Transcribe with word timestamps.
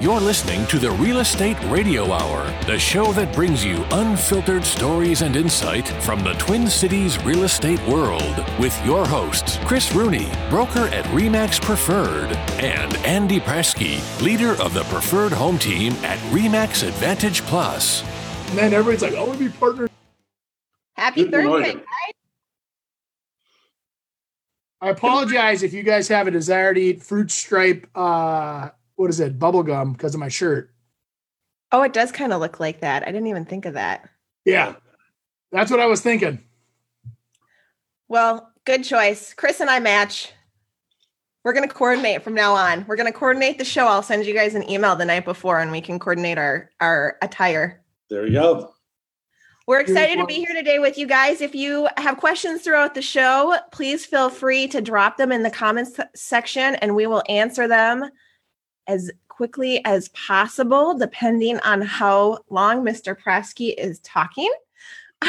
You're 0.00 0.20
listening 0.20 0.64
to 0.68 0.78
the 0.78 0.92
Real 0.92 1.18
Estate 1.18 1.56
Radio 1.64 2.12
Hour, 2.12 2.44
the 2.66 2.78
show 2.78 3.12
that 3.14 3.34
brings 3.34 3.64
you 3.64 3.84
unfiltered 3.90 4.64
stories 4.64 5.22
and 5.22 5.34
insight 5.34 5.88
from 5.88 6.22
the 6.22 6.34
Twin 6.34 6.68
Cities 6.68 7.20
real 7.24 7.42
estate 7.42 7.84
world 7.88 8.44
with 8.60 8.80
your 8.86 9.04
hosts, 9.04 9.58
Chris 9.64 9.92
Rooney, 9.92 10.30
broker 10.50 10.86
at 10.94 11.04
REMAX 11.06 11.60
Preferred, 11.60 12.30
and 12.62 12.96
Andy 12.98 13.40
Presky, 13.40 13.98
leader 14.22 14.52
of 14.62 14.72
the 14.72 14.84
Preferred 14.84 15.32
Home 15.32 15.58
Team 15.58 15.92
at 16.04 16.18
REMAX 16.32 16.86
Advantage 16.86 17.42
Plus. 17.42 18.02
And 18.50 18.58
then 18.58 18.72
everybody's 18.74 19.02
like, 19.02 19.16
I 19.16 19.24
want 19.24 19.38
to 19.40 19.48
be 19.48 19.50
partner. 19.50 19.88
Happy 20.94 21.24
Good 21.24 21.32
Thursday, 21.32 21.48
morning. 21.48 21.76
guys. 21.78 22.14
I 24.80 24.90
apologize 24.90 25.64
if 25.64 25.72
you 25.72 25.82
guys 25.82 26.06
have 26.06 26.28
a 26.28 26.30
desire 26.30 26.72
to 26.72 26.80
eat 26.80 27.02
fruit 27.02 27.32
stripe, 27.32 27.88
uh, 27.96 28.68
what 28.98 29.10
is 29.10 29.20
it, 29.20 29.38
bubble 29.38 29.62
gum 29.62 29.92
because 29.92 30.12
of 30.14 30.20
my 30.20 30.28
shirt. 30.28 30.74
Oh, 31.70 31.82
it 31.82 31.92
does 31.92 32.10
kind 32.10 32.32
of 32.32 32.40
look 32.40 32.58
like 32.58 32.80
that. 32.80 33.04
I 33.04 33.12
didn't 33.12 33.28
even 33.28 33.44
think 33.44 33.64
of 33.64 33.74
that. 33.74 34.08
Yeah. 34.44 34.74
That's 35.52 35.70
what 35.70 35.78
I 35.78 35.86
was 35.86 36.00
thinking. 36.00 36.40
Well, 38.08 38.50
good 38.64 38.82
choice. 38.82 39.34
Chris 39.34 39.60
and 39.60 39.70
I 39.70 39.78
match. 39.78 40.32
We're 41.44 41.52
going 41.52 41.68
to 41.68 41.72
coordinate 41.72 42.24
from 42.24 42.34
now 42.34 42.54
on. 42.54 42.84
We're 42.88 42.96
going 42.96 43.10
to 43.10 43.16
coordinate 43.16 43.58
the 43.58 43.64
show. 43.64 43.86
I'll 43.86 44.02
send 44.02 44.26
you 44.26 44.34
guys 44.34 44.56
an 44.56 44.68
email 44.68 44.96
the 44.96 45.04
night 45.04 45.24
before 45.24 45.60
and 45.60 45.70
we 45.70 45.80
can 45.80 46.00
coordinate 46.00 46.36
our 46.36 46.70
our 46.80 47.16
attire. 47.22 47.80
There 48.10 48.26
you 48.26 48.32
go. 48.32 48.74
We're 49.68 49.80
excited 49.80 50.16
to 50.18 50.26
be 50.26 50.34
here 50.34 50.54
today 50.54 50.80
with 50.80 50.98
you 50.98 51.06
guys. 51.06 51.40
If 51.40 51.54
you 51.54 51.88
have 51.98 52.16
questions 52.16 52.62
throughout 52.62 52.94
the 52.94 53.02
show, 53.02 53.58
please 53.70 54.04
feel 54.04 54.28
free 54.28 54.66
to 54.68 54.80
drop 54.80 55.18
them 55.18 55.30
in 55.30 55.42
the 55.44 55.50
comments 55.50 56.00
section 56.16 56.74
and 56.76 56.96
we 56.96 57.06
will 57.06 57.22
answer 57.28 57.68
them 57.68 58.10
as 58.88 59.10
quickly 59.28 59.84
as 59.84 60.08
possible, 60.08 60.98
depending 60.98 61.60
on 61.60 61.80
how 61.82 62.38
long 62.50 62.84
Mr. 62.84 63.16
Prasky 63.16 63.74
is 63.78 64.00
talking. 64.00 64.52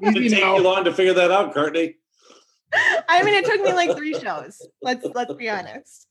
It 0.00 0.16
Easy 0.16 0.28
didn't 0.28 0.38
take 0.38 0.56
you 0.58 0.62
long 0.62 0.84
to 0.84 0.92
figure 0.92 1.14
that 1.14 1.30
out, 1.30 1.54
Courtney. 1.54 1.96
I 3.08 3.22
mean, 3.22 3.34
it 3.34 3.46
took 3.46 3.62
me 3.62 3.72
like 3.72 3.96
three 3.96 4.18
shows. 4.18 4.60
Let's 4.82 5.06
let's 5.14 5.32
be 5.34 5.48
honest. 5.48 6.06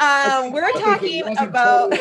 Um, 0.00 0.52
we're 0.52 0.72
talking 0.72 1.36
about 1.38 1.92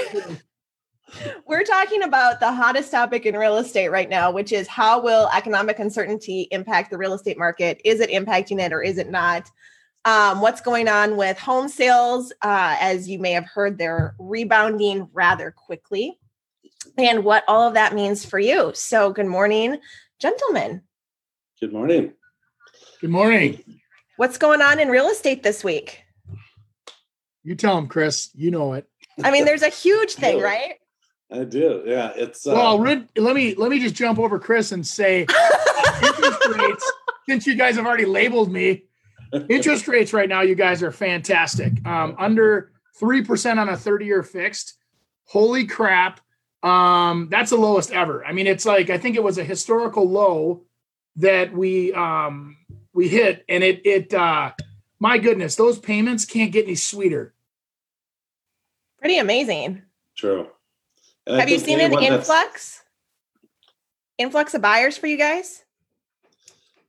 we're 1.45 1.63
talking 1.63 2.03
about 2.03 2.39
the 2.39 2.51
hottest 2.51 2.91
topic 2.91 3.25
in 3.25 3.35
real 3.35 3.57
estate 3.57 3.89
right 3.89 4.09
now, 4.09 4.31
which 4.31 4.51
is 4.51 4.67
how 4.67 5.01
will 5.01 5.29
economic 5.33 5.79
uncertainty 5.79 6.47
impact 6.51 6.89
the 6.89 6.97
real 6.97 7.13
estate 7.13 7.38
market? 7.38 7.81
Is 7.83 7.99
it 7.99 8.09
impacting 8.09 8.59
it 8.59 8.71
or 8.71 8.81
is 8.81 8.97
it 8.97 9.09
not? 9.09 9.49
Um, 10.03 10.41
what's 10.41 10.61
going 10.61 10.88
on 10.88 11.16
with 11.16 11.38
home 11.38 11.69
sales? 11.69 12.31
Uh, 12.41 12.75
as 12.80 13.07
you 13.07 13.19
may 13.19 13.33
have 13.33 13.45
heard, 13.45 13.77
they're 13.77 14.16
rebounding 14.17 15.07
rather 15.13 15.52
quickly, 15.52 16.17
and 16.97 17.23
what 17.23 17.44
all 17.47 17.67
of 17.67 17.75
that 17.75 17.94
means 17.94 18.25
for 18.25 18.39
you. 18.39 18.72
So, 18.73 19.11
good 19.11 19.27
morning, 19.27 19.77
gentlemen. 20.19 20.81
Good 21.59 21.72
morning. 21.72 22.13
Good 22.99 23.11
morning. 23.11 23.63
What's 24.17 24.39
going 24.39 24.61
on 24.61 24.79
in 24.79 24.88
real 24.89 25.07
estate 25.07 25.44
this 25.44 25.63
week? 25.63 26.03
You 27.44 27.53
tell 27.55 27.75
them, 27.75 27.88
Chris. 27.88 28.29
You 28.33 28.49
know 28.49 28.73
it. 28.73 28.88
I 29.23 29.29
mean, 29.29 29.45
there's 29.45 29.61
a 29.63 29.69
huge 29.83 30.13
thing, 30.16 30.39
Yeah. 30.39 30.44
right? 30.44 30.73
I 31.31 31.44
do. 31.44 31.83
Yeah, 31.85 32.11
it's 32.16 32.45
uh, 32.47 32.52
well, 32.53 32.79
Rid- 32.79 33.07
let 33.16 33.35
me 33.35 33.53
let 33.55 33.69
me 33.69 33.79
just 33.79 33.95
jump 33.95 34.17
over 34.17 34.39
Chris 34.39 34.72
and 34.72 34.85
say 34.85 35.22
interest 36.03 36.47
rates, 36.57 36.91
since 37.29 37.45
you 37.47 37.53
guys 37.55 37.75
have 37.75 37.85
already 37.85 38.05
labeled 38.05 38.52
me, 38.52 38.83
interest 39.49 39.87
rates 39.87 40.13
right 40.13 40.29
now, 40.29 40.41
you 40.41 40.55
guys 40.55 40.83
are 40.83 40.91
fantastic. 40.91 41.85
Um, 41.85 42.15
under 42.19 42.71
3% 42.99 43.57
on 43.57 43.69
a 43.69 43.77
30 43.77 44.05
year 44.05 44.23
fixed. 44.23 44.75
Holy 45.25 45.65
crap. 45.65 46.19
Um, 46.63 47.27
that's 47.31 47.49
the 47.49 47.57
lowest 47.57 47.91
ever. 47.91 48.25
I 48.25 48.33
mean, 48.33 48.47
it's 48.47 48.65
like, 48.65 48.89
I 48.89 48.97
think 48.97 49.15
it 49.15 49.23
was 49.23 49.38
a 49.38 49.43
historical 49.43 50.07
low 50.07 50.63
that 51.16 51.53
we, 51.53 51.94
um, 51.94 52.57
we 52.94 53.07
hit 53.07 53.44
and 53.50 53.63
it, 53.63 53.81
it, 53.85 54.13
uh, 54.13 54.51
my 55.00 55.17
goodness, 55.17 55.56
those 55.56 55.79
payments 55.79 56.25
can't 56.25 56.51
get 56.51 56.66
any 56.66 56.75
sweeter. 56.75 57.33
Pretty 59.00 59.17
amazing. 59.17 59.81
true. 60.16 60.47
Have 61.27 61.50
you 61.50 61.59
seen 61.59 61.79
an 61.79 61.85
anyone 61.85 62.03
that's- 62.03 62.19
influx? 62.19 62.83
Influx 64.17 64.53
of 64.53 64.61
buyers 64.61 64.97
for 64.97 65.07
you 65.07 65.17
guys? 65.17 65.63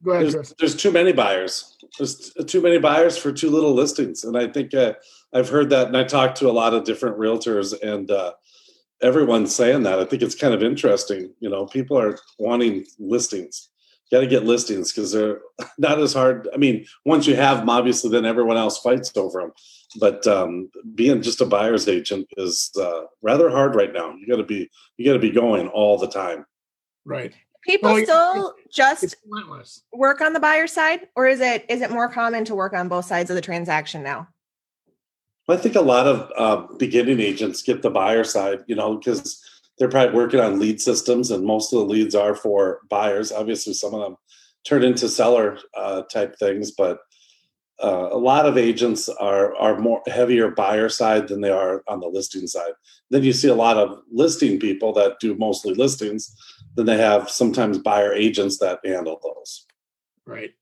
Go 0.02 0.10
ahead, 0.10 0.32
There's, 0.32 0.54
there's 0.58 0.76
too 0.76 0.90
many 0.90 1.12
buyers. 1.12 1.71
There's 1.98 2.32
too 2.46 2.62
many 2.62 2.78
buyers 2.78 3.18
for 3.18 3.32
too 3.32 3.50
little 3.50 3.74
listings, 3.74 4.24
and 4.24 4.36
I 4.36 4.48
think 4.48 4.72
uh, 4.74 4.94
I've 5.32 5.48
heard 5.48 5.70
that, 5.70 5.88
and 5.88 5.96
I 5.96 6.04
talked 6.04 6.38
to 6.38 6.48
a 6.48 6.52
lot 6.52 6.74
of 6.74 6.84
different 6.84 7.18
realtors, 7.18 7.78
and 7.82 8.10
uh, 8.10 8.32
everyone's 9.02 9.54
saying 9.54 9.82
that. 9.82 9.98
I 9.98 10.04
think 10.04 10.22
it's 10.22 10.34
kind 10.34 10.54
of 10.54 10.62
interesting. 10.62 11.34
You 11.40 11.50
know, 11.50 11.66
people 11.66 11.98
are 11.98 12.18
wanting 12.38 12.86
listings. 12.98 13.68
Got 14.10 14.20
to 14.20 14.26
get 14.26 14.44
listings 14.44 14.92
because 14.92 15.12
they're 15.12 15.40
not 15.78 15.98
as 15.98 16.12
hard. 16.12 16.48
I 16.54 16.56
mean, 16.56 16.86
once 17.04 17.26
you 17.26 17.36
have 17.36 17.58
them, 17.58 17.70
obviously, 17.70 18.10
then 18.10 18.24
everyone 18.24 18.56
else 18.56 18.78
fights 18.78 19.14
over 19.16 19.40
them. 19.40 19.52
But 19.98 20.26
um, 20.26 20.70
being 20.94 21.20
just 21.20 21.40
a 21.40 21.46
buyer's 21.46 21.88
agent 21.88 22.26
is 22.36 22.70
uh, 22.80 23.02
rather 23.20 23.50
hard 23.50 23.74
right 23.74 23.92
now. 23.92 24.14
You 24.14 24.26
got 24.26 24.36
to 24.36 24.44
be 24.44 24.70
you 24.96 25.04
got 25.04 25.14
to 25.14 25.18
be 25.18 25.30
going 25.30 25.68
all 25.68 25.98
the 25.98 26.08
time. 26.08 26.46
Right. 27.04 27.34
People 27.62 27.92
Well, 27.92 28.04
still 28.04 28.54
just 28.70 29.04
It's 29.04 29.82
work 29.92 30.20
on 30.20 30.32
the 30.32 30.40
buyer 30.40 30.66
side, 30.66 31.08
or 31.14 31.26
is 31.26 31.40
it 31.40 31.64
is 31.68 31.80
it 31.80 31.90
more 31.90 32.08
common 32.08 32.44
to 32.46 32.54
work 32.54 32.72
on 32.72 32.88
both 32.88 33.04
sides 33.04 33.30
of 33.30 33.36
the 33.36 33.42
transaction 33.42 34.02
now? 34.02 34.28
I 35.48 35.56
think 35.56 35.74
a 35.74 35.80
lot 35.80 36.06
of 36.06 36.32
uh, 36.36 36.66
beginning 36.78 37.20
agents 37.20 37.62
get 37.62 37.82
the 37.82 37.90
buyer 37.90 38.24
side, 38.24 38.60
you 38.66 38.74
know, 38.74 38.96
because 38.96 39.40
they're 39.78 39.88
probably 39.88 40.14
working 40.14 40.40
on 40.40 40.58
lead 40.58 40.80
systems, 40.80 41.30
and 41.30 41.44
most 41.44 41.72
of 41.72 41.80
the 41.80 41.84
leads 41.84 42.14
are 42.14 42.34
for 42.34 42.80
buyers. 42.88 43.32
Obviously, 43.32 43.74
some 43.74 43.94
of 43.94 44.00
them 44.00 44.16
turn 44.64 44.82
into 44.82 45.08
seller 45.08 45.58
uh, 45.76 46.02
type 46.02 46.36
things, 46.38 46.70
but 46.70 47.00
uh, 47.82 48.08
a 48.12 48.16
lot 48.16 48.46
of 48.46 48.56
agents 48.56 49.08
are 49.08 49.54
are 49.56 49.78
more 49.78 50.02
heavier 50.06 50.50
buyer 50.50 50.88
side 50.88 51.28
than 51.28 51.40
they 51.40 51.50
are 51.50 51.82
on 51.88 52.00
the 52.00 52.08
listing 52.08 52.46
side. 52.46 52.72
Then 53.10 53.24
you 53.24 53.32
see 53.32 53.48
a 53.48 53.54
lot 53.54 53.76
of 53.76 54.00
listing 54.10 54.58
people 54.58 54.92
that 54.94 55.20
do 55.20 55.34
mostly 55.36 55.74
listings. 55.74 56.34
Then 56.74 56.86
they 56.86 56.98
have 56.98 57.30
sometimes 57.30 57.78
buyer 57.78 58.12
agents 58.12 58.58
that 58.58 58.80
handle 58.84 59.20
those. 59.22 59.66
Right. 60.26 60.52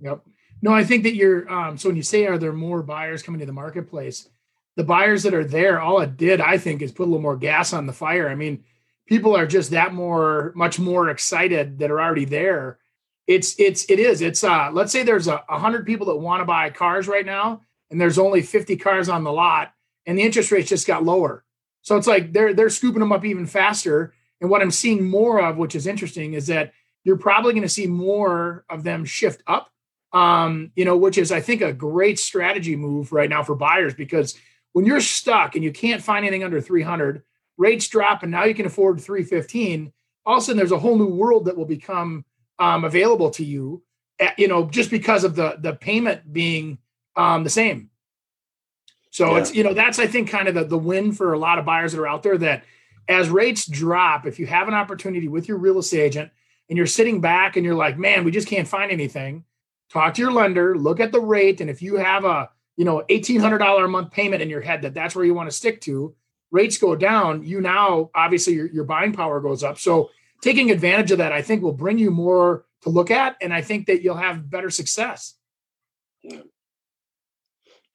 Yep. 0.00 0.22
No, 0.62 0.72
I 0.72 0.84
think 0.84 1.04
that 1.04 1.14
you're 1.14 1.50
um 1.50 1.78
so 1.78 1.88
when 1.88 1.96
you 1.96 2.02
say 2.02 2.26
are 2.26 2.38
there 2.38 2.52
more 2.52 2.82
buyers 2.82 3.22
coming 3.22 3.40
to 3.40 3.46
the 3.46 3.52
marketplace, 3.52 4.28
the 4.76 4.84
buyers 4.84 5.22
that 5.24 5.34
are 5.34 5.44
there, 5.44 5.80
all 5.80 6.00
it 6.00 6.16
did, 6.16 6.40
I 6.40 6.58
think, 6.58 6.82
is 6.82 6.92
put 6.92 7.04
a 7.04 7.10
little 7.10 7.20
more 7.20 7.36
gas 7.36 7.72
on 7.72 7.86
the 7.86 7.92
fire. 7.92 8.28
I 8.28 8.34
mean, 8.34 8.64
people 9.06 9.36
are 9.36 9.46
just 9.46 9.72
that 9.72 9.92
more 9.92 10.52
much 10.54 10.78
more 10.78 11.10
excited 11.10 11.78
that 11.80 11.90
are 11.90 12.00
already 12.00 12.24
there. 12.24 12.78
It's 13.26 13.58
it's 13.58 13.84
it 13.90 13.98
is. 13.98 14.20
It's 14.22 14.42
uh 14.44 14.70
let's 14.72 14.92
say 14.92 15.02
there's 15.02 15.28
a, 15.28 15.42
hundred 15.48 15.86
people 15.86 16.06
that 16.06 16.16
want 16.16 16.40
to 16.40 16.46
buy 16.46 16.70
cars 16.70 17.08
right 17.08 17.26
now, 17.26 17.62
and 17.90 18.00
there's 18.00 18.18
only 18.18 18.42
50 18.42 18.76
cars 18.76 19.08
on 19.08 19.24
the 19.24 19.32
lot, 19.32 19.72
and 20.06 20.16
the 20.16 20.22
interest 20.22 20.50
rates 20.50 20.68
just 20.68 20.86
got 20.86 21.04
lower. 21.04 21.44
So 21.82 21.96
it's 21.96 22.06
like 22.06 22.32
they're 22.32 22.54
they're 22.54 22.70
scooping 22.70 23.00
them 23.00 23.12
up 23.12 23.24
even 23.24 23.46
faster. 23.46 24.14
And 24.40 24.50
what 24.50 24.62
I'm 24.62 24.70
seeing 24.70 25.08
more 25.08 25.40
of, 25.42 25.56
which 25.56 25.74
is 25.74 25.86
interesting, 25.86 26.34
is 26.34 26.46
that 26.46 26.72
you're 27.04 27.18
probably 27.18 27.52
going 27.52 27.62
to 27.62 27.68
see 27.68 27.86
more 27.86 28.64
of 28.68 28.82
them 28.84 29.04
shift 29.04 29.42
up 29.46 29.70
um, 30.12 30.72
you 30.74 30.84
know, 30.84 30.96
which 30.96 31.18
is 31.18 31.30
I 31.30 31.40
think 31.40 31.62
a 31.62 31.72
great 31.72 32.18
strategy 32.18 32.76
move 32.76 33.12
right 33.12 33.30
now 33.30 33.42
for 33.42 33.54
buyers 33.54 33.94
because 33.94 34.36
when 34.72 34.84
you're 34.84 35.00
stuck 35.00 35.54
and 35.54 35.64
you 35.64 35.72
can't 35.72 36.02
find 36.02 36.24
anything 36.24 36.44
under 36.44 36.60
300, 36.60 37.22
rates 37.56 37.88
drop 37.88 38.22
and 38.22 38.32
now 38.32 38.44
you 38.44 38.54
can 38.54 38.66
afford 38.66 39.00
315. 39.00 39.92
All 40.26 40.36
of 40.36 40.42
a 40.42 40.44
sudden, 40.44 40.56
there's 40.56 40.72
a 40.72 40.78
whole 40.78 40.98
new 40.98 41.06
world 41.06 41.44
that 41.46 41.56
will 41.56 41.66
become 41.66 42.24
um, 42.58 42.84
available 42.84 43.30
to 43.30 43.44
you, 43.44 43.82
eh, 44.18 44.32
you 44.36 44.48
know, 44.48 44.66
just 44.68 44.90
because 44.90 45.24
of 45.24 45.34
the 45.34 45.56
the 45.60 45.74
payment 45.74 46.32
being 46.32 46.78
um, 47.16 47.44
the 47.44 47.50
same. 47.50 47.90
So 49.10 49.32
Yeah. 49.32 49.38
it's 49.38 49.54
you 49.54 49.64
know 49.64 49.74
that's 49.74 49.98
I 49.98 50.06
think 50.06 50.28
kind 50.28 50.48
of 50.48 50.54
the 50.54 50.64
the 50.64 50.78
win 50.78 51.12
for 51.12 51.32
a 51.32 51.38
lot 51.38 51.58
of 51.58 51.64
buyers 51.64 51.92
that 51.92 52.00
are 52.00 52.08
out 52.08 52.22
there 52.22 52.38
that 52.38 52.64
as 53.10 53.28
rates 53.28 53.66
drop, 53.66 54.26
if 54.26 54.38
you 54.38 54.46
have 54.46 54.68
an 54.68 54.74
opportunity 54.74 55.28
with 55.28 55.48
your 55.48 55.58
real 55.58 55.78
estate 55.78 56.00
agent 56.00 56.30
and 56.68 56.76
you're 56.76 56.86
sitting 56.86 57.20
back 57.20 57.56
and 57.56 57.64
you're 57.64 57.74
like, 57.74 57.98
man, 57.98 58.24
we 58.24 58.30
just 58.30 58.48
can't 58.48 58.68
find 58.68 58.90
anything 58.90 59.44
talk 59.90 60.14
to 60.14 60.22
your 60.22 60.32
lender, 60.32 60.76
look 60.76 61.00
at 61.00 61.12
the 61.12 61.20
rate, 61.20 61.60
and 61.60 61.68
if 61.68 61.82
you 61.82 61.96
have 61.96 62.24
a 62.24 62.48
you 62.76 62.84
know 62.84 63.04
eighteen 63.08 63.40
hundred 63.40 63.58
dollar 63.58 63.84
a 63.84 63.88
month 63.88 64.10
payment 64.10 64.42
in 64.42 64.48
your 64.48 64.60
head 64.60 64.82
that 64.82 64.94
that's 64.94 65.14
where 65.14 65.24
you 65.24 65.34
want 65.34 65.50
to 65.50 65.56
stick 65.56 65.80
to, 65.82 66.14
rates 66.50 66.78
go 66.78 66.96
down. 66.96 67.44
You 67.44 67.60
now 67.60 68.10
obviously 68.14 68.54
your 68.54 68.70
your 68.70 68.84
buying 68.84 69.12
power 69.12 69.40
goes 69.40 69.62
up. 69.62 69.78
So 69.78 70.10
taking 70.40 70.70
advantage 70.70 71.10
of 71.10 71.18
that, 71.18 71.32
I 71.32 71.42
think, 71.42 71.62
will 71.62 71.72
bring 71.72 71.98
you 71.98 72.10
more 72.10 72.64
to 72.82 72.88
look 72.88 73.10
at, 73.10 73.36
and 73.42 73.52
I 73.52 73.60
think 73.60 73.86
that 73.86 74.02
you'll 74.02 74.16
have 74.16 74.48
better 74.48 74.70
success. 74.70 75.34
Yeah, 76.22 76.42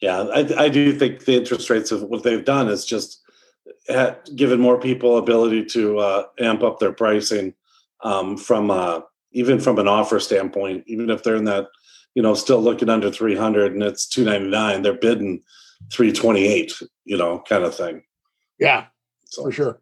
Yeah. 0.01 0.19
I, 0.21 0.65
I 0.65 0.69
do 0.69 0.93
think 0.93 1.25
the 1.25 1.37
interest 1.37 1.69
rates 1.69 1.91
of 1.91 2.03
what 2.03 2.23
they've 2.23 2.45
done 2.45 2.67
is 2.67 2.85
just 2.85 3.21
ha- 3.89 4.15
given 4.35 4.59
more 4.59 4.79
people 4.79 5.17
ability 5.17 5.65
to 5.65 5.99
uh, 5.99 6.23
amp 6.39 6.63
up 6.63 6.79
their 6.79 6.93
pricing 6.93 7.53
um, 8.01 8.37
from 8.37 8.71
uh, 8.71 9.01
even 9.31 9.59
from 9.59 9.79
an 9.79 9.87
offer 9.87 10.19
standpoint. 10.19 10.83
Even 10.87 11.09
if 11.09 11.23
they're 11.23 11.35
in 11.35 11.45
that, 11.45 11.67
you 12.13 12.21
know, 12.21 12.33
still 12.33 12.61
looking 12.61 12.89
under 12.89 13.11
three 13.11 13.35
hundred 13.35 13.73
and 13.73 13.83
it's 13.83 14.07
two 14.07 14.23
ninety 14.23 14.49
nine, 14.49 14.81
they're 14.81 14.93
bidding 14.93 15.41
328, 15.91 16.73
you 17.05 17.17
know, 17.17 17.43
kind 17.47 17.63
of 17.63 17.75
thing. 17.75 18.03
Yeah, 18.59 18.85
so. 19.25 19.43
for 19.43 19.51
sure. 19.51 19.81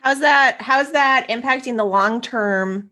How's 0.00 0.20
that? 0.20 0.60
How's 0.60 0.92
that 0.92 1.28
impacting 1.28 1.76
the 1.76 1.84
long 1.84 2.20
term 2.20 2.90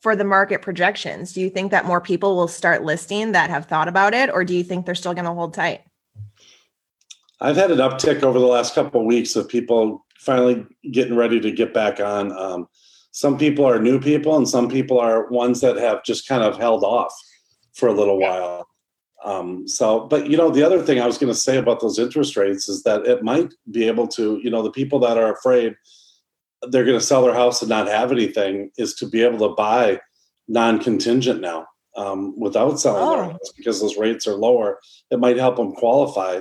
for 0.00 0.16
the 0.16 0.24
market 0.24 0.62
projections? 0.62 1.34
Do 1.34 1.40
you 1.40 1.50
think 1.50 1.70
that 1.70 1.84
more 1.84 2.00
people 2.00 2.34
will 2.34 2.48
start 2.48 2.82
listing 2.82 3.32
that 3.32 3.50
have 3.50 3.66
thought 3.66 3.88
about 3.88 4.14
it, 4.14 4.30
or 4.30 4.44
do 4.44 4.54
you 4.54 4.64
think 4.64 4.86
they're 4.86 4.94
still 4.94 5.12
going 5.14 5.26
to 5.26 5.32
hold 5.32 5.52
tight? 5.52 5.82
I've 7.40 7.56
had 7.56 7.70
an 7.70 7.78
uptick 7.78 8.22
over 8.22 8.38
the 8.38 8.46
last 8.46 8.74
couple 8.74 9.00
of 9.00 9.06
weeks 9.06 9.34
of 9.36 9.48
people 9.48 10.04
finally 10.18 10.66
getting 10.90 11.16
ready 11.16 11.40
to 11.40 11.50
get 11.50 11.72
back 11.72 11.98
on. 11.98 12.32
Um, 12.32 12.68
some 13.12 13.38
people 13.38 13.64
are 13.64 13.80
new 13.80 13.98
people, 13.98 14.36
and 14.36 14.48
some 14.48 14.68
people 14.68 15.00
are 15.00 15.28
ones 15.28 15.60
that 15.62 15.76
have 15.76 16.04
just 16.04 16.28
kind 16.28 16.42
of 16.42 16.58
held 16.58 16.84
off 16.84 17.12
for 17.72 17.88
a 17.88 17.94
little 17.94 18.18
while. 18.18 18.68
Um, 19.24 19.66
so, 19.66 20.06
but 20.06 20.28
you 20.28 20.36
know, 20.36 20.50
the 20.50 20.62
other 20.62 20.82
thing 20.82 21.00
I 21.00 21.06
was 21.06 21.18
going 21.18 21.32
to 21.32 21.38
say 21.38 21.56
about 21.56 21.80
those 21.80 21.98
interest 21.98 22.36
rates 22.36 22.68
is 22.68 22.82
that 22.84 23.06
it 23.06 23.22
might 23.22 23.52
be 23.70 23.84
able 23.86 24.06
to, 24.08 24.40
you 24.42 24.50
know, 24.50 24.62
the 24.62 24.70
people 24.70 24.98
that 25.00 25.18
are 25.18 25.32
afraid 25.32 25.76
they're 26.68 26.84
going 26.84 26.98
to 26.98 27.04
sell 27.04 27.22
their 27.22 27.34
house 27.34 27.62
and 27.62 27.68
not 27.68 27.88
have 27.88 28.12
anything 28.12 28.70
is 28.76 28.94
to 28.94 29.06
be 29.06 29.22
able 29.22 29.48
to 29.48 29.54
buy 29.54 29.98
non-contingent 30.48 31.40
now 31.40 31.66
um, 31.96 32.38
without 32.38 32.78
selling 32.78 33.02
oh. 33.02 33.16
their 33.16 33.32
house 33.32 33.52
because 33.56 33.80
those 33.80 33.96
rates 33.96 34.26
are 34.26 34.34
lower. 34.34 34.78
It 35.10 35.18
might 35.18 35.38
help 35.38 35.56
them 35.56 35.72
qualify 35.72 36.40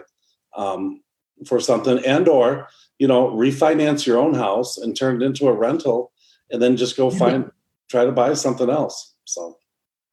um, 0.56 1.01
for 1.46 1.60
something, 1.60 2.04
and 2.06 2.28
or 2.28 2.68
you 2.98 3.07
know, 3.07 3.30
refinance 3.30 4.06
your 4.06 4.19
own 4.19 4.34
house 4.34 4.78
and 4.78 4.96
turn 4.96 5.22
it 5.22 5.25
into 5.25 5.48
a 5.48 5.54
rental, 5.54 6.12
and 6.51 6.62
then 6.62 6.78
just 6.78 6.98
go 6.98 7.10
find 7.10 7.50
try 7.90 8.06
to 8.06 8.12
buy 8.12 8.34
something 8.34 8.69
else. 8.69 9.16
So, 9.25 9.57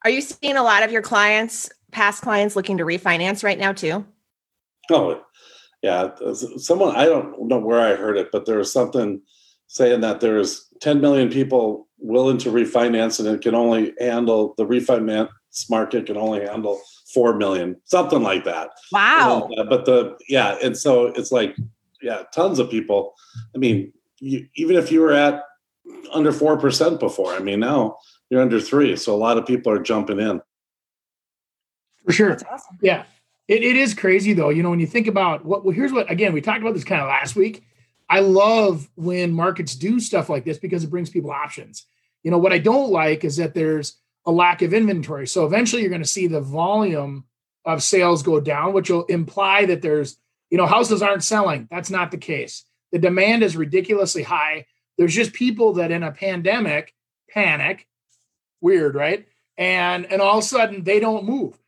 are 0.05 0.11
you 0.11 0.21
seeing 0.21 0.57
a 0.57 0.63
lot 0.63 0.83
of 0.83 0.93
your 0.93 1.03
clients, 1.03 1.71
past 1.91 2.23
clients, 2.23 2.57
looking 2.57 2.79
to 2.79 2.85
refinance 2.85 3.43
right 3.43 3.59
now 3.59 3.73
too? 3.73 4.07
Oh, 4.91 5.21
yeah. 5.83 6.11
Someone 6.59 6.95
I 6.97 7.07
don't 7.07 7.49
know 7.49 7.59
where 7.59 7.81
I 7.81 7.97
heard 7.97 8.17
it, 8.17 8.31
but 8.33 8.47
there 8.47 8.59
was 8.59 8.73
something 8.73 9.21
saying 9.69 10.01
that 10.01 10.21
there's 10.21 10.67
10 10.81 11.01
million 11.01 11.29
people 11.29 11.89
willing 11.99 12.39
to 12.39 12.51
refinance 12.51 13.19
and 13.19 13.29
it 13.29 13.41
can 13.41 13.55
only 13.55 13.93
handle 13.99 14.55
the 14.57 14.67
refinance 14.67 15.29
market 15.71 16.07
can 16.07 16.17
only 16.17 16.41
handle 16.41 16.81
4 17.17 17.37
million 17.37 17.81
something 17.85 18.23
like 18.23 18.45
that. 18.45 18.69
Wow. 18.93 19.49
And, 19.51 19.61
uh, 19.61 19.65
but 19.65 19.87
the 19.87 20.19
yeah 20.29 20.59
and 20.63 20.77
so 20.77 21.07
it's 21.07 21.33
like 21.33 21.57
yeah 22.03 22.25
tons 22.35 22.59
of 22.59 22.71
people. 22.71 23.15
I 23.55 23.59
mean 23.59 23.95
you, 24.21 24.47
even 24.57 24.77
if 24.77 24.93
you 24.93 25.01
were 25.01 25.13
at 25.13 25.43
under 26.13 26.33
4% 26.33 26.99
before 26.99 27.33
i 27.33 27.39
mean 27.39 27.61
now 27.61 27.97
you're 28.29 28.43
under 28.43 28.61
3 28.61 28.97
so 28.97 29.15
a 29.15 29.17
lot 29.17 29.39
of 29.39 29.47
people 29.47 29.73
are 29.73 29.83
jumping 29.83 30.21
in. 30.21 30.43
For 32.05 32.13
sure. 32.13 32.33
Awesome. 32.33 32.79
yeah. 32.83 33.05
It, 33.49 33.63
it 33.63 33.77
is 33.77 33.95
crazy 33.95 34.35
though. 34.35 34.51
You 34.51 34.63
know 34.63 34.71
when 34.71 34.81
you 34.81 34.87
think 34.87 35.07
about 35.07 35.47
what 35.47 35.65
well 35.65 35.75
here's 35.75 35.93
what 35.93 36.11
again 36.11 36.35
we 36.35 36.43
talked 36.43 36.61
about 36.61 36.75
this 36.75 36.85
kind 36.85 37.01
of 37.01 37.09
last 37.09 37.35
week. 37.35 37.65
I 38.11 38.21
love 38.21 38.89
when 38.95 39.33
markets 39.33 39.75
do 39.75 39.99
stuff 40.01 40.29
like 40.29 40.45
this 40.45 40.59
because 40.59 40.85
it 40.85 40.91
brings 40.91 41.11
people 41.11 41.31
options. 41.31 41.87
You 42.23 42.31
know, 42.31 42.39
what 42.39 42.53
I 42.53 42.59
don't 42.59 42.91
like 42.91 43.25
is 43.25 43.37
that 43.39 43.55
there's 43.55 43.97
a 44.27 44.33
lack 44.33 44.63
of 44.63 44.75
inventory. 44.75 45.27
So 45.27 45.47
eventually 45.47 45.83
you're 45.83 45.91
going 45.91 46.03
to 46.03 46.09
see 46.09 46.27
the 46.27 46.41
volume 46.41 47.25
of 47.65 47.83
sales 47.83 48.23
go 48.23 48.41
down, 48.41 48.73
which 48.73 48.91
will 48.91 49.05
imply 49.05 49.67
that 49.67 49.83
there's, 49.83 50.19
you 50.51 50.59
know, 50.59 50.67
houses 50.67 51.03
aren't 51.03 51.25
selling. 51.25 51.69
That's 51.71 51.91
not 51.91 52.11
the 52.11 52.19
case. 52.19 52.65
The 52.93 52.99
demand 52.99 53.43
is 53.43 53.57
ridiculously 53.57 54.23
high. 54.23 54.67
There's 54.99 55.15
just 55.15 55.33
people 55.33 55.75
that 55.75 55.91
in 55.91 56.03
a 56.03 56.13
pandemic 56.13 56.95
panic. 57.29 57.87
Weird, 58.61 58.95
right? 58.95 59.27
And 59.59 60.11
and 60.11 60.21
all 60.21 60.39
of 60.39 60.45
a 60.45 60.47
sudden 60.47 60.85
they 60.85 61.01
don't 61.01 61.25
move. 61.25 61.59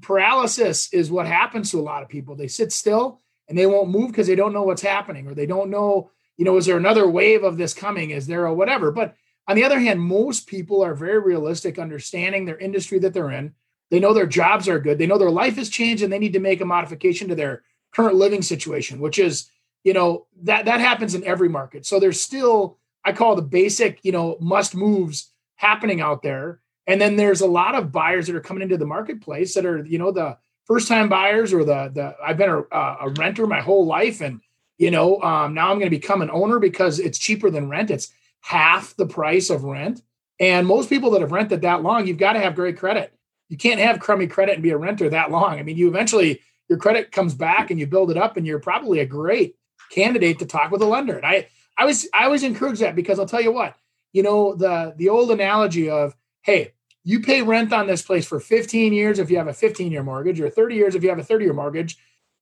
Paralysis 0.00 0.92
is 0.92 1.10
what 1.10 1.26
happens 1.26 1.70
to 1.70 1.80
a 1.80 1.82
lot 1.82 2.02
of 2.02 2.08
people. 2.08 2.36
They 2.36 2.48
sit 2.48 2.72
still 2.72 3.20
and 3.48 3.56
they 3.56 3.66
won't 3.66 3.90
move 3.90 4.08
because 4.08 4.26
they 4.26 4.34
don't 4.34 4.52
know 4.52 4.62
what's 4.62 4.82
happening 4.82 5.26
or 5.26 5.34
they 5.34 5.46
don't 5.46 5.70
know, 5.70 6.10
you 6.36 6.44
know, 6.44 6.56
is 6.56 6.66
there 6.66 6.76
another 6.76 7.08
wave 7.08 7.44
of 7.44 7.56
this 7.56 7.74
coming? 7.74 8.10
Is 8.10 8.26
there 8.26 8.46
a 8.46 8.54
whatever? 8.54 8.90
But 8.90 9.16
on 9.48 9.56
the 9.56 9.64
other 9.64 9.78
hand, 9.78 10.00
most 10.00 10.46
people 10.46 10.82
are 10.82 10.94
very 10.94 11.18
realistic, 11.18 11.78
understanding 11.78 12.44
their 12.44 12.58
industry 12.58 12.98
that 13.00 13.14
they're 13.14 13.30
in. 13.30 13.54
They 13.90 14.00
know 14.00 14.12
their 14.12 14.26
jobs 14.26 14.68
are 14.68 14.80
good. 14.80 14.98
They 14.98 15.06
know 15.06 15.18
their 15.18 15.30
life 15.30 15.56
has 15.56 15.68
changed 15.68 16.02
and 16.02 16.12
they 16.12 16.18
need 16.18 16.32
to 16.32 16.40
make 16.40 16.60
a 16.60 16.64
modification 16.64 17.28
to 17.28 17.34
their 17.34 17.62
current 17.92 18.16
living 18.16 18.42
situation, 18.42 19.00
which 19.00 19.18
is, 19.18 19.48
you 19.84 19.92
know, 19.92 20.26
that 20.42 20.64
that 20.64 20.80
happens 20.80 21.14
in 21.14 21.24
every 21.24 21.48
market. 21.48 21.86
So 21.86 22.00
there's 22.00 22.20
still, 22.20 22.78
I 23.04 23.12
call 23.12 23.36
the 23.36 23.42
basic, 23.42 24.04
you 24.04 24.10
know, 24.10 24.36
must 24.40 24.74
moves 24.74 25.30
happening 25.54 26.00
out 26.00 26.22
there. 26.22 26.60
And 26.88 27.00
then 27.00 27.16
there's 27.16 27.40
a 27.40 27.46
lot 27.46 27.74
of 27.74 27.92
buyers 27.92 28.26
that 28.26 28.36
are 28.36 28.40
coming 28.40 28.62
into 28.62 28.76
the 28.76 28.86
marketplace 28.86 29.54
that 29.54 29.66
are, 29.66 29.84
you 29.84 29.98
know, 29.98 30.10
the 30.10 30.36
first 30.66 30.88
time 30.88 31.08
buyers 31.08 31.52
or 31.52 31.64
the 31.64 31.90
the 31.94 32.16
I've 32.22 32.36
been 32.36 32.50
a, 32.50 32.76
a 32.76 33.08
renter 33.16 33.46
my 33.46 33.60
whole 33.60 33.86
life 33.86 34.20
and 34.20 34.40
you 34.78 34.90
know 34.90 35.20
um, 35.22 35.54
now 35.54 35.70
I'm 35.70 35.78
going 35.78 35.90
to 35.90 35.96
become 35.96 36.22
an 36.22 36.30
owner 36.30 36.58
because 36.58 36.98
it's 36.98 37.18
cheaper 37.18 37.50
than 37.50 37.68
rent. 37.68 37.90
It's 37.90 38.12
half 38.40 38.94
the 38.96 39.06
price 39.06 39.50
of 39.50 39.64
rent. 39.64 40.02
And 40.38 40.66
most 40.66 40.88
people 40.88 41.10
that 41.10 41.20
have 41.20 41.32
rented 41.32 41.62
that 41.62 41.82
long, 41.82 42.06
you've 42.06 42.18
got 42.18 42.34
to 42.34 42.40
have 42.40 42.54
great 42.54 42.78
credit. 42.78 43.12
You 43.48 43.56
can't 43.56 43.80
have 43.80 44.00
crummy 44.00 44.26
credit 44.26 44.54
and 44.54 44.62
be 44.62 44.70
a 44.70 44.76
renter 44.76 45.08
that 45.08 45.30
long. 45.30 45.58
I 45.58 45.62
mean, 45.62 45.76
you 45.76 45.88
eventually 45.88 46.40
your 46.68 46.78
credit 46.78 47.12
comes 47.12 47.34
back 47.34 47.70
and 47.70 47.78
you 47.78 47.86
build 47.86 48.10
it 48.10 48.16
up, 48.16 48.36
and 48.36 48.46
you're 48.46 48.58
probably 48.58 48.98
a 49.00 49.06
great 49.06 49.56
candidate 49.90 50.40
to 50.40 50.46
talk 50.46 50.70
with 50.70 50.82
a 50.82 50.86
lender. 50.86 51.16
And 51.16 51.26
I 51.26 51.48
I 51.78 51.84
was 51.84 52.08
I 52.12 52.24
always 52.24 52.42
encourage 52.42 52.80
that 52.80 52.96
because 52.96 53.18
I'll 53.18 53.26
tell 53.26 53.40
you 53.40 53.52
what, 53.52 53.76
you 54.12 54.22
know 54.22 54.54
the 54.54 54.94
the 54.96 55.08
old 55.08 55.30
analogy 55.30 55.88
of 55.88 56.16
hey 56.42 56.72
you 57.06 57.20
pay 57.20 57.40
rent 57.40 57.72
on 57.72 57.86
this 57.86 58.02
place 58.02 58.26
for 58.26 58.40
15 58.40 58.92
years 58.92 59.20
if 59.20 59.30
you 59.30 59.36
have 59.36 59.46
a 59.46 59.54
15 59.54 59.92
year 59.92 60.02
mortgage 60.02 60.40
or 60.40 60.50
30 60.50 60.74
years 60.74 60.96
if 60.96 61.04
you 61.04 61.08
have 61.08 61.20
a 61.20 61.24
30 61.24 61.44
year 61.44 61.54
mortgage. 61.54 61.98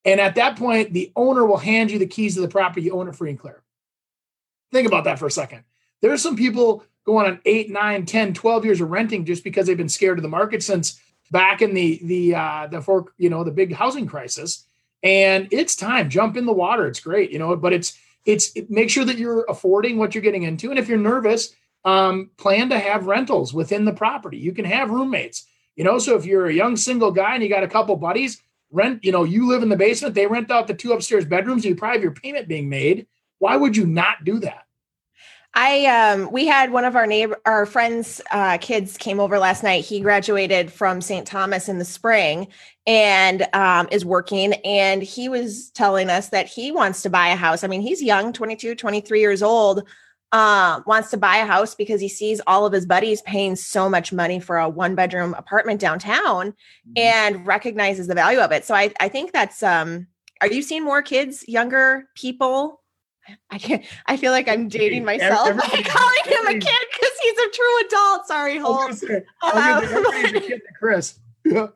And 0.06 0.20
at 0.20 0.35
that 0.37 0.56
point, 0.56 0.94
the 0.94 1.12
owner 1.17 1.44
will 1.44 1.58
hand 1.58 1.91
you 1.91 1.99
the 1.99 2.06
keys 2.06 2.35
to 2.35 2.41
the 2.41 2.49
property. 2.49 2.82
You 2.82 2.93
own 2.93 3.08
it 3.08 3.14
free 3.14 3.29
and 3.29 3.38
clear. 3.38 3.62
Think 4.73 4.88
about 4.88 5.05
that 5.05 5.19
for 5.19 5.26
a 5.26 5.31
second. 5.31 5.64
There 6.04 6.12
are 6.12 6.18
some 6.18 6.36
people 6.36 6.84
going 7.06 7.26
on 7.26 7.40
eight, 7.46 7.70
nine, 7.70 8.04
10, 8.04 8.34
12 8.34 8.64
years 8.66 8.82
of 8.82 8.90
renting 8.90 9.24
just 9.24 9.42
because 9.42 9.66
they've 9.66 9.74
been 9.74 9.88
scared 9.88 10.18
of 10.18 10.22
the 10.22 10.28
market 10.28 10.62
since 10.62 11.00
back 11.30 11.62
in 11.62 11.72
the, 11.72 11.98
the, 12.04 12.34
uh, 12.34 12.66
the 12.70 12.82
for, 12.82 13.06
you 13.16 13.30
know, 13.30 13.42
the 13.42 13.50
big 13.50 13.72
housing 13.72 14.06
crisis. 14.06 14.66
And 15.02 15.48
it's 15.50 15.74
time, 15.74 16.10
jump 16.10 16.36
in 16.36 16.44
the 16.44 16.52
water. 16.52 16.86
It's 16.86 17.00
great, 17.00 17.30
you 17.30 17.38
know, 17.38 17.56
but 17.56 17.72
it's, 17.72 17.98
it's, 18.26 18.54
it, 18.54 18.70
make 18.70 18.90
sure 18.90 19.06
that 19.06 19.16
you're 19.16 19.46
affording 19.48 19.96
what 19.96 20.14
you're 20.14 20.20
getting 20.20 20.42
into. 20.42 20.68
And 20.68 20.78
if 20.78 20.88
you're 20.88 20.98
nervous, 20.98 21.56
um, 21.86 22.28
plan 22.36 22.68
to 22.68 22.78
have 22.78 23.06
rentals 23.06 23.54
within 23.54 23.86
the 23.86 23.94
property. 23.94 24.36
You 24.36 24.52
can 24.52 24.66
have 24.66 24.90
roommates. 24.90 25.46
You 25.74 25.84
know, 25.84 25.98
so 25.98 26.16
if 26.16 26.26
you're 26.26 26.48
a 26.48 26.52
young 26.52 26.76
single 26.76 27.12
guy 27.12 27.32
and 27.32 27.42
you 27.42 27.48
got 27.48 27.62
a 27.62 27.68
couple 27.68 27.96
buddies, 27.96 28.42
rent, 28.70 29.02
you 29.06 29.12
know, 29.12 29.24
you 29.24 29.48
live 29.48 29.62
in 29.62 29.70
the 29.70 29.76
basement, 29.76 30.14
they 30.14 30.26
rent 30.26 30.50
out 30.50 30.66
the 30.66 30.74
two 30.74 30.92
upstairs 30.92 31.24
bedrooms, 31.24 31.64
you 31.64 31.74
probably 31.74 31.96
have 31.96 32.02
your 32.02 32.12
payment 32.12 32.46
being 32.46 32.69
made. 32.69 33.06
Why 33.38 33.56
would 33.56 33.74
you 33.74 33.86
not 33.86 34.22
do 34.24 34.38
that? 34.40 34.63
I 35.55 35.87
um 35.87 36.32
we 36.32 36.46
had 36.46 36.73
one 36.73 36.84
of 36.84 36.96
our 36.96 37.06
neighbor 37.06 37.41
our 37.44 37.65
friends 37.65 38.20
uh 38.32 38.58
kids 38.58 38.96
came 38.96 39.20
over 39.20 39.39
last 39.39 39.63
night. 39.63 39.84
He 39.84 40.01
graduated 40.01 40.73
from 40.73 41.01
St. 41.01 41.27
Thomas 41.27 41.69
in 41.69 41.79
the 41.79 41.84
spring 41.84 42.49
and 42.87 43.46
um 43.53 43.89
is 43.93 44.05
working 44.05 44.55
and 44.65 45.03
he 45.03 45.29
was 45.29 45.70
telling 45.70 46.11
us 46.11 46.31
that 46.31 46.49
he 46.49 46.73
wants 46.73 47.03
to 47.03 47.11
buy 47.11 47.29
a 47.29 47.37
house. 47.37 47.63
I 47.63 47.69
mean, 47.69 47.82
he's 47.82 48.03
young, 48.03 48.32
22, 48.32 48.75
23 48.75 49.20
years 49.20 49.43
old, 49.43 49.84
um, 50.32 50.82
wants 50.87 51.11
to 51.11 51.17
buy 51.17 51.37
a 51.37 51.46
house 51.46 51.77
because 51.77 52.01
he 52.01 52.08
sees 52.08 52.41
all 52.49 52.67
of 52.67 52.73
his 52.73 52.84
buddies 52.84 53.23
paying 53.23 53.55
so 53.55 53.89
much 53.89 54.13
money 54.13 54.41
for 54.41 54.58
a 54.58 54.69
one 54.69 54.96
bedroom 54.96 55.34
apartment 55.34 55.81
downtown 55.81 56.51
mm-hmm. 56.51 56.93
and 56.96 57.46
recognizes 57.46 58.08
the 58.08 58.15
value 58.15 58.41
of 58.41 58.51
it. 58.51 58.65
So 58.65 58.75
I, 58.75 58.93
I 58.99 59.08
think 59.08 59.32
that's 59.32 59.63
um 59.63 60.08
are 60.41 60.49
you 60.49 60.63
seeing 60.63 60.84
more 60.84 61.01
kids, 61.01 61.44
younger 61.46 62.08
people? 62.17 62.81
I 63.50 63.58
can't 63.58 63.84
I 64.06 64.16
feel 64.16 64.32
like 64.32 64.48
I'm 64.48 64.69
dating 64.69 65.04
myself 65.04 65.48
by 65.56 65.82
calling 65.82 66.24
him 66.24 66.46
a 66.46 66.58
kid 66.58 66.86
because 66.93 67.16
he's 67.22 67.38
a 67.38 67.50
true 67.50 67.81
adult. 67.86 68.26
Sorry, 68.26 68.58
Holt. 68.58 69.02
Um, 69.43 70.06
Chris. 70.78 71.19
Yeah. 71.46 71.66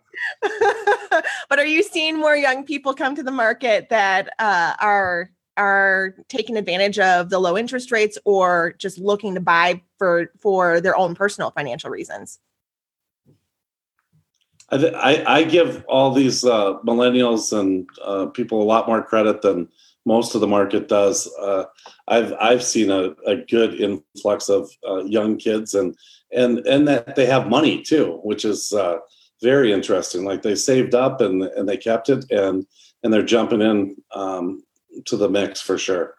but 1.50 1.58
are 1.58 1.66
you 1.66 1.82
seeing 1.82 2.18
more 2.18 2.34
young 2.34 2.64
people 2.64 2.94
come 2.94 3.14
to 3.14 3.22
the 3.22 3.30
market 3.30 3.90
that 3.90 4.30
uh, 4.38 4.72
are 4.80 5.30
are 5.58 6.14
taking 6.28 6.56
advantage 6.56 6.98
of 6.98 7.28
the 7.28 7.38
low 7.38 7.58
interest 7.58 7.92
rates 7.92 8.16
or 8.24 8.74
just 8.78 8.96
looking 8.96 9.34
to 9.34 9.42
buy 9.42 9.82
for 9.98 10.32
for 10.38 10.80
their 10.80 10.96
own 10.96 11.14
personal 11.14 11.50
financial 11.50 11.90
reasons 11.90 12.38
I, 14.70 14.76
I, 14.76 15.38
I 15.38 15.44
give 15.44 15.84
all 15.88 16.12
these 16.12 16.44
uh, 16.44 16.78
millennials 16.86 17.58
and 17.58 17.88
uh, 18.02 18.26
people 18.26 18.62
a 18.62 18.64
lot 18.64 18.86
more 18.86 19.02
credit 19.02 19.42
than 19.42 19.68
most 20.08 20.34
of 20.34 20.40
the 20.40 20.54
market 20.58 20.88
does. 20.88 21.30
Uh, 21.38 21.64
I've 22.08 22.32
I've 22.40 22.64
seen 22.64 22.90
a, 22.90 23.14
a 23.26 23.36
good 23.36 23.74
influx 23.80 24.48
of 24.48 24.68
uh, 24.88 25.04
young 25.04 25.36
kids 25.36 25.74
and 25.74 25.94
and 26.32 26.66
and 26.66 26.88
that 26.88 27.14
they 27.14 27.26
have 27.26 27.54
money 27.56 27.82
too, 27.82 28.18
which 28.24 28.44
is 28.44 28.72
uh, 28.72 28.96
very 29.42 29.72
interesting. 29.72 30.24
Like 30.24 30.42
they 30.42 30.56
saved 30.56 30.94
up 30.94 31.20
and 31.20 31.42
and 31.42 31.68
they 31.68 31.76
kept 31.76 32.08
it 32.08 32.24
and 32.30 32.66
and 33.02 33.12
they're 33.12 33.22
jumping 33.34 33.62
in 33.62 33.96
um, 34.14 34.62
to 35.06 35.16
the 35.16 35.28
mix 35.28 35.60
for 35.60 35.78
sure. 35.78 36.14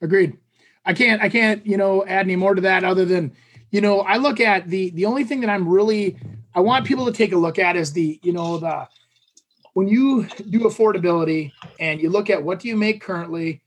Agreed. 0.00 0.36
I 0.84 0.94
can't 0.94 1.22
I 1.22 1.28
can't, 1.28 1.64
you 1.66 1.76
know, 1.76 2.04
add 2.06 2.26
any 2.26 2.36
more 2.36 2.54
to 2.54 2.62
that 2.62 2.82
other 2.82 3.04
than, 3.04 3.32
you 3.70 3.80
know, 3.80 4.00
I 4.00 4.16
look 4.16 4.40
at 4.40 4.68
the 4.68 4.90
the 4.90 5.04
only 5.04 5.24
thing 5.24 5.40
that 5.42 5.50
I'm 5.50 5.68
really 5.68 6.16
I 6.54 6.60
want 6.60 6.86
people 6.86 7.06
to 7.06 7.12
take 7.12 7.32
a 7.32 7.36
look 7.36 7.58
at 7.58 7.76
is 7.76 7.92
the, 7.92 8.18
you 8.22 8.32
know, 8.32 8.58
the 8.58 8.88
when 9.78 9.86
you 9.86 10.24
do 10.50 10.62
affordability 10.62 11.52
and 11.78 12.00
you 12.00 12.10
look 12.10 12.30
at 12.30 12.42
what 12.42 12.58
do 12.58 12.66
you 12.66 12.74
make 12.74 13.00
currently, 13.00 13.62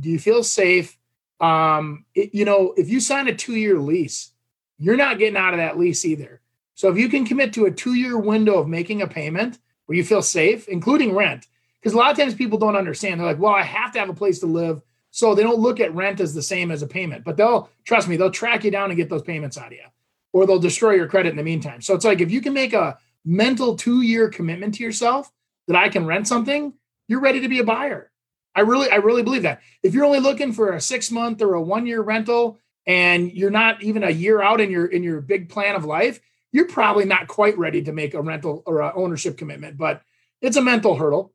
do 0.00 0.08
you 0.08 0.18
feel 0.18 0.42
safe? 0.42 0.96
Um, 1.42 2.06
it, 2.14 2.34
you 2.34 2.46
know, 2.46 2.72
if 2.78 2.88
you 2.88 3.00
sign 3.00 3.28
a 3.28 3.34
two-year 3.34 3.78
lease, 3.78 4.30
you're 4.78 4.96
not 4.96 5.18
getting 5.18 5.36
out 5.36 5.52
of 5.52 5.58
that 5.58 5.78
lease 5.78 6.06
either. 6.06 6.40
So 6.74 6.88
if 6.88 6.96
you 6.96 7.10
can 7.10 7.26
commit 7.26 7.52
to 7.52 7.66
a 7.66 7.70
two-year 7.70 8.16
window 8.16 8.60
of 8.60 8.66
making 8.66 9.02
a 9.02 9.06
payment 9.06 9.58
where 9.84 9.94
you 9.94 10.04
feel 10.04 10.22
safe, 10.22 10.68
including 10.68 11.14
rent, 11.14 11.48
because 11.78 11.92
a 11.92 11.98
lot 11.98 12.10
of 12.10 12.16
times 12.16 12.32
people 12.32 12.58
don't 12.58 12.74
understand. 12.74 13.20
They're 13.20 13.26
like, 13.26 13.38
well, 13.38 13.52
I 13.52 13.60
have 13.60 13.92
to 13.92 13.98
have 13.98 14.08
a 14.08 14.14
place 14.14 14.38
to 14.38 14.46
live. 14.46 14.80
So 15.10 15.34
they 15.34 15.42
don't 15.42 15.60
look 15.60 15.80
at 15.80 15.94
rent 15.94 16.20
as 16.20 16.32
the 16.32 16.40
same 16.40 16.70
as 16.70 16.80
a 16.80 16.86
payment, 16.86 17.24
but 17.24 17.36
they'll 17.36 17.68
trust 17.84 18.08
me, 18.08 18.16
they'll 18.16 18.30
track 18.30 18.64
you 18.64 18.70
down 18.70 18.88
and 18.90 18.96
get 18.96 19.10
those 19.10 19.20
payments 19.20 19.58
out 19.58 19.66
of 19.66 19.72
you, 19.72 19.84
or 20.32 20.46
they'll 20.46 20.58
destroy 20.58 20.92
your 20.92 21.08
credit 21.08 21.28
in 21.28 21.36
the 21.36 21.42
meantime. 21.42 21.82
So 21.82 21.92
it's 21.94 22.06
like 22.06 22.22
if 22.22 22.30
you 22.30 22.40
can 22.40 22.54
make 22.54 22.72
a 22.72 22.96
mental 23.22 23.76
two 23.76 24.00
year 24.00 24.30
commitment 24.30 24.76
to 24.76 24.82
yourself 24.82 25.30
that 25.68 25.76
I 25.76 25.88
can 25.88 26.06
rent 26.06 26.28
something, 26.28 26.74
you're 27.08 27.20
ready 27.20 27.40
to 27.40 27.48
be 27.48 27.58
a 27.58 27.64
buyer. 27.64 28.10
I 28.54 28.60
really, 28.60 28.90
I 28.90 28.96
really 28.96 29.22
believe 29.22 29.42
that. 29.42 29.60
If 29.82 29.94
you're 29.94 30.04
only 30.04 30.20
looking 30.20 30.52
for 30.52 30.72
a 30.72 30.80
six 30.80 31.10
month 31.10 31.40
or 31.40 31.54
a 31.54 31.62
one 31.62 31.86
year 31.86 32.02
rental 32.02 32.58
and 32.86 33.32
you're 33.32 33.50
not 33.50 33.82
even 33.82 34.02
a 34.04 34.10
year 34.10 34.42
out 34.42 34.60
in 34.60 34.70
your 34.70 34.86
in 34.86 35.02
your 35.02 35.20
big 35.20 35.48
plan 35.48 35.74
of 35.74 35.84
life, 35.84 36.20
you're 36.52 36.68
probably 36.68 37.04
not 37.04 37.28
quite 37.28 37.56
ready 37.56 37.82
to 37.82 37.92
make 37.92 38.14
a 38.14 38.20
rental 38.20 38.62
or 38.66 38.80
a 38.80 38.94
ownership 38.94 39.38
commitment. 39.38 39.78
But 39.78 40.02
it's 40.40 40.56
a 40.56 40.62
mental 40.62 40.96
hurdle. 40.96 41.32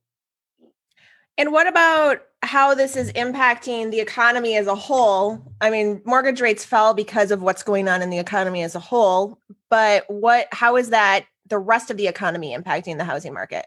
And 1.38 1.52
what 1.52 1.68
about 1.68 2.22
how 2.44 2.74
this 2.74 2.96
is 2.96 3.12
impacting 3.14 3.92
the 3.92 4.00
economy 4.00 4.56
as 4.56 4.68
a 4.68 4.76
whole? 4.76 5.54
I 5.62 5.70
mean, 5.70 6.02
mortgage 6.06 6.42
rates 6.42 6.66
fell 6.66 6.94
because 6.94 7.32
of 7.32 7.42
what's 7.42 7.64
going 7.64 7.88
on 7.88 8.02
in 8.02 8.10
the 8.10 8.20
economy 8.20 8.64
as 8.64 8.76
a 8.76 8.80
whole, 8.80 9.40
but 9.70 10.06
what 10.08 10.48
how 10.52 10.76
is 10.76 10.90
that 10.90 11.26
the 11.48 11.60
rest 11.60 11.90
of 11.90 11.98
the 11.98 12.08
economy 12.08 12.56
impacting 12.56 12.98
the 12.98 13.04
housing 13.04 13.34
market? 13.34 13.66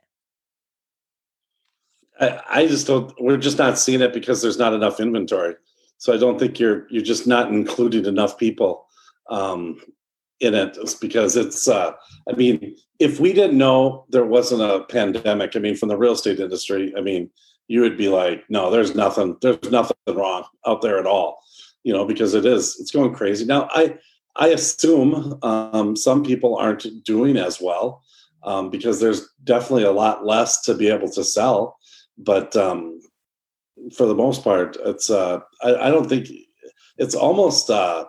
I, 2.21 2.41
I 2.49 2.67
just 2.67 2.87
don't 2.87 3.12
we're 3.21 3.37
just 3.37 3.59
not 3.59 3.79
seeing 3.79 4.00
it 4.00 4.12
because 4.12 4.43
there's 4.43 4.59
not 4.59 4.75
enough 4.75 5.00
inventory. 5.00 5.55
So 5.99 6.12
I 6.12 6.17
don't 6.17 6.39
think 6.39 6.59
you're 6.59 6.87
you're 6.91 7.03
just 7.03 7.27
not 7.27 7.50
including 7.50 8.07
enough 8.07 8.39
people 8.39 8.87
um, 9.31 9.81
in 10.41 10.55
it 10.55 10.77
it's 10.81 10.95
because 10.95 11.37
it's 11.37 11.69
uh, 11.69 11.93
i 12.27 12.33
mean 12.35 12.75
if 12.99 13.21
we 13.21 13.35
didn't 13.35 13.59
know 13.59 14.07
there 14.09 14.25
wasn't 14.25 14.62
a 14.62 14.85
pandemic 14.85 15.55
i 15.55 15.59
mean 15.59 15.77
from 15.77 15.91
the 15.91 15.97
real 15.99 16.12
estate 16.12 16.41
industry 16.41 16.95
i 16.97 17.00
mean 17.03 17.31
you 17.71 17.81
would 17.83 17.97
be 17.97 18.09
like, 18.09 18.45
no, 18.49 18.69
there's 18.69 18.97
nothing, 18.97 19.37
there's 19.43 19.71
nothing 19.71 19.97
wrong 20.09 20.43
out 20.67 20.83
there 20.83 20.99
at 20.99 21.07
all, 21.07 21.41
you 21.85 21.93
know, 21.93 22.05
because 22.05 22.35
it 22.35 22.45
is, 22.45 22.77
it's 22.81 22.91
going 22.91 23.15
crazy. 23.15 23.45
Now, 23.45 23.69
I, 23.71 23.97
I 24.35 24.49
assume 24.49 25.39
um, 25.45 25.95
some 25.95 26.25
people 26.25 26.57
aren't 26.57 26.85
doing 27.05 27.37
as 27.37 27.61
well 27.61 28.03
um, 28.43 28.71
because 28.71 28.99
there's 28.99 29.29
definitely 29.45 29.85
a 29.85 29.93
lot 29.93 30.27
less 30.27 30.62
to 30.62 30.75
be 30.75 30.89
able 30.89 31.09
to 31.11 31.23
sell. 31.23 31.79
But 32.23 32.57
um, 32.57 33.00
for 33.97 34.07
the 34.07 34.15
most 34.15 34.45
part, 34.45 34.77
it's, 34.85 35.11
uh, 35.11 35.41
I, 35.62 35.75
I 35.75 35.91
don't 35.91 36.09
think 36.09 36.29
it's 36.99 37.15
almost 37.15 37.71
uh, 37.71 38.07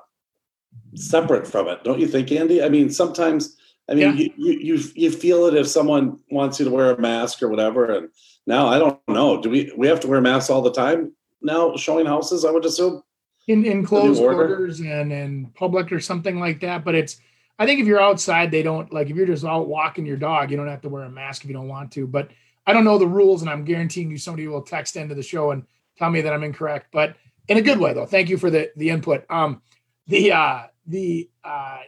separate 0.95 1.47
from 1.47 1.67
it. 1.67 1.83
Don't 1.83 1.99
you 1.99 2.07
think, 2.07 2.31
Andy? 2.31 2.63
I 2.63 2.69
mean, 2.69 2.89
sometimes, 2.89 3.57
I 3.89 3.93
mean, 3.93 4.17
yeah. 4.17 4.27
you, 4.37 4.59
you, 4.59 4.83
you 4.95 5.11
feel 5.11 5.47
it 5.47 5.55
if 5.55 5.67
someone 5.67 6.19
wants 6.29 6.59
you 6.59 6.65
to 6.65 6.71
wear 6.71 6.91
a 6.91 6.99
mask 6.99 7.41
or 7.41 7.49
whatever. 7.49 7.91
And, 7.91 8.09
now 8.47 8.67
I 8.67 8.79
don't 8.79 8.99
know. 9.07 9.41
Do 9.41 9.49
we 9.49 9.71
we 9.77 9.87
have 9.87 9.99
to 10.01 10.07
wear 10.07 10.21
masks 10.21 10.49
all 10.49 10.61
the 10.61 10.71
time 10.71 11.13
now? 11.41 11.75
Showing 11.75 12.05
houses, 12.05 12.45
I 12.45 12.51
would 12.51 12.65
assume 12.65 13.01
in 13.47 13.65
in 13.65 13.85
closed 13.85 14.19
quarters 14.19 14.79
and 14.79 15.11
in 15.11 15.51
public 15.55 15.91
or 15.91 15.99
something 15.99 16.39
like 16.39 16.59
that. 16.61 16.83
But 16.83 16.95
it's 16.95 17.19
I 17.59 17.65
think 17.65 17.79
if 17.79 17.87
you're 17.87 18.01
outside, 18.01 18.51
they 18.51 18.63
don't 18.63 18.91
like 18.91 19.09
if 19.09 19.15
you're 19.15 19.27
just 19.27 19.45
out 19.45 19.67
walking 19.67 20.05
your 20.05 20.17
dog, 20.17 20.51
you 20.51 20.57
don't 20.57 20.67
have 20.67 20.81
to 20.81 20.89
wear 20.89 21.03
a 21.03 21.09
mask 21.09 21.43
if 21.43 21.49
you 21.49 21.55
don't 21.55 21.67
want 21.67 21.91
to. 21.93 22.07
But 22.07 22.31
I 22.65 22.73
don't 22.73 22.83
know 22.83 22.97
the 22.97 23.07
rules, 23.07 23.41
and 23.41 23.49
I'm 23.49 23.65
guaranteeing 23.65 24.11
you 24.11 24.17
somebody 24.17 24.47
will 24.47 24.61
text 24.61 24.95
into 24.95 25.15
the 25.15 25.23
show 25.23 25.51
and 25.51 25.65
tell 25.97 26.09
me 26.09 26.21
that 26.21 26.33
I'm 26.33 26.43
incorrect. 26.43 26.87
But 26.91 27.15
in 27.47 27.57
a 27.57 27.61
good 27.61 27.79
way, 27.79 27.93
though. 27.93 28.05
Thank 28.05 28.29
you 28.29 28.37
for 28.37 28.49
the 28.49 28.71
the 28.75 28.89
input. 28.89 29.25
Um, 29.29 29.61
the 30.07 30.31
uh, 30.31 30.63
the 30.85 31.29
uh, 31.43 31.79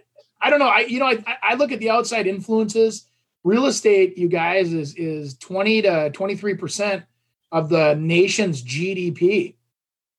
I 0.41 0.49
don't 0.49 0.59
know. 0.59 0.67
I 0.67 0.79
you 0.79 0.99
know 0.99 1.07
I 1.07 1.23
I 1.41 1.53
look 1.55 1.71
at 1.71 1.79
the 1.79 1.89
outside 1.89 2.27
influences 2.27 3.05
real 3.43 3.65
estate, 3.65 4.17
you 4.17 4.27
guys, 4.27 4.73
is 4.73 4.95
is 4.95 5.37
20 5.37 5.83
to 5.83 6.09
23 6.11 6.55
percent 6.55 7.03
of 7.51 7.69
the 7.69 7.95
nation's 7.95 8.63
GDP. 8.63 9.55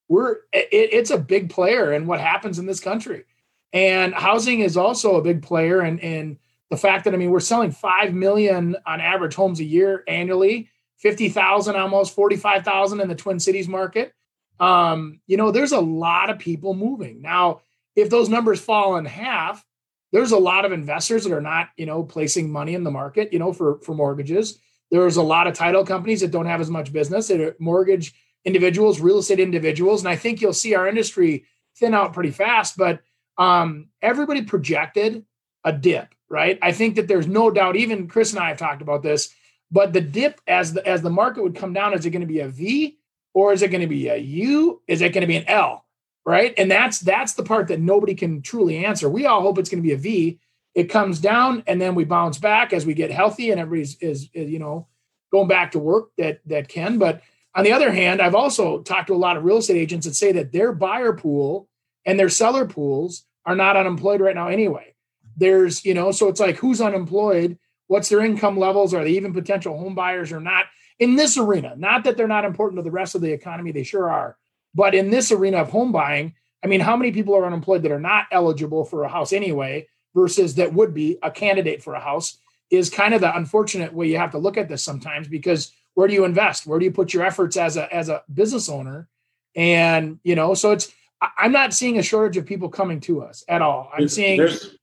We're 0.09 0.37
it, 0.53 0.69
it's 0.73 1.11
a 1.11 1.19
big 1.19 1.51
player 1.51 1.93
in 1.93 2.07
what 2.07 2.21
happens 2.21 2.59
in 2.59 2.67
this 2.67 2.81
country, 2.81 3.25
and 3.73 4.15
housing 4.15 4.61
is 4.61 4.77
also 4.77 5.17
a 5.17 5.23
big 5.23 5.43
player. 5.43 5.81
And 5.81 5.99
in 6.01 6.39
the 6.75 6.81
fact 6.81 7.05
that 7.05 7.15
I 7.15 7.17
mean, 7.17 7.31
we're 7.31 7.39
selling 7.39 7.71
five 7.71 8.13
million 8.13 8.77
on 8.85 9.01
average 9.01 9.37
homes 9.37 9.61
a 9.61 9.65
year 9.65 10.03
annually, 10.09 10.69
fifty 10.99 11.29
thousand, 11.29 11.77
almost 11.77 12.15
forty 12.15 12.37
five 12.37 12.65
thousand 12.65 13.01
in 13.01 13.09
the 13.09 13.15
Twin 13.15 13.39
Cities 13.39 13.69
market. 13.69 14.13
Um, 14.59 15.21
you 15.27 15.37
know, 15.37 15.53
there's 15.53 15.73
a 15.73 15.81
lot 15.81 16.31
of 16.31 16.39
people 16.39 16.75
moving 16.75 17.23
now. 17.23 17.61
If 17.95 18.11
those 18.11 18.29
numbers 18.29 18.61
fall 18.61 18.97
in 18.97 19.05
half, 19.05 19.65
there's 20.11 20.33
a 20.33 20.39
lot 20.39 20.65
of 20.65 20.73
investors 20.73 21.25
that 21.25 21.33
are 21.33 21.41
not, 21.41 21.69
you 21.77 21.87
know, 21.87 22.03
placing 22.03 22.51
money 22.51 22.75
in 22.75 22.83
the 22.83 22.91
market, 22.91 23.33
you 23.33 23.39
know, 23.39 23.53
for 23.53 23.79
for 23.81 23.95
mortgages. 23.95 24.59
There's 24.91 25.17
a 25.17 25.23
lot 25.23 25.47
of 25.47 25.55
title 25.55 25.85
companies 25.85 26.23
that 26.23 26.33
don't 26.33 26.47
have 26.47 26.61
as 26.61 26.71
much 26.71 26.93
business. 26.93 27.31
Mortgage 27.61 28.15
individuals, 28.45 28.99
real 28.99 29.19
estate 29.19 29.39
individuals, 29.39 30.01
and 30.01 30.09
I 30.09 30.17
think 30.17 30.41
you'll 30.41 30.53
see 30.53 30.75
our 30.75 30.89
industry 30.89 31.45
thin 31.77 31.95
out 31.95 32.13
pretty 32.13 32.33
fast. 32.33 32.77
But 32.77 33.01
um, 33.39 33.91
everybody 34.03 34.43
projected 34.43 35.25
a 35.65 35.73
dip, 35.73 36.15
right? 36.35 36.59
I 36.61 36.73
think 36.73 36.97
that 36.97 37.09
there's 37.09 37.27
no 37.27 37.51
doubt. 37.51 37.77
Even 37.77 38.09
Chris 38.09 38.33
and 38.33 38.43
I 38.43 38.49
have 38.49 38.59
talked 38.59 38.83
about 38.83 39.03
this. 39.03 39.33
But 39.71 39.93
the 39.93 40.01
dip, 40.01 40.41
as 40.47 40.73
the 40.73 40.87
as 40.87 41.01
the 41.01 41.11
market 41.11 41.43
would 41.43 41.57
come 41.57 41.73
down, 41.73 41.95
is 41.95 42.05
it 42.05 42.11
going 42.11 42.21
to 42.21 42.27
be 42.27 42.41
a 42.41 42.49
V 42.49 42.99
or 43.33 43.53
is 43.53 43.63
it 43.63 43.71
going 43.71 43.81
to 43.81 43.87
be 43.87 44.09
a 44.09 44.17
U? 44.17 44.83
Is 44.89 45.01
it 45.01 45.13
going 45.13 45.23
to 45.23 45.27
be 45.29 45.37
an 45.37 45.49
L? 45.49 45.85
right? 46.25 46.55
And 46.57 46.71
that's 46.71 47.01
that's 47.01 47.35
the 47.35 47.43
part 47.43 47.69
that 47.69 47.81
nobody 47.81 48.15
can 48.15 48.43
truly 48.43 48.85
answer. 48.85 49.09
We 49.09 49.27
all 49.27 49.43
hope 49.43 49.59
it's 49.59 49.71
going 49.71 49.83
to 49.83 49.87
be 49.87 49.95
a 49.95 49.99
V. 49.99 50.39
It 50.75 50.85
comes 50.85 51.21
down 51.21 51.63
and 51.67 51.81
then 51.81 51.95
we 51.95 52.05
bounce 52.05 52.39
back 52.39 52.73
as 52.73 52.85
we 52.85 52.95
get 52.95 53.11
healthy 53.11 53.51
and 53.51 53.61
everybody's 53.61 53.97
is, 53.99 54.29
is 54.33 54.51
you 54.51 54.59
know 54.59 54.89
going 55.31 55.49
back 55.49 55.73
to 55.73 55.79
work 55.79 56.11
that 56.19 56.41
that 56.47 56.69
can. 56.69 56.99
But 56.99 57.23
on 57.55 57.65
the 57.65 57.73
other 57.73 57.93
hand, 57.93 58.21
I've 58.21 58.35
also 58.35 58.83
talked 58.83 59.09
to 59.09 59.15
a 59.15 59.17
lot 59.17 59.37
of 59.37 59.45
real 59.45 59.59
estate 59.59 59.77
agents 59.77 60.07
that 60.07 60.15
say 60.15 60.33
that 60.33 60.53
their 60.53 60.73
buyer 60.73 61.13
pool 61.13 61.69
and 62.05 62.19
their 62.19 62.29
seller 62.29 62.67
pools 62.67 63.25
are 63.47 63.55
not 63.55 63.77
unemployed 63.77 64.21
right 64.21 64.35
now 64.35 64.49
anyway. 64.49 64.94
There's, 65.37 65.85
you 65.85 65.95
know, 65.95 66.13
so 66.13 66.29
it's 66.29 66.41
like 66.41 66.57
who's 66.57 66.81
unemployed, 66.81 67.59
what's 67.87 68.09
their 68.09 68.25
income 68.25 68.59
levels, 68.59 68.95
are 68.95 69.05
they 69.05 69.11
even 69.11 69.33
potential 69.33 69.79
home 69.79 69.95
buyers 69.95 70.33
or 70.33 70.41
not 70.41 70.67
in 70.99 71.17
this 71.17 71.37
arena? 71.37 71.75
Not 71.77 72.05
that 72.05 72.17
they're 72.17 72.29
not 72.29 72.45
important 72.45 72.79
to 72.79 72.83
the 72.83 72.91
rest 72.91 73.15
of 73.15 73.21
the 73.21 73.33
economy, 73.33 73.73
they 73.73 73.83
sure 73.83 74.11
are. 74.11 74.37
But 74.75 74.95
in 74.95 75.11
this 75.11 75.33
arena 75.33 75.59
of 75.59 75.71
home 75.71 75.93
buying, 75.93 76.35
I 76.63 76.67
mean, 76.67 76.81
how 76.81 76.97
many 76.97 77.13
people 77.13 77.37
are 77.37 77.47
unemployed 77.47 77.83
that 77.83 77.93
are 77.93 78.01
not 78.01 78.27
eligible 78.33 78.85
for 78.85 79.05
a 79.05 79.09
house 79.09 79.33
anyway 79.33 79.87
versus 80.15 80.55
that 80.55 80.73
would 80.73 80.95
be 80.95 81.19
a 81.23 81.31
candidate 81.31 81.83
for 81.83 81.95
a 81.95 82.01
house 82.01 82.39
is 82.71 82.91
kind 82.91 83.15
of 83.15 83.21
the 83.21 83.37
unfortunate 83.37 83.93
way 83.93 84.09
you 84.09 84.17
have 84.17 84.31
to 84.33 84.39
look 84.39 84.57
at 84.57 84.69
this 84.69 84.83
sometimes 84.83 85.29
because 85.29 85.73
where 85.95 86.09
do 86.09 86.15
you 86.15 86.25
invest? 86.25 86.67
Where 86.67 86.79
do 86.79 86.85
you 86.85 86.91
put 86.91 87.13
your 87.13 87.25
efforts 87.25 87.57
as 87.57 87.77
a 87.77 87.93
as 87.95 88.09
a 88.09 88.23
business 88.33 88.69
owner? 88.69 89.09
And 89.55 90.19
you 90.25 90.35
know, 90.35 90.55
so 90.55 90.73
it's 90.73 90.93
I'm 91.39 91.53
not 91.53 91.73
seeing 91.73 91.99
a 91.99 92.03
shortage 92.03 92.37
of 92.37 92.47
people 92.47 92.69
coming 92.69 93.01
to 93.01 93.23
us 93.23 93.45
at 93.49 93.63
all. 93.63 93.91
I'm 93.93 94.01
there's, 94.01 94.15
seeing 94.15 94.39
there's, 94.39 94.77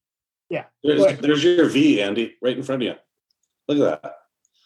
yeah. 0.51 0.65
There's, 0.83 1.17
there's 1.19 1.43
your 1.43 1.69
V, 1.69 2.01
Andy, 2.01 2.35
right 2.41 2.57
in 2.57 2.63
front 2.63 2.81
of 2.81 2.87
you. 2.87 2.95
Look 3.69 3.79
at 3.79 4.03
that. 4.03 4.15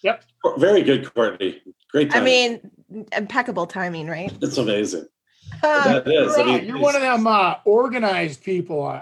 Yep. 0.02 0.24
Very 0.58 0.82
good, 0.82 1.14
Courtney. 1.14 1.62
Great 1.92 2.12
timing. 2.12 2.22
I 2.22 2.26
mean, 2.26 3.08
impeccable 3.16 3.68
timing, 3.68 4.08
right? 4.08 4.34
It's 4.42 4.58
amazing 4.58 5.06
that 5.62 6.08
is. 6.08 6.38
I 6.38 6.44
mean, 6.44 6.66
you're 6.66 6.80
one 6.80 6.96
of 6.96 7.02
them 7.02 7.28
uh, 7.28 7.56
organized 7.66 8.44
people. 8.44 8.82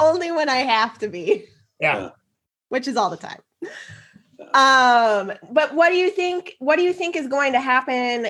Only 0.00 0.32
when 0.32 0.48
I 0.48 0.56
have 0.56 0.98
to 0.98 1.08
be. 1.08 1.44
Yeah. 1.80 2.10
Which 2.70 2.88
is 2.88 2.96
all 2.96 3.08
the 3.08 3.16
time. 3.16 3.40
Um, 4.54 5.32
but 5.50 5.74
what 5.74 5.90
do 5.90 5.96
you 5.96 6.10
think? 6.10 6.56
What 6.58 6.76
do 6.76 6.82
you 6.82 6.92
think 6.92 7.14
is 7.14 7.28
going 7.28 7.52
to 7.52 7.60
happen 7.60 8.26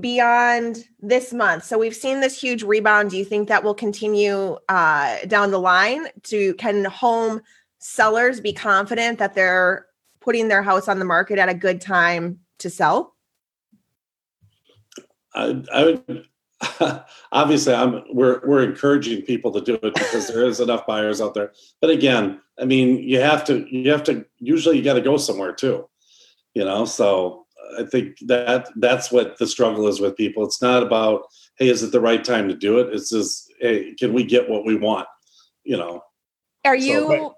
beyond 0.00 0.84
this 1.00 1.32
month? 1.32 1.64
So 1.64 1.78
we've 1.78 1.94
seen 1.94 2.20
this 2.20 2.40
huge 2.40 2.62
rebound. 2.62 3.10
Do 3.10 3.16
you 3.16 3.24
think 3.24 3.48
that 3.48 3.64
will 3.64 3.74
continue 3.74 4.56
uh, 4.68 5.18
down 5.26 5.50
the 5.50 5.60
line? 5.60 6.06
To 6.24 6.54
can 6.54 6.84
home 6.84 7.40
sellers 7.78 8.40
be 8.40 8.52
confident 8.52 9.18
that 9.18 9.34
they're 9.34 9.86
putting 10.20 10.48
their 10.48 10.62
house 10.62 10.88
on 10.88 10.98
the 10.98 11.04
market 11.04 11.38
at 11.38 11.48
a 11.48 11.54
good 11.54 11.80
time 11.80 12.40
to 12.58 12.70
sell? 12.70 13.14
I, 15.34 15.62
I 15.72 15.84
would 15.84 16.26
obviously 17.32 17.74
I'm 17.74 18.02
we're 18.12 18.40
we're 18.46 18.62
encouraging 18.62 19.22
people 19.22 19.50
to 19.52 19.60
do 19.60 19.74
it 19.74 19.94
because 19.94 20.28
there 20.28 20.46
is 20.46 20.60
enough 20.60 20.86
buyers 20.86 21.20
out 21.20 21.34
there. 21.34 21.52
But 21.80 21.90
again, 21.90 22.40
I 22.58 22.64
mean, 22.64 23.02
you 23.02 23.20
have 23.20 23.44
to 23.46 23.66
you 23.74 23.90
have 23.90 24.04
to 24.04 24.24
usually 24.38 24.78
you 24.78 24.84
got 24.84 24.94
to 24.94 25.00
go 25.00 25.16
somewhere 25.16 25.52
too. 25.52 25.88
You 26.54 26.64
know, 26.64 26.84
so 26.84 27.43
I 27.78 27.84
think 27.84 28.18
that 28.26 28.70
that's 28.76 29.10
what 29.10 29.38
the 29.38 29.46
struggle 29.46 29.88
is 29.88 30.00
with 30.00 30.16
people. 30.16 30.44
It's 30.44 30.62
not 30.62 30.82
about 30.82 31.26
hey, 31.56 31.68
is 31.68 31.82
it 31.82 31.92
the 31.92 32.00
right 32.00 32.24
time 32.24 32.48
to 32.48 32.54
do 32.54 32.78
it? 32.78 32.92
It's 32.92 33.10
just 33.10 33.52
hey, 33.60 33.94
can 33.94 34.12
we 34.12 34.24
get 34.24 34.48
what 34.48 34.64
we 34.64 34.76
want? 34.76 35.06
You 35.64 35.76
know. 35.76 36.02
Are 36.64 36.76
you 36.76 37.00
so, 37.00 37.08
but, 37.08 37.34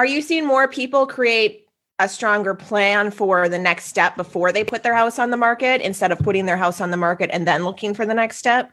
are 0.00 0.06
you 0.06 0.22
seeing 0.22 0.46
more 0.46 0.68
people 0.68 1.06
create 1.06 1.66
a 1.98 2.08
stronger 2.08 2.54
plan 2.54 3.10
for 3.10 3.48
the 3.48 3.58
next 3.58 3.84
step 3.84 4.16
before 4.16 4.52
they 4.52 4.64
put 4.64 4.82
their 4.82 4.94
house 4.94 5.18
on 5.18 5.30
the 5.30 5.36
market 5.36 5.82
instead 5.82 6.10
of 6.10 6.18
putting 6.18 6.46
their 6.46 6.56
house 6.56 6.80
on 6.80 6.90
the 6.90 6.96
market 6.96 7.28
and 7.30 7.46
then 7.46 7.62
looking 7.62 7.92
for 7.92 8.06
the 8.06 8.14
next 8.14 8.38
step? 8.38 8.70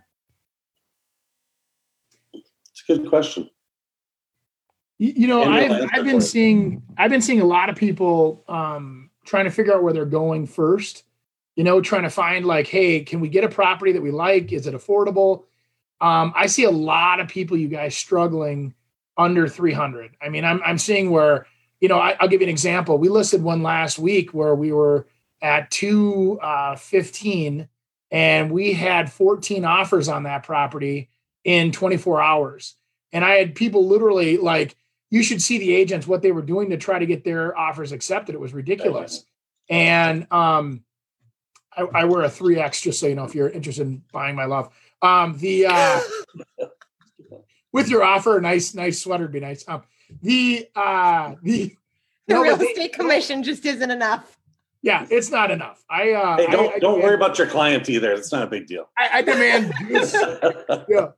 It's 2.33 2.83
a 2.87 2.95
good 2.95 3.09
question. 3.09 3.49
You, 4.97 5.13
you 5.15 5.27
know, 5.27 5.43
I've, 5.43 5.89
I've 5.93 6.05
been 6.05 6.21
seeing 6.21 6.81
I've 6.97 7.11
been 7.11 7.21
seeing 7.21 7.41
a 7.41 7.45
lot 7.45 7.69
of 7.69 7.75
people 7.75 8.43
um, 8.47 9.06
trying 9.27 9.45
to 9.45 9.51
figure 9.51 9.75
out 9.75 9.83
where 9.83 9.93
they're 9.93 10.05
going 10.05 10.47
first. 10.47 11.03
You 11.55 11.63
know, 11.63 11.81
trying 11.81 12.03
to 12.03 12.09
find 12.09 12.45
like, 12.45 12.67
hey, 12.67 13.01
can 13.01 13.19
we 13.19 13.29
get 13.29 13.43
a 13.43 13.49
property 13.49 13.91
that 13.91 14.01
we 14.01 14.11
like? 14.11 14.53
Is 14.53 14.67
it 14.67 14.75
affordable? 14.75 15.43
Um, 15.99 16.31
I 16.35 16.45
see 16.47 16.63
a 16.63 16.71
lot 16.71 17.19
of 17.19 17.27
people, 17.27 17.57
you 17.57 17.67
guys, 17.67 17.95
struggling 17.95 18.75
under 19.17 19.47
300. 19.47 20.15
I 20.21 20.29
mean, 20.29 20.45
I'm 20.45 20.61
I'm 20.63 20.77
seeing 20.77 21.09
where, 21.09 21.47
you 21.81 21.89
know, 21.89 21.97
I, 21.97 22.15
will 22.21 22.27
give 22.27 22.41
you 22.41 22.45
an 22.47 22.51
example. 22.51 22.97
We 22.97 23.09
listed 23.09 23.41
one 23.41 23.63
last 23.63 23.97
week 23.97 24.33
where 24.33 24.53
we 24.53 24.71
were 24.71 25.07
at 25.41 25.71
215 25.71 27.61
uh, 27.61 27.65
and 28.11 28.51
we 28.51 28.73
had 28.73 29.11
14 29.11 29.65
offers 29.65 30.07
on 30.07 30.23
that 30.23 30.43
property 30.43 31.09
in 31.43 31.71
24 31.71 32.21
hours. 32.21 32.75
And 33.11 33.25
I 33.25 33.35
had 33.35 33.55
people 33.55 33.87
literally 33.87 34.37
like, 34.37 34.75
you 35.09 35.23
should 35.23 35.41
see 35.41 35.57
the 35.57 35.73
agents 35.73 36.07
what 36.07 36.21
they 36.21 36.31
were 36.31 36.41
doing 36.41 36.69
to 36.69 36.77
try 36.77 36.99
to 36.99 37.05
get 37.05 37.23
their 37.23 37.57
offers 37.57 37.91
accepted. 37.91 38.35
It 38.35 38.41
was 38.41 38.53
ridiculous. 38.53 39.25
And 39.69 40.31
um, 40.31 40.83
I, 41.75 41.83
I 41.93 42.05
wear 42.05 42.23
a 42.23 42.29
3X 42.29 42.81
just 42.81 42.99
so 42.99 43.07
you 43.07 43.15
know 43.15 43.23
if 43.23 43.35
you're 43.35 43.49
interested 43.49 43.87
in 43.87 44.03
buying 44.11 44.35
my 44.35 44.45
love. 44.45 44.69
Um, 45.01 45.37
the 45.37 45.67
uh, 45.69 46.01
with 47.71 47.89
your 47.89 48.03
offer, 48.03 48.39
nice, 48.41 48.73
nice 48.73 49.01
sweater 49.01 49.25
would 49.25 49.31
be 49.31 49.39
nice. 49.39 49.63
Um, 49.67 49.83
the 50.21 50.67
uh, 50.75 51.35
the 51.43 51.75
the 52.27 52.33
no, 52.33 52.41
real 52.41 52.61
estate 52.61 52.93
commission 52.93 53.43
just 53.43 53.65
isn't 53.65 53.91
enough. 53.91 54.37
Yeah, 54.81 55.05
it's 55.09 55.31
not 55.31 55.51
enough. 55.51 55.83
I 55.89 56.11
uh, 56.11 56.37
hey, 56.37 56.47
don't 56.47 56.71
I, 56.71 56.75
I 56.75 56.79
don't 56.79 57.01
worry 57.01 57.15
about 57.15 57.37
your 57.37 57.47
client 57.47 57.89
either. 57.89 58.11
It's 58.13 58.31
not 58.31 58.43
a 58.43 58.47
big 58.47 58.67
deal. 58.67 58.89
I, 58.97 59.09
I 59.15 59.21
demand. 59.21 59.73
yeah, 60.89 61.09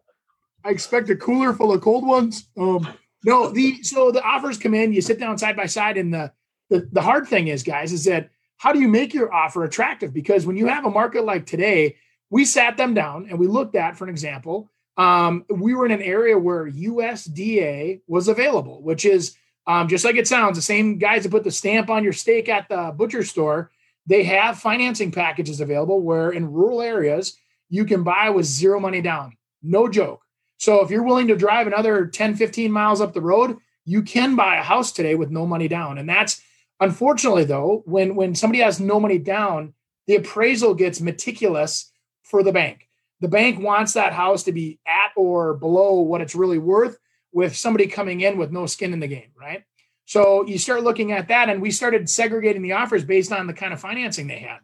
I 0.64 0.70
expect 0.70 1.10
a 1.10 1.16
cooler 1.16 1.54
full 1.54 1.72
of 1.72 1.82
cold 1.82 2.06
ones. 2.06 2.50
Um, 2.58 2.88
no, 3.24 3.50
the 3.50 3.84
so 3.84 4.12
the 4.12 4.24
offers 4.24 4.58
come 4.58 4.74
in. 4.74 4.94
You 4.94 5.02
sit 5.02 5.20
down 5.20 5.38
side 5.38 5.56
by 5.56 5.66
side, 5.66 5.98
and 5.98 6.14
the 6.14 6.32
the, 6.70 6.88
the 6.92 7.02
hard 7.02 7.28
thing 7.28 7.48
is, 7.48 7.64
guys, 7.64 7.92
is 7.92 8.06
that 8.06 8.30
how 8.58 8.74
do 8.74 8.80
you 8.80 8.88
make 8.88 9.14
your 9.14 9.34
offer 9.34 9.64
attractive? 9.64 10.14
Because 10.14 10.46
when 10.46 10.58
you 10.58 10.68
have 10.68 10.86
a 10.86 10.92
market 10.92 11.24
like 11.24 11.46
today, 11.46 11.96
we 12.30 12.46
sat 12.46 12.78
them 12.78 12.94
down 12.94 13.28
and 13.30 13.40
we 13.40 13.48
looked 13.48 13.76
at, 13.76 13.98
for 13.98 14.04
an 14.04 14.10
example, 14.10 14.70
um, 14.98 15.46
we 15.50 15.74
were 15.74 15.86
in 15.86 15.92
an 15.92 16.02
area 16.02 16.38
where 16.38 16.70
USDA 16.70 18.02
was 18.08 18.28
available, 18.28 18.84
which 18.84 19.06
is 19.06 19.36
um, 19.66 19.88
just 19.88 20.04
like 20.04 20.18
it 20.18 20.28
sounds, 20.28 20.58
the 20.58 20.62
same 20.62 20.98
guys 20.98 21.24
that 21.24 21.32
put 21.32 21.44
the 21.44 21.52
stamp 21.52 21.90
on 21.90 22.04
your 22.04 22.14
steak 22.14 22.50
at 22.50 22.68
the 22.70 22.94
butcher 22.96 23.24
store. 23.24 23.72
They 24.08 24.24
have 24.24 24.60
financing 24.60 25.12
packages 25.12 25.62
available 25.62 26.02
where 26.02 26.32
in 26.32 26.52
rural 26.52 26.82
areas 26.82 27.38
you 27.70 27.86
can 27.86 28.04
buy 28.04 28.30
with 28.30 28.46
zero 28.46 28.80
money 28.80 29.02
down. 29.02 29.38
No 29.62 29.88
joke. 29.88 30.22
So 30.60 30.84
if 30.84 30.92
you're 30.92 31.04
willing 31.04 31.28
to 31.30 31.36
drive 31.36 31.68
another 31.68 32.06
10, 32.06 32.36
15 32.36 32.72
miles 32.72 33.02
up 33.02 33.14
the 33.14 33.22
road, 33.22 33.58
you 33.86 34.04
can 34.04 34.36
buy 34.36 34.58
a 34.58 34.64
house 34.64 34.92
today 34.92 35.16
with 35.16 35.32
no 35.32 35.48
money 35.48 35.68
down. 35.68 35.98
And 35.98 36.08
that's 36.08 36.42
unfortunately 36.80 37.46
though, 37.46 37.82
when 37.86 38.16
when 38.16 38.36
somebody 38.36 38.62
has 38.62 38.80
no 38.80 39.00
money 39.00 39.18
down, 39.18 39.74
the 40.06 40.16
appraisal 40.16 40.74
gets 40.74 41.02
meticulous 41.02 41.92
for 42.24 42.44
the 42.44 42.52
bank. 42.52 42.88
The 43.22 43.28
bank 43.28 43.60
wants 43.60 43.94
that 43.94 44.14
house 44.14 44.44
to 44.44 44.52
be 44.52 44.80
at 44.86 45.12
or 45.16 45.56
below 45.56 46.02
what 46.02 46.22
it's 46.22 46.36
really 46.36 46.58
worth 46.58 46.98
with 47.32 47.56
somebody 47.56 47.88
coming 47.88 48.22
in 48.22 48.38
with 48.38 48.52
no 48.52 48.66
skin 48.66 48.94
in 48.94 49.00
the 49.00 49.08
game, 49.08 49.32
right? 49.40 49.64
So 50.06 50.46
you 50.46 50.58
start 50.58 50.84
looking 50.84 51.12
at 51.12 51.28
that, 51.28 51.50
and 51.50 51.62
we 51.62 51.70
started 51.70 52.10
segregating 52.10 52.64
the 52.64 52.72
offers 52.72 53.04
based 53.04 53.32
on 53.32 53.46
the 53.46 53.54
kind 53.54 53.74
of 53.74 53.80
financing 53.80 54.28
they 54.28 54.40
had. 54.40 54.60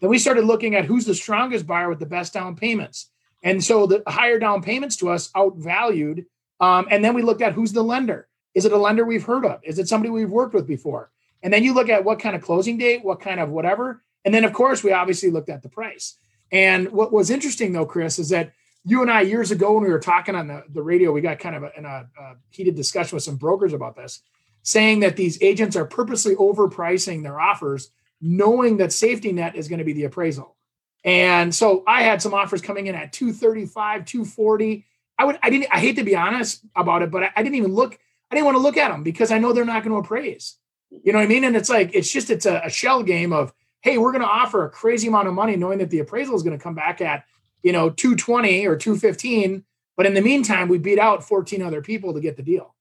Then 0.00 0.10
we 0.10 0.18
started 0.18 0.44
looking 0.44 0.74
at 0.74 0.84
who's 0.84 1.06
the 1.06 1.14
strongest 1.14 1.66
buyer 1.66 1.88
with 1.88 2.00
the 2.00 2.06
best 2.06 2.34
down 2.34 2.56
payments. 2.56 3.10
And 3.42 3.62
so 3.64 3.86
the 3.86 4.02
higher 4.06 4.38
down 4.38 4.62
payments 4.62 4.96
to 4.96 5.08
us 5.08 5.30
outvalued. 5.32 6.26
Um, 6.60 6.86
and 6.90 7.04
then 7.04 7.14
we 7.14 7.22
looked 7.22 7.42
at 7.42 7.54
who's 7.54 7.72
the 7.72 7.82
lender. 7.82 8.28
Is 8.54 8.64
it 8.64 8.72
a 8.72 8.76
lender 8.76 9.04
we've 9.04 9.24
heard 9.24 9.46
of? 9.46 9.60
Is 9.62 9.78
it 9.78 9.88
somebody 9.88 10.10
we've 10.10 10.30
worked 10.30 10.54
with 10.54 10.66
before? 10.66 11.10
And 11.42 11.52
then 11.52 11.64
you 11.64 11.72
look 11.72 11.88
at 11.88 12.04
what 12.04 12.18
kind 12.18 12.36
of 12.36 12.42
closing 12.42 12.76
date, 12.76 13.04
what 13.04 13.20
kind 13.20 13.40
of 13.40 13.48
whatever. 13.48 14.02
And 14.24 14.34
then, 14.34 14.44
of 14.44 14.52
course, 14.52 14.84
we 14.84 14.92
obviously 14.92 15.30
looked 15.30 15.48
at 15.48 15.62
the 15.62 15.68
price. 15.68 16.18
And 16.52 16.90
what 16.90 17.12
was 17.12 17.30
interesting, 17.30 17.72
though, 17.72 17.86
Chris, 17.86 18.18
is 18.18 18.28
that 18.30 18.52
you 18.84 19.02
and 19.02 19.10
I, 19.10 19.22
years 19.22 19.50
ago, 19.50 19.72
when 19.72 19.84
we 19.84 19.90
were 19.90 20.00
talking 20.00 20.34
on 20.34 20.48
the, 20.48 20.64
the 20.68 20.82
radio, 20.82 21.12
we 21.12 21.20
got 21.20 21.38
kind 21.38 21.56
of 21.56 21.62
a, 21.62 21.72
in 21.76 21.84
a, 21.84 22.08
a 22.18 22.36
heated 22.50 22.74
discussion 22.74 23.16
with 23.16 23.22
some 23.22 23.36
brokers 23.36 23.72
about 23.72 23.96
this, 23.96 24.22
saying 24.62 25.00
that 25.00 25.16
these 25.16 25.40
agents 25.42 25.76
are 25.76 25.84
purposely 25.84 26.34
overpricing 26.36 27.22
their 27.22 27.40
offers, 27.40 27.90
knowing 28.20 28.78
that 28.78 28.92
safety 28.92 29.32
net 29.32 29.54
is 29.54 29.68
going 29.68 29.78
to 29.78 29.84
be 29.84 29.92
the 29.92 30.04
appraisal. 30.04 30.56
And 31.04 31.54
so 31.54 31.82
I 31.86 32.02
had 32.02 32.20
some 32.20 32.34
offers 32.34 32.60
coming 32.60 32.86
in 32.86 32.94
at 32.94 33.12
235, 33.12 34.04
240. 34.04 34.86
I 35.18 35.24
would, 35.24 35.38
I 35.42 35.50
didn't, 35.50 35.68
I 35.70 35.78
hate 35.80 35.96
to 35.96 36.04
be 36.04 36.16
honest 36.16 36.64
about 36.76 37.02
it, 37.02 37.10
but 37.10 37.24
I, 37.24 37.30
I 37.36 37.42
didn't 37.42 37.56
even 37.56 37.74
look, 37.74 37.98
I 38.30 38.34
didn't 38.34 38.46
want 38.46 38.56
to 38.56 38.62
look 38.62 38.76
at 38.76 38.90
them 38.90 39.02
because 39.02 39.30
I 39.30 39.38
know 39.38 39.52
they're 39.52 39.64
not 39.64 39.82
going 39.82 39.94
to 39.94 40.04
appraise. 40.04 40.56
You 40.90 41.12
know 41.12 41.18
what 41.18 41.24
I 41.24 41.28
mean? 41.28 41.44
And 41.44 41.56
it's 41.56 41.70
like, 41.70 41.90
it's 41.94 42.10
just, 42.10 42.30
it's 42.30 42.46
a, 42.46 42.60
a 42.64 42.70
shell 42.70 43.02
game 43.02 43.32
of, 43.32 43.52
hey, 43.82 43.96
we're 43.96 44.12
going 44.12 44.22
to 44.22 44.28
offer 44.28 44.64
a 44.64 44.70
crazy 44.70 45.08
amount 45.08 45.28
of 45.28 45.34
money 45.34 45.56
knowing 45.56 45.78
that 45.78 45.90
the 45.90 46.00
appraisal 46.00 46.34
is 46.34 46.42
going 46.42 46.56
to 46.56 46.62
come 46.62 46.74
back 46.74 47.00
at, 47.00 47.24
you 47.62 47.72
know, 47.72 47.90
220 47.90 48.66
or 48.66 48.76
215. 48.76 49.64
But 49.96 50.06
in 50.06 50.14
the 50.14 50.20
meantime, 50.20 50.68
we 50.68 50.78
beat 50.78 50.98
out 50.98 51.24
14 51.24 51.62
other 51.62 51.80
people 51.80 52.12
to 52.14 52.20
get 52.20 52.36
the 52.36 52.42
deal. 52.42 52.74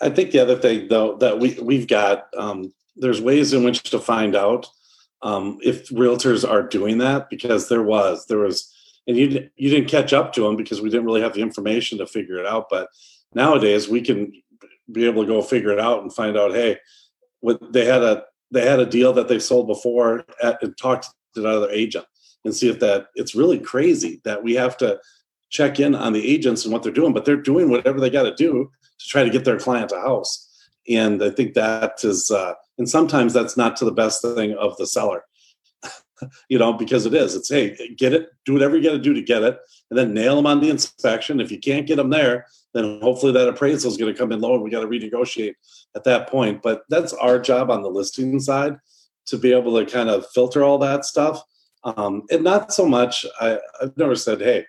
I 0.00 0.10
think 0.10 0.30
the 0.30 0.40
other 0.40 0.56
thing, 0.56 0.88
though, 0.88 1.16
that 1.18 1.38
we, 1.38 1.58
we've 1.60 1.86
got, 1.86 2.28
um, 2.36 2.72
there's 2.96 3.20
ways 3.20 3.52
in 3.52 3.64
which 3.64 3.82
to 3.84 3.98
find 3.98 4.36
out 4.36 4.66
um, 5.22 5.58
if 5.62 5.88
realtors 5.88 6.48
are 6.48 6.62
doing 6.62 6.98
that 6.98 7.30
because 7.30 7.68
there 7.68 7.82
was 7.82 8.26
there 8.26 8.38
was 8.38 8.72
and 9.06 9.16
you 9.16 9.48
you 9.56 9.70
didn't 9.70 9.88
catch 9.88 10.12
up 10.12 10.32
to 10.32 10.42
them 10.42 10.56
because 10.56 10.80
we 10.80 10.90
didn't 10.90 11.06
really 11.06 11.20
have 11.20 11.34
the 11.34 11.42
information 11.42 11.98
to 11.98 12.06
figure 12.06 12.36
it 12.36 12.46
out 12.46 12.66
but 12.70 12.88
nowadays 13.34 13.88
we 13.88 14.00
can 14.00 14.32
be 14.90 15.04
able 15.04 15.22
to 15.22 15.28
go 15.28 15.42
figure 15.42 15.70
it 15.70 15.80
out 15.80 16.02
and 16.02 16.12
find 16.12 16.36
out 16.36 16.52
hey 16.52 16.78
what 17.40 17.72
they 17.72 17.84
had 17.84 18.02
a 18.02 18.24
they 18.50 18.64
had 18.64 18.80
a 18.80 18.86
deal 18.86 19.12
that 19.12 19.28
they 19.28 19.38
sold 19.38 19.66
before 19.66 20.24
at, 20.42 20.62
and 20.62 20.76
talked 20.76 21.08
to 21.34 21.40
another 21.40 21.70
agent 21.70 22.04
and 22.44 22.54
see 22.54 22.68
if 22.68 22.78
that 22.80 23.06
it's 23.14 23.34
really 23.34 23.58
crazy 23.58 24.20
that 24.24 24.42
we 24.42 24.54
have 24.54 24.76
to 24.76 24.98
check 25.48 25.80
in 25.80 25.94
on 25.94 26.12
the 26.12 26.26
agents 26.26 26.64
and 26.64 26.72
what 26.72 26.82
they're 26.82 26.92
doing 26.92 27.12
but 27.12 27.24
they're 27.24 27.36
doing 27.36 27.70
whatever 27.70 28.00
they 28.00 28.10
got 28.10 28.24
to 28.24 28.34
do 28.34 28.70
to 28.98 29.08
try 29.08 29.24
to 29.24 29.30
get 29.30 29.44
their 29.44 29.58
client 29.58 29.92
a 29.92 30.00
house 30.00 30.45
and 30.88 31.22
i 31.22 31.30
think 31.30 31.54
that 31.54 32.02
is 32.04 32.30
uh, 32.30 32.54
and 32.78 32.88
sometimes 32.88 33.32
that's 33.32 33.56
not 33.56 33.76
to 33.76 33.84
the 33.84 33.92
best 33.92 34.22
thing 34.22 34.54
of 34.54 34.76
the 34.76 34.86
seller 34.86 35.24
you 36.48 36.58
know 36.58 36.72
because 36.72 37.06
it 37.06 37.14
is. 37.14 37.34
It's 37.34 37.48
hey 37.48 37.94
get 37.96 38.12
it 38.12 38.30
do 38.44 38.52
whatever 38.52 38.76
you 38.76 38.82
got 38.82 38.92
to 38.92 38.98
do 38.98 39.14
to 39.14 39.22
get 39.22 39.42
it 39.42 39.58
and 39.90 39.98
then 39.98 40.14
nail 40.14 40.36
them 40.36 40.46
on 40.46 40.60
the 40.60 40.70
inspection. 40.70 41.40
If 41.40 41.50
you 41.50 41.58
can't 41.58 41.86
get 41.86 41.96
them 41.96 42.10
there 42.10 42.46
then 42.74 43.00
hopefully 43.00 43.32
that 43.32 43.48
appraisal 43.48 43.90
is 43.90 43.96
going 43.96 44.12
to 44.12 44.18
come 44.18 44.32
in 44.32 44.40
low 44.40 44.54
and 44.54 44.62
we 44.62 44.70
got 44.70 44.80
to 44.80 44.86
renegotiate 44.86 45.54
at 45.94 46.04
that 46.04 46.28
point. 46.28 46.60
But 46.62 46.82
that's 46.90 47.12
our 47.14 47.38
job 47.38 47.70
on 47.70 47.82
the 47.82 47.88
listing 47.88 48.38
side 48.38 48.76
to 49.26 49.38
be 49.38 49.52
able 49.52 49.78
to 49.78 49.90
kind 49.90 50.10
of 50.10 50.26
filter 50.30 50.62
all 50.62 50.78
that 50.78 51.04
stuff. 51.04 51.42
Um, 51.84 52.24
and 52.30 52.42
not 52.42 52.72
so 52.72 52.84
much 52.84 53.24
I, 53.40 53.58
i've 53.80 53.96
never 53.96 54.16
said 54.16 54.40
hey 54.40 54.66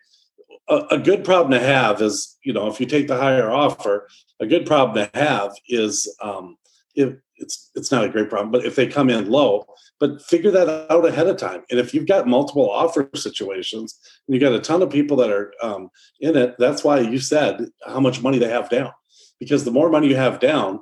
a, 0.70 0.76
a 0.92 0.98
good 0.98 1.24
problem 1.24 1.52
to 1.52 1.66
have 1.66 2.02
is 2.02 2.38
you 2.44 2.54
know 2.54 2.68
if 2.68 2.80
you 2.80 2.86
take 2.86 3.08
the 3.08 3.18
higher 3.18 3.50
offer 3.50 4.08
a 4.40 4.46
good 4.46 4.66
problem 4.66 5.06
to 5.06 5.20
have 5.20 5.52
is 5.68 6.14
um, 6.22 6.58
if 6.96 7.16
it's 7.38 7.70
it's 7.76 7.92
not 7.92 8.04
a 8.04 8.10
great 8.10 8.30
problem, 8.30 8.52
but 8.52 8.66
if 8.66 8.76
they 8.76 8.88
come 8.88 9.10
in 9.10 9.30
low, 9.30 9.66
but 10.00 10.22
figure 10.22 10.52
that 10.52 10.92
out 10.92 11.06
ahead 11.06 11.28
of 11.28 11.38
time. 11.38 11.64
And 11.70 11.80
if 11.80 11.94
you've 11.94 12.08
got 12.08 12.28
multiple 12.28 12.70
offer 12.70 13.10
situations 13.16 13.98
and 14.28 14.34
you 14.34 14.42
got 14.42 14.54
a 14.54 14.60
ton 14.60 14.82
of 14.82 14.90
people 14.90 15.18
that 15.18 15.30
are 15.30 15.54
um, 15.62 15.90
in 16.20 16.36
it, 16.36 16.56
that's 16.58 16.84
why 16.84 17.00
you 17.00 17.20
said 17.20 17.70
how 17.86 18.00
much 18.00 18.22
money 18.22 18.40
they 18.40 18.50
have 18.50 18.70
down. 18.70 18.92
Because 19.40 19.64
the 19.64 19.72
more 19.72 19.90
money 19.90 20.08
you 20.08 20.16
have 20.16 20.40
down, 20.40 20.80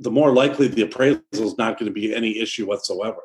the 0.00 0.10
more 0.10 0.32
likely 0.32 0.68
the 0.68 0.82
appraisal 0.82 1.22
is 1.32 1.58
not 1.58 1.78
going 1.78 1.90
to 1.90 1.94
be 1.94 2.14
any 2.14 2.38
issue 2.38 2.66
whatsoever. 2.66 3.18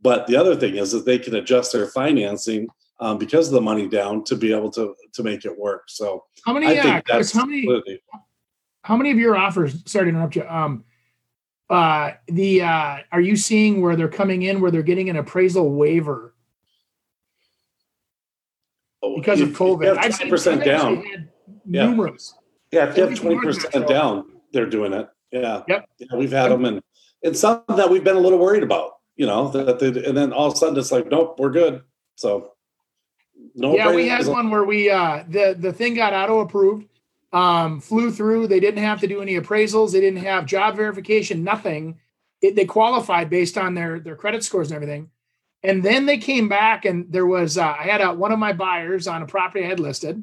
But 0.00 0.26
the 0.26 0.36
other 0.36 0.56
thing 0.56 0.76
is 0.76 0.92
that 0.92 1.06
they 1.06 1.18
can 1.18 1.34
adjust 1.34 1.72
their 1.72 1.86
financing 1.86 2.68
um, 2.98 3.18
because 3.18 3.48
of 3.48 3.54
the 3.54 3.60
money 3.60 3.86
down 3.86 4.24
to 4.24 4.36
be 4.36 4.52
able 4.52 4.70
to 4.70 4.94
to 5.14 5.22
make 5.22 5.44
it 5.44 5.58
work. 5.58 5.84
So 5.88 6.24
how 6.44 6.52
many? 6.52 6.66
I 6.66 6.80
think 6.80 7.06
that's 7.06 7.32
how 7.32 7.44
many? 7.44 8.00
How 8.82 8.96
many 8.96 9.10
of 9.10 9.18
your 9.18 9.36
offers? 9.36 9.82
Sorry 9.90 10.06
to 10.06 10.08
interrupt 10.10 10.36
you. 10.36 10.44
Um, 10.48 10.84
uh, 11.68 12.12
the 12.28 12.62
uh, 12.62 12.98
are 13.12 13.20
you 13.20 13.36
seeing 13.36 13.82
where 13.82 13.96
they're 13.96 14.08
coming 14.08 14.42
in 14.42 14.60
where 14.60 14.70
they're 14.70 14.82
getting 14.82 15.10
an 15.10 15.16
appraisal 15.16 15.70
waiver 15.70 16.34
oh, 19.02 19.16
because 19.16 19.40
if, 19.40 19.50
of 19.50 19.56
COVID? 19.56 19.98
I've 19.98 20.14
seen 20.14 20.30
percent 20.30 20.64
down. 20.64 21.04
Yeah. 21.68 21.86
Numerous. 21.86 22.34
Yeah, 22.70 22.88
if 22.88 22.96
you 22.96 23.06
have 23.06 23.18
twenty 23.18 23.38
percent 23.38 23.88
down, 23.88 24.26
they're 24.52 24.70
doing 24.70 24.92
it. 24.92 25.08
Yeah. 25.32 25.62
Yep. 25.66 25.88
Yeah, 25.98 26.16
we've 26.16 26.32
had 26.32 26.52
them, 26.52 26.64
and 26.64 26.80
it's 27.22 27.40
something 27.40 27.76
that 27.76 27.90
we've 27.90 28.04
been 28.04 28.16
a 28.16 28.20
little 28.20 28.38
worried 28.38 28.62
about. 28.62 28.92
You 29.16 29.26
know 29.26 29.48
that, 29.48 29.80
they, 29.80 29.88
and 30.04 30.16
then 30.16 30.32
all 30.32 30.46
of 30.46 30.54
a 30.54 30.56
sudden 30.56 30.78
it's 30.78 30.92
like, 30.92 31.10
nope, 31.10 31.36
we're 31.38 31.50
good. 31.50 31.82
So. 32.14 32.52
No 33.54 33.74
yeah, 33.74 33.94
we 33.94 34.08
had 34.08 34.26
one 34.26 34.50
where 34.50 34.64
we 34.64 34.90
uh 34.90 35.24
the 35.28 35.56
the 35.58 35.72
thing 35.72 35.94
got 35.94 36.12
auto 36.12 36.40
approved 36.40 36.86
um, 37.32 37.80
flew 37.80 38.10
through. 38.10 38.46
They 38.46 38.60
didn't 38.60 38.82
have 38.82 39.00
to 39.00 39.06
do 39.06 39.20
any 39.20 39.38
appraisals. 39.38 39.92
They 39.92 40.00
didn't 40.00 40.24
have 40.24 40.46
job 40.46 40.76
verification, 40.76 41.44
nothing. 41.44 41.98
it, 42.40 42.54
they 42.54 42.64
qualified 42.64 43.30
based 43.30 43.58
on 43.58 43.74
their 43.74 44.00
their 44.00 44.16
credit 44.16 44.44
scores 44.44 44.70
and 44.70 44.76
everything. 44.76 45.10
And 45.62 45.82
then 45.82 46.06
they 46.06 46.18
came 46.18 46.48
back 46.48 46.84
and 46.84 47.10
there 47.10 47.26
was 47.26 47.58
uh, 47.58 47.74
I 47.78 47.84
had 47.84 48.00
a, 48.00 48.12
one 48.14 48.32
of 48.32 48.38
my 48.38 48.52
buyers 48.52 49.08
on 49.08 49.22
a 49.22 49.26
property 49.26 49.64
I 49.64 49.68
had 49.68 49.80
listed. 49.80 50.22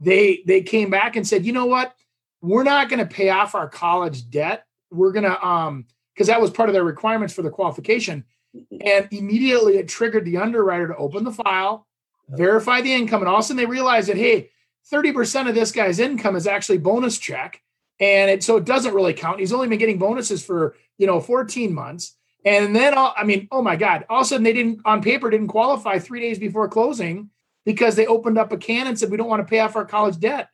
They 0.00 0.42
they 0.46 0.62
came 0.62 0.90
back 0.90 1.16
and 1.16 1.26
said, 1.26 1.44
you 1.44 1.52
know 1.52 1.66
what, 1.66 1.94
we're 2.40 2.64
not 2.64 2.88
going 2.88 3.00
to 3.00 3.06
pay 3.06 3.30
off 3.30 3.54
our 3.54 3.68
college 3.68 4.30
debt. 4.30 4.66
We're 4.90 5.12
gonna 5.12 5.38
um 5.42 5.86
because 6.14 6.28
that 6.28 6.40
was 6.40 6.50
part 6.50 6.68
of 6.68 6.74
their 6.74 6.84
requirements 6.84 7.34
for 7.34 7.42
the 7.42 7.50
qualification. 7.50 8.24
And 8.54 9.08
immediately 9.10 9.78
it 9.78 9.88
triggered 9.88 10.24
the 10.24 10.36
underwriter 10.36 10.88
to 10.88 10.96
open 10.96 11.24
the 11.24 11.32
file, 11.32 11.88
verify 12.28 12.80
the 12.80 12.92
income, 12.92 13.22
and 13.22 13.28
all 13.28 13.36
of 13.36 13.40
a 13.40 13.42
sudden 13.44 13.56
they 13.56 13.66
realized 13.66 14.08
that 14.08 14.16
hey, 14.16 14.50
30% 14.92 15.48
of 15.48 15.54
this 15.54 15.72
guy's 15.72 15.98
income 15.98 16.36
is 16.36 16.46
actually 16.46 16.78
bonus 16.78 17.18
check. 17.18 17.62
And 18.00 18.30
it 18.30 18.42
so 18.42 18.56
it 18.56 18.64
doesn't 18.64 18.94
really 18.94 19.14
count. 19.14 19.40
He's 19.40 19.52
only 19.52 19.68
been 19.68 19.78
getting 19.78 19.98
bonuses 19.98 20.44
for 20.44 20.76
you 20.98 21.06
know 21.06 21.20
14 21.20 21.72
months. 21.72 22.16
And 22.44 22.76
then 22.76 22.92
all, 22.92 23.14
I 23.16 23.24
mean, 23.24 23.48
oh 23.50 23.62
my 23.62 23.76
God, 23.76 24.04
all 24.10 24.20
of 24.20 24.26
a 24.26 24.28
sudden 24.28 24.44
they 24.44 24.52
didn't 24.52 24.80
on 24.84 25.00
paper 25.00 25.30
didn't 25.30 25.48
qualify 25.48 25.98
three 25.98 26.20
days 26.20 26.38
before 26.38 26.68
closing 26.68 27.30
because 27.64 27.96
they 27.96 28.06
opened 28.06 28.36
up 28.36 28.52
a 28.52 28.58
can 28.58 28.86
and 28.86 28.98
said 28.98 29.10
we 29.10 29.16
don't 29.16 29.28
want 29.28 29.40
to 29.40 29.50
pay 29.50 29.60
off 29.60 29.76
our 29.76 29.86
college 29.86 30.18
debt. 30.18 30.48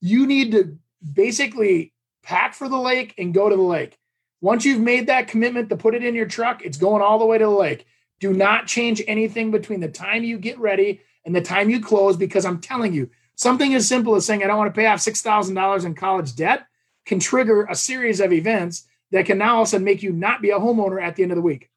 You 0.00 0.26
need 0.26 0.52
to 0.52 0.76
basically 1.12 1.94
pack 2.22 2.54
for 2.54 2.68
the 2.68 2.78
lake 2.78 3.14
and 3.18 3.32
go 3.32 3.48
to 3.48 3.56
the 3.56 3.62
lake. 3.62 3.98
Once 4.40 4.64
you've 4.64 4.80
made 4.80 5.06
that 5.06 5.28
commitment 5.28 5.70
to 5.70 5.76
put 5.76 5.94
it 5.94 6.04
in 6.04 6.14
your 6.14 6.26
truck, 6.26 6.62
it's 6.62 6.76
going 6.76 7.00
all 7.00 7.18
the 7.18 7.24
way 7.24 7.38
to 7.38 7.44
the 7.44 7.50
lake. 7.50 7.86
Do 8.20 8.32
not 8.32 8.66
change 8.66 9.02
anything 9.06 9.50
between 9.50 9.80
the 9.80 9.88
time 9.88 10.24
you 10.24 10.38
get 10.38 10.58
ready 10.58 11.00
and 11.24 11.34
the 11.34 11.40
time 11.40 11.70
you 11.70 11.80
close 11.80 12.16
because 12.16 12.44
I'm 12.44 12.60
telling 12.60 12.92
you, 12.92 13.10
something 13.34 13.74
as 13.74 13.88
simple 13.88 14.14
as 14.14 14.24
saying, 14.24 14.42
I 14.42 14.46
don't 14.46 14.58
want 14.58 14.74
to 14.74 14.78
pay 14.78 14.86
off 14.86 15.00
$6,000 15.00 15.84
in 15.84 15.94
college 15.94 16.36
debt 16.36 16.66
can 17.04 17.18
trigger 17.18 17.64
a 17.64 17.74
series 17.74 18.20
of 18.20 18.32
events 18.32 18.86
that 19.10 19.26
can 19.26 19.38
now 19.38 19.58
also 19.58 19.78
make 19.78 20.02
you 20.02 20.12
not 20.12 20.42
be 20.42 20.50
a 20.50 20.58
homeowner 20.58 21.02
at 21.02 21.16
the 21.16 21.22
end 21.22 21.32
of 21.32 21.36
the 21.36 21.42
week. 21.42 21.70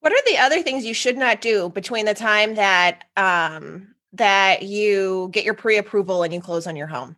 What 0.00 0.12
are 0.12 0.22
the 0.26 0.38
other 0.38 0.62
things 0.62 0.84
you 0.84 0.94
should 0.94 1.16
not 1.16 1.40
do 1.40 1.68
between 1.70 2.04
the 2.04 2.14
time 2.14 2.54
that 2.54 3.04
um, 3.16 3.94
that 4.12 4.62
you 4.62 5.28
get 5.32 5.44
your 5.44 5.54
pre-approval 5.54 6.22
and 6.22 6.32
you 6.32 6.40
close 6.40 6.66
on 6.66 6.76
your 6.76 6.86
home? 6.86 7.16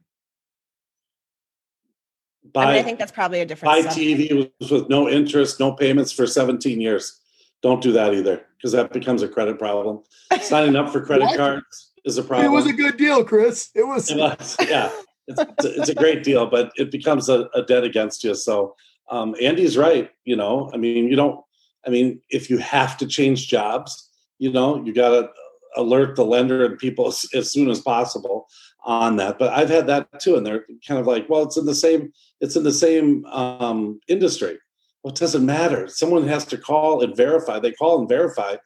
Buy, 2.52 2.64
I, 2.64 2.66
mean, 2.72 2.80
I 2.80 2.82
think 2.82 2.98
that's 2.98 3.12
probably 3.12 3.40
a 3.40 3.46
different. 3.46 3.84
Buy 3.84 3.88
TV 3.90 4.50
with 4.70 4.88
no 4.88 5.08
interest, 5.08 5.60
no 5.60 5.72
payments 5.72 6.10
for 6.10 6.26
17 6.26 6.80
years. 6.80 7.19
Don't 7.62 7.82
do 7.82 7.92
that 7.92 8.14
either 8.14 8.44
because 8.56 8.72
that 8.72 8.92
becomes 8.92 9.22
a 9.22 9.28
credit 9.28 9.58
problem. 9.58 10.02
Signing 10.40 10.76
up 10.76 10.90
for 10.90 11.04
credit 11.04 11.28
cards 11.36 11.92
is 12.04 12.18
a 12.18 12.22
problem. 12.22 12.50
It 12.50 12.54
was 12.54 12.66
a 12.66 12.72
good 12.72 12.96
deal, 12.96 13.24
Chris. 13.24 13.70
It 13.74 13.86
was. 13.86 14.10
It 14.10 14.16
was 14.16 14.56
yeah, 14.60 14.90
it's, 15.26 15.64
it's, 15.64 15.88
a 15.88 15.94
great 15.94 16.22
deal, 16.22 16.46
but 16.46 16.72
it 16.76 16.90
becomes 16.90 17.28
a, 17.28 17.48
a 17.54 17.62
debt 17.62 17.84
against 17.84 18.24
you. 18.24 18.34
So 18.34 18.74
um, 19.10 19.34
Andy's 19.40 19.76
right. 19.76 20.10
You 20.24 20.36
know, 20.36 20.70
I 20.72 20.76
mean, 20.76 21.08
you 21.08 21.16
don't. 21.16 21.40
I 21.86 21.90
mean, 21.90 22.20
if 22.28 22.50
you 22.50 22.58
have 22.58 22.96
to 22.98 23.06
change 23.06 23.48
jobs, 23.48 24.10
you 24.38 24.52
know, 24.52 24.82
you 24.84 24.92
got 24.92 25.10
to 25.10 25.30
alert 25.76 26.16
the 26.16 26.24
lender 26.24 26.64
and 26.64 26.78
people 26.78 27.08
as, 27.08 27.26
as 27.34 27.50
soon 27.50 27.70
as 27.70 27.80
possible 27.80 28.48
on 28.84 29.16
that. 29.16 29.38
But 29.38 29.52
I've 29.52 29.70
had 29.70 29.86
that 29.86 30.20
too, 30.20 30.36
and 30.36 30.44
they're 30.44 30.64
kind 30.86 31.00
of 31.00 31.06
like, 31.06 31.28
well, 31.28 31.42
it's 31.42 31.56
in 31.56 31.66
the 31.66 31.74
same, 31.74 32.12
it's 32.40 32.56
in 32.56 32.64
the 32.64 32.72
same 32.72 33.24
um, 33.26 34.00
industry. 34.08 34.58
Well, 35.02 35.12
it 35.12 35.18
doesn't 35.18 35.46
matter. 35.46 35.88
Someone 35.88 36.26
has 36.28 36.44
to 36.46 36.58
call 36.58 37.02
and 37.02 37.16
verify. 37.16 37.58
They 37.58 37.72
call 37.72 38.00
and 38.00 38.08
verify 38.08 38.56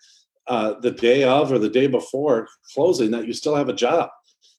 uh, 0.46 0.74
the 0.80 0.90
day 0.90 1.24
of 1.24 1.52
or 1.52 1.58
the 1.58 1.68
day 1.68 1.86
before 1.86 2.48
closing 2.74 3.12
that 3.12 3.26
you 3.26 3.32
still 3.32 3.54
have 3.54 3.68
a 3.68 3.74
job 3.74 4.10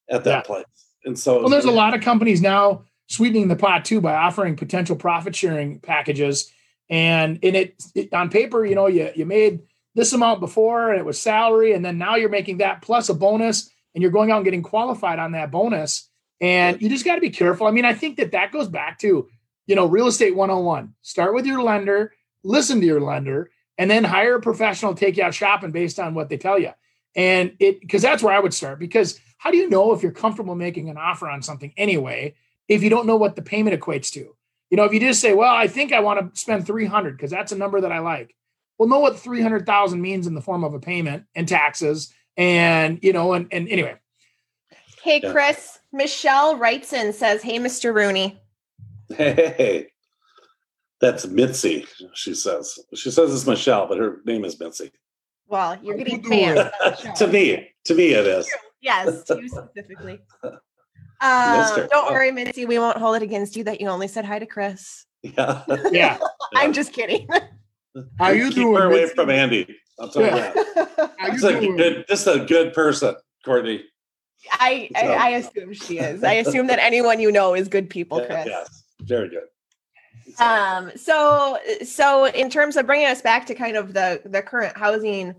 at 0.09 0.23
that 0.23 0.37
yeah. 0.37 0.41
place. 0.41 0.65
And 1.03 1.17
so, 1.19 1.41
well, 1.41 1.49
there's 1.49 1.65
a 1.65 1.71
lot 1.71 1.93
of 1.93 2.01
companies 2.01 2.41
now 2.41 2.83
sweetening 3.07 3.47
the 3.47 3.55
pot 3.55 3.85
too 3.85 4.01
by 4.01 4.15
offering 4.15 4.55
potential 4.55 4.95
profit 4.95 5.35
sharing 5.35 5.79
packages. 5.79 6.51
And 6.89 7.37
in 7.43 7.55
it, 7.55 7.83
it 7.93 8.13
on 8.13 8.29
paper, 8.29 8.65
you 8.65 8.75
know, 8.75 8.87
you 8.87 9.11
you 9.15 9.25
made 9.25 9.61
this 9.95 10.13
amount 10.13 10.39
before 10.39 10.91
and 10.91 10.99
it 10.99 11.05
was 11.05 11.21
salary, 11.21 11.73
and 11.73 11.83
then 11.83 11.97
now 11.97 12.15
you're 12.15 12.29
making 12.29 12.57
that 12.59 12.81
plus 12.81 13.09
a 13.09 13.13
bonus 13.13 13.69
and 13.93 14.01
you're 14.01 14.11
going 14.11 14.31
out 14.31 14.37
and 14.37 14.45
getting 14.45 14.63
qualified 14.63 15.19
on 15.19 15.33
that 15.33 15.51
bonus. 15.51 16.09
And 16.41 16.81
you 16.81 16.89
just 16.89 17.05
got 17.05 17.15
to 17.15 17.21
be 17.21 17.29
careful. 17.29 17.65
I 17.65 17.71
mean, 17.71 17.85
I 17.85 17.93
think 17.93 18.17
that 18.17 18.33
that 18.33 18.51
goes 18.51 18.67
back 18.67 18.99
to, 18.99 19.27
you 19.67 19.75
know, 19.75 19.85
real 19.85 20.07
estate 20.07 20.35
101. 20.35 20.93
Start 21.01 21.33
with 21.33 21.45
your 21.45 21.61
lender, 21.61 22.13
listen 22.43 22.79
to 22.79 22.85
your 22.85 23.01
lender, 23.01 23.49
and 23.77 23.89
then 23.89 24.03
hire 24.03 24.35
a 24.35 24.41
professional 24.41 24.93
to 24.93 24.99
take 24.99 25.17
you 25.17 25.23
out 25.23 25.33
shopping 25.33 25.71
based 25.71 25.99
on 25.99 26.13
what 26.13 26.29
they 26.29 26.37
tell 26.37 26.59
you. 26.59 26.71
And 27.15 27.53
it, 27.59 27.81
because 27.81 28.01
that's 28.01 28.23
where 28.23 28.33
I 28.33 28.39
would 28.39 28.53
start. 28.53 28.79
Because 28.79 29.19
how 29.37 29.51
do 29.51 29.57
you 29.57 29.69
know 29.69 29.93
if 29.93 30.03
you're 30.03 30.11
comfortable 30.11 30.55
making 30.55 30.89
an 30.89 30.97
offer 30.97 31.29
on 31.29 31.41
something 31.41 31.73
anyway 31.77 32.35
if 32.67 32.83
you 32.83 32.89
don't 32.89 33.07
know 33.07 33.15
what 33.15 33.35
the 33.35 33.41
payment 33.41 33.79
equates 33.79 34.11
to? 34.13 34.35
You 34.69 34.77
know, 34.77 34.83
if 34.83 34.93
you 34.93 34.99
just 34.99 35.21
say, 35.21 35.33
well, 35.33 35.53
I 35.53 35.67
think 35.67 35.93
I 35.93 35.99
want 35.99 36.33
to 36.33 36.39
spend 36.39 36.65
300 36.65 37.15
because 37.15 37.31
that's 37.31 37.51
a 37.51 37.57
number 37.57 37.81
that 37.81 37.91
I 37.91 37.99
like. 37.99 38.35
Well, 38.77 38.89
know 38.89 38.99
what 38.99 39.17
300,000 39.17 40.01
means 40.01 40.27
in 40.27 40.33
the 40.33 40.41
form 40.41 40.63
of 40.63 40.73
a 40.73 40.79
payment 40.79 41.25
and 41.35 41.47
taxes 41.47 42.13
and 42.37 42.99
you 43.01 43.13
know, 43.13 43.33
and 43.33 43.47
and 43.51 43.67
anyway. 43.69 43.95
Hey, 45.01 45.21
Chris. 45.21 45.79
Yeah. 45.93 45.97
Michelle 45.99 46.57
writes 46.57 46.93
in 46.93 47.13
says, 47.13 47.41
"Hey, 47.41 47.57
Mr. 47.59 47.93
Rooney." 47.93 48.41
Hey, 49.09 49.87
that's 51.01 51.27
Mitzi. 51.27 51.85
She 52.13 52.33
says. 52.33 52.79
She 52.93 53.11
says 53.11 53.33
it's 53.33 53.45
Michelle, 53.45 53.87
but 53.87 53.97
her 53.97 54.21
name 54.25 54.45
is 54.45 54.59
Mitzi. 54.59 54.91
Well, 55.47 55.77
you're 55.83 55.97
getting 55.97 56.23
fans 56.23 56.71
to 57.17 57.27
me. 57.27 57.69
To 57.85 57.95
me, 57.95 58.13
it 58.13 58.25
is. 58.25 58.49
Yes, 58.81 59.23
you 59.29 59.47
specifically. 59.49 60.19
Um, 61.21 61.87
don't 61.89 62.11
worry, 62.11 62.31
Mitzi. 62.31 62.65
We 62.65 62.77
won't 62.77 62.97
hold 62.97 63.15
it 63.15 63.23
against 63.23 63.55
you 63.55 63.63
that 63.63 63.79
you 63.79 63.87
only 63.87 64.07
said 64.07 64.25
hi 64.25 64.37
to 64.37 64.45
Chris. 64.45 65.05
Yeah. 65.23 65.63
yeah. 65.91 66.17
I'm 66.55 66.73
just 66.73 66.93
kidding. 66.93 67.27
How 68.19 68.29
you 68.29 68.47
Keep 68.47 68.55
doing? 68.55 68.81
Her 68.81 68.87
away 68.87 69.07
from 69.07 69.29
Andy. 69.29 69.77
I'll 69.97 70.09
tell 70.09 70.23
yeah. 70.23 70.53
you 70.55 70.63
that. 70.97 71.31
This 71.31 71.43
a 71.43 71.59
good, 71.59 72.05
this 72.09 72.27
is 72.27 72.27
a 72.27 72.39
good 72.45 72.73
person, 72.73 73.15
Courtney. 73.45 73.85
I, 74.51 74.89
so. 74.93 74.99
I, 74.99 75.13
I 75.13 75.29
assume 75.29 75.73
she 75.73 75.99
is. 75.99 76.23
I 76.23 76.33
assume 76.33 76.67
that 76.67 76.79
anyone 76.79 77.19
you 77.19 77.31
know 77.31 77.55
is 77.55 77.69
good 77.69 77.89
people, 77.89 78.19
Chris. 78.19 78.45
Yeah, 78.45 78.45
yes, 78.45 78.83
very 79.05 79.29
good. 79.29 79.43
Um. 80.39 80.91
So, 80.95 81.59
so 81.85 82.25
in 82.25 82.49
terms 82.49 82.75
of 82.75 82.85
bringing 82.85 83.07
us 83.07 83.21
back 83.21 83.45
to 83.47 83.55
kind 83.55 83.77
of 83.77 83.93
the 83.93 84.21
the 84.25 84.41
current 84.41 84.75
housing 84.77 85.35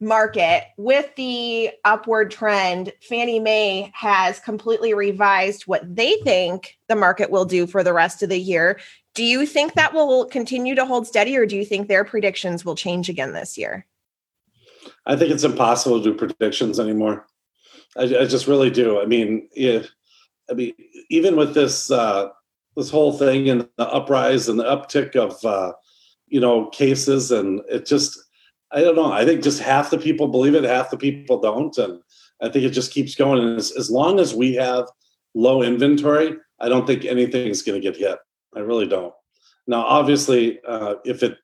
market 0.00 0.64
with 0.76 1.14
the 1.16 1.70
upward 1.84 2.30
trend, 2.30 2.92
Fannie 3.08 3.40
Mae 3.40 3.90
has 3.94 4.40
completely 4.40 4.94
revised 4.94 5.62
what 5.62 5.82
they 5.94 6.16
think 6.24 6.78
the 6.88 6.96
market 6.96 7.30
will 7.30 7.44
do 7.44 7.66
for 7.66 7.82
the 7.82 7.92
rest 7.92 8.22
of 8.22 8.28
the 8.28 8.38
year. 8.38 8.80
Do 9.14 9.24
you 9.24 9.46
think 9.46 9.74
that 9.74 9.92
will 9.92 10.24
continue 10.26 10.74
to 10.74 10.86
hold 10.86 11.06
steady, 11.06 11.36
or 11.36 11.46
do 11.46 11.56
you 11.56 11.64
think 11.64 11.88
their 11.88 12.04
predictions 12.04 12.64
will 12.64 12.74
change 12.74 13.08
again 13.08 13.32
this 13.32 13.58
year? 13.58 13.86
I 15.06 15.16
think 15.16 15.30
it's 15.30 15.44
impossible 15.44 15.98
to 15.98 16.04
do 16.04 16.14
predictions 16.14 16.80
anymore. 16.80 17.26
I, 17.96 18.02
I 18.02 18.24
just 18.24 18.46
really 18.46 18.70
do. 18.70 19.00
I 19.00 19.06
mean, 19.06 19.48
if 19.52 19.90
I 20.50 20.54
mean, 20.54 20.74
even 21.10 21.36
with 21.36 21.54
this 21.54 21.90
uh, 21.90 22.30
this 22.76 22.90
whole 22.90 23.12
thing 23.12 23.48
and 23.48 23.68
the 23.76 23.88
uprise 23.88 24.48
and 24.48 24.58
the 24.58 24.64
uptick 24.64 25.16
of 25.16 25.42
uh, 25.44 25.72
you 26.26 26.40
know 26.40 26.66
cases, 26.66 27.30
and 27.30 27.60
it 27.68 27.86
just 27.86 28.18
I 28.70 28.80
don't 28.80 28.96
know. 28.96 29.12
I 29.12 29.24
think 29.24 29.42
just 29.42 29.60
half 29.60 29.90
the 29.90 29.98
people 29.98 30.28
believe 30.28 30.54
it, 30.54 30.64
half 30.64 30.90
the 30.90 30.96
people 30.96 31.40
don't, 31.40 31.76
and 31.78 32.00
I 32.40 32.48
think 32.48 32.64
it 32.64 32.70
just 32.70 32.92
keeps 32.92 33.14
going. 33.14 33.42
And 33.42 33.58
as, 33.58 33.70
as 33.72 33.90
long 33.90 34.18
as 34.18 34.34
we 34.34 34.54
have 34.54 34.86
low 35.34 35.62
inventory, 35.62 36.36
I 36.58 36.68
don't 36.68 36.86
think 36.86 37.04
anything's 37.04 37.62
going 37.62 37.80
to 37.80 37.86
get 37.86 37.98
hit. 37.98 38.18
I 38.54 38.60
really 38.60 38.86
don't. 38.86 39.14
Now, 39.66 39.82
obviously, 39.82 40.60
uh, 40.66 40.94
if 41.04 41.22
it, 41.22 41.36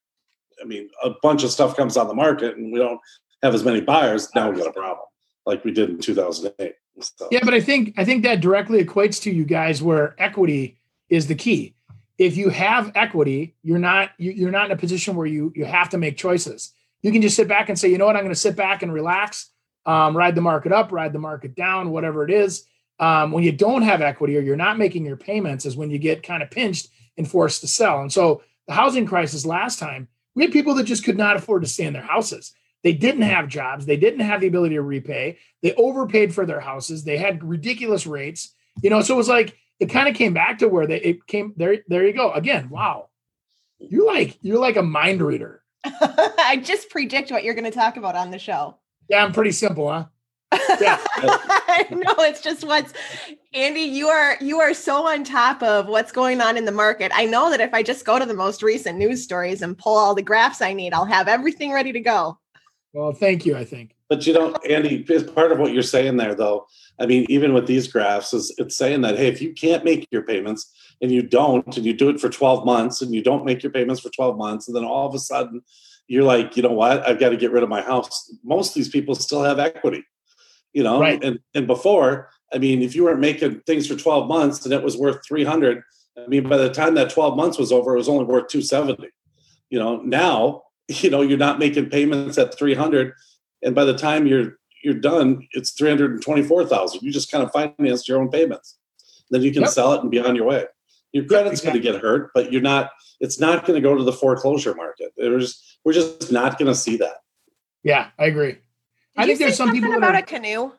I 0.61 0.65
mean, 0.65 0.89
a 1.05 1.11
bunch 1.23 1.45
of 1.45 1.51
stuff 1.51 1.77
comes 1.77 1.97
on 1.97 2.09
the 2.09 2.15
market 2.15 2.57
and 2.57 2.73
we 2.73 2.79
don't 2.79 3.01
have 3.43 3.55
as 3.55 3.65
many 3.65 3.81
buyers, 3.81 4.29
now 4.35 4.51
we 4.51 4.59
got 4.59 4.67
a 4.67 4.73
problem, 4.73 5.07
like 5.47 5.65
we 5.65 5.71
did 5.71 5.91
in 5.91 5.99
2008. 6.01 6.75
So. 7.01 7.29
Yeah, 7.31 7.41
but 7.45 7.55
I 7.55 7.61
think 7.61 7.95
I 7.97 8.05
think 8.05 8.25
that 8.25 8.41
directly 8.41 8.85
equates 8.85 9.23
to 9.23 9.31
you 9.31 9.45
guys 9.45 9.81
where 9.81 10.17
equity 10.19 10.78
is 11.09 11.27
the 11.27 11.35
key. 11.35 11.75
If 12.19 12.37
you 12.37 12.49
have 12.49 12.93
equity, 12.95 13.55
you're 13.63 13.79
not 13.79 14.11
you're 14.19 14.51
not 14.51 14.67
in 14.67 14.73
a 14.73 14.77
position 14.77 15.15
where 15.15 15.27
you 15.27 15.53
you 15.55 15.65
have 15.65 15.91
to 15.91 15.99
make 15.99 16.17
choices. 16.17 16.73
You 17.03 17.13
can 17.13 17.23
just 17.23 17.37
sit 17.37 17.47
back 17.47 17.69
and 17.69 17.79
say, 17.79 17.89
you 17.89 17.99
know 17.99 18.07
what, 18.07 18.17
I'm 18.17 18.25
going 18.25 18.35
to 18.35 18.41
sit 18.41 18.57
back 18.57 18.83
and 18.83 18.93
relax, 18.93 19.51
um, 19.87 20.17
ride 20.17 20.35
the 20.35 20.41
market 20.41 20.73
up, 20.73 20.91
ride 20.91 21.13
the 21.13 21.21
market 21.21 21.55
down, 21.55 21.91
whatever 21.91 22.25
it 22.25 22.31
is. 22.33 22.65
Um, 22.99 23.31
when 23.31 23.45
you 23.45 23.53
don't 23.53 23.83
have 23.83 24.03
equity 24.03 24.37
or 24.37 24.41
you're 24.41 24.57
not 24.57 24.79
making 24.79 25.07
your 25.07 25.17
payments, 25.17 25.65
is 25.65 25.77
when 25.77 25.91
you 25.91 25.99
get 25.99 26.25
kind 26.25 26.43
of 26.43 26.51
pinched 26.51 26.89
and 27.17 27.31
forced 27.31 27.61
to 27.61 27.69
sell. 27.69 28.01
And 28.01 28.13
so 28.13 28.43
the 28.67 28.75
housing 28.75 29.07
crisis 29.07 29.47
last 29.47 29.79
time, 29.79 30.09
we 30.35 30.43
had 30.43 30.53
people 30.53 30.75
that 30.75 30.85
just 30.85 31.05
could 31.05 31.17
not 31.17 31.37
afford 31.37 31.63
to 31.63 31.69
stay 31.69 31.85
in 31.85 31.93
their 31.93 32.03
houses. 32.03 32.53
They 32.83 32.93
didn't 32.93 33.23
have 33.23 33.49
jobs. 33.49 33.87
They 33.87 33.97
didn't 33.97 34.21
have 34.21 34.41
the 34.41 34.47
ability 34.47 34.75
to 34.75 34.83
repay. 34.83 35.39
They 35.63 35.75
overpaid 35.75 36.35
for 36.35 36.47
their 36.47 36.61
houses. 36.61 37.05
They 37.05 37.17
had 37.17 37.43
ridiculous 37.43 38.07
rates. 38.07 38.55
You 38.83 38.91
know, 38.91 39.01
so 39.01 39.15
it 39.15 39.17
was 39.17 39.29
like 39.29 39.57
it 39.81 39.87
kind 39.87 40.09
of 40.09 40.15
came 40.15 40.35
back 40.35 40.59
to 40.59 40.69
where 40.69 40.87
they 40.87 41.01
it 41.01 41.27
came 41.27 41.55
there. 41.57 41.79
There 41.89 42.07
you 42.07 42.13
go. 42.13 42.33
Again, 42.33 42.69
wow. 42.71 43.09
You're 43.79 44.07
like 44.07 44.39
you're 44.43 44.59
like 44.59 44.77
a 44.77 44.83
mind 44.83 45.23
reader. 45.23 45.63
I 45.85 46.61
just 46.63 46.91
predict 46.91 47.31
what 47.31 47.45
you're 47.45 47.55
going 47.55 47.65
to 47.65 47.71
talk 47.71 47.97
about 47.97 48.17
on 48.17 48.31
the 48.31 48.39
show. 48.39 48.79
Yeah, 49.09 49.25
I'm 49.25 49.33
pretty 49.33 49.53
simple, 49.53 49.89
huh? 49.91 50.07
Yeah. 50.81 50.99
no, 51.91 52.15
it's 52.19 52.41
just 52.41 52.65
what's 52.65 52.93
Andy, 53.55 53.81
you 53.83 54.09
are 54.09 54.37
you 54.41 54.61
are 54.61 54.75
so 54.75 55.07
on 55.07 55.25
top 55.25 55.63
of 55.63 55.87
what's 55.87 56.13
going 56.13 56.41
on 56.41 56.57
in 56.57 56.65
the 56.65 56.73
market. 56.73 57.13
I 57.15 57.27
know 57.27 57.51
that 57.51 57.61
if 57.61 57.73
I 57.73 57.83
just 57.83 58.05
go 58.05 58.19
to 58.19 58.27
the 58.27 58.35
most 58.35 58.63
recent 58.63 58.99
news 58.99 59.23
stories 59.23 59.63
and 59.63 59.77
pull 59.77 59.97
all 59.97 60.15
the 60.15 60.23
graphs 60.23 60.61
I 60.61 60.73
need, 60.73 60.93
I'll 60.93 61.05
have 61.05 61.29
everything 61.29 61.73
ready 61.73 61.93
to 61.93 62.01
go. 62.01 62.39
Well, 62.93 63.13
thank 63.13 63.47
you, 63.47 63.57
I 63.57 63.65
think. 63.65 63.95
But 64.09 64.27
you 64.27 64.33
know, 64.33 64.55
Andy, 64.69 65.05
it's 65.09 65.31
part 65.31 65.53
of 65.53 65.59
what 65.59 65.73
you're 65.73 65.83
saying 65.83 66.17
there 66.17 66.35
though, 66.35 66.67
I 67.01 67.07
mean, 67.07 67.27
even 67.29 67.53
with 67.55 67.67
these 67.67 67.89
graphs, 67.89 68.35
is 68.35 68.55
it's 68.59 68.77
saying 68.77 69.03
that 69.03 69.17
hey, 69.17 69.29
if 69.29 69.41
you 69.41 69.53
can't 69.53 69.85
make 69.85 70.07
your 70.11 70.23
payments 70.23 70.73
and 71.01 71.13
you 71.13 71.23
don't, 71.23 71.77
and 71.77 71.87
you 71.87 71.93
do 71.93 72.09
it 72.09 72.21
for 72.21 72.29
12 72.29 72.65
months 72.67 73.03
and 73.03 73.15
you 73.15 73.23
don't 73.23 73.45
make 73.45 73.63
your 73.63 73.73
payments 73.73 74.01
for 74.01 74.11
12 74.11 74.37
months, 74.37 74.67
and 74.67 74.77
then 74.77 74.85
all 74.85 75.09
of 75.09 75.15
a 75.15 75.19
sudden 75.19 75.63
you're 76.09 76.25
like, 76.25 76.57
you 76.57 76.63
know 76.63 76.73
what, 76.73 77.07
I've 77.07 77.21
got 77.21 77.29
to 77.29 77.37
get 77.37 77.53
rid 77.53 77.63
of 77.63 77.69
my 77.69 77.83
house. 77.83 78.33
Most 78.43 78.71
of 78.71 78.75
these 78.75 78.89
people 78.89 79.15
still 79.15 79.45
have 79.45 79.59
equity, 79.59 80.05
you 80.73 80.83
know, 80.83 81.01
Right. 81.01 81.23
and 81.23 81.39
and 81.55 81.67
before, 81.67 82.31
I 82.53 82.59
mean, 82.59 82.83
if 82.83 82.95
you 82.95 83.05
weren't 83.05 83.21
making 83.21 83.61
things 83.61 83.87
for 83.87 83.95
12 83.95 84.27
months 84.27 84.65
and 84.65 84.73
it 84.75 84.83
was 84.83 84.97
worth 84.97 85.21
300, 85.27 85.83
I 86.17 86.27
mean, 86.27 86.49
by 86.49 86.57
the 86.57 86.71
time 86.71 86.95
that 86.95 87.11
12 87.11 87.37
months 87.37 87.59
was 87.59 87.71
over, 87.71 87.95
it 87.95 87.99
was 87.99 88.09
only 88.09 88.25
worth 88.25 88.49
270. 88.49 89.09
You 89.71 89.79
know, 89.79 89.97
now, 89.99 90.63
you 90.89 91.11
know, 91.11 91.21
you're 91.21 91.39
not 91.39 91.59
making 91.59 91.91
payments 91.91 92.39
at 92.39 92.59
300, 92.59 93.13
and 93.63 93.75
by 93.75 93.85
the 93.85 93.97
time 93.97 94.27
you're 94.27 94.58
you're 94.83 94.95
done, 94.95 95.47
it's 95.53 95.71
324,000. 95.73 97.03
You 97.03 97.13
just 97.13 97.31
kind 97.31 97.43
of 97.45 97.53
financed 97.53 98.09
your 98.09 98.21
own 98.21 98.31
payments. 98.31 98.79
Then 99.31 99.43
you 99.43 99.53
can 99.53 99.63
Yep. 99.63 99.71
sell 99.71 99.93
it 99.95 100.03
and 100.03 100.11
be 100.11 100.19
on 100.19 100.35
your 100.37 100.47
way. 100.47 100.65
Your 101.13 101.25
credit's 101.25 101.61
exactly. 101.61 101.81
going 101.81 101.93
to 101.95 101.99
get 102.01 102.03
hurt, 102.03 102.31
but 102.35 102.53
you're 102.53 102.63
not. 102.63 102.91
It's 103.21 103.41
not 103.41 103.67
going 103.67 103.81
to 103.83 103.87
go 103.87 103.97
to 103.97 104.05
the 104.05 104.13
foreclosure 104.13 104.75
market. 104.75 105.13
There's, 105.17 105.79
we're 105.85 105.93
just 105.93 106.31
not 106.31 106.59
going 106.59 106.69
to 106.69 106.75
see 106.75 106.97
that. 106.99 107.17
Yeah, 107.83 108.11
I 108.19 108.27
agree. 108.27 108.53
Did 108.53 108.61
I 109.17 109.27
think 109.27 109.39
there's 109.39 109.57
some 109.57 109.73
people 109.73 109.91
something 109.91 109.99
about 109.99 110.15
are- 110.15 110.19
a 110.19 110.23
canoe. 110.23 110.73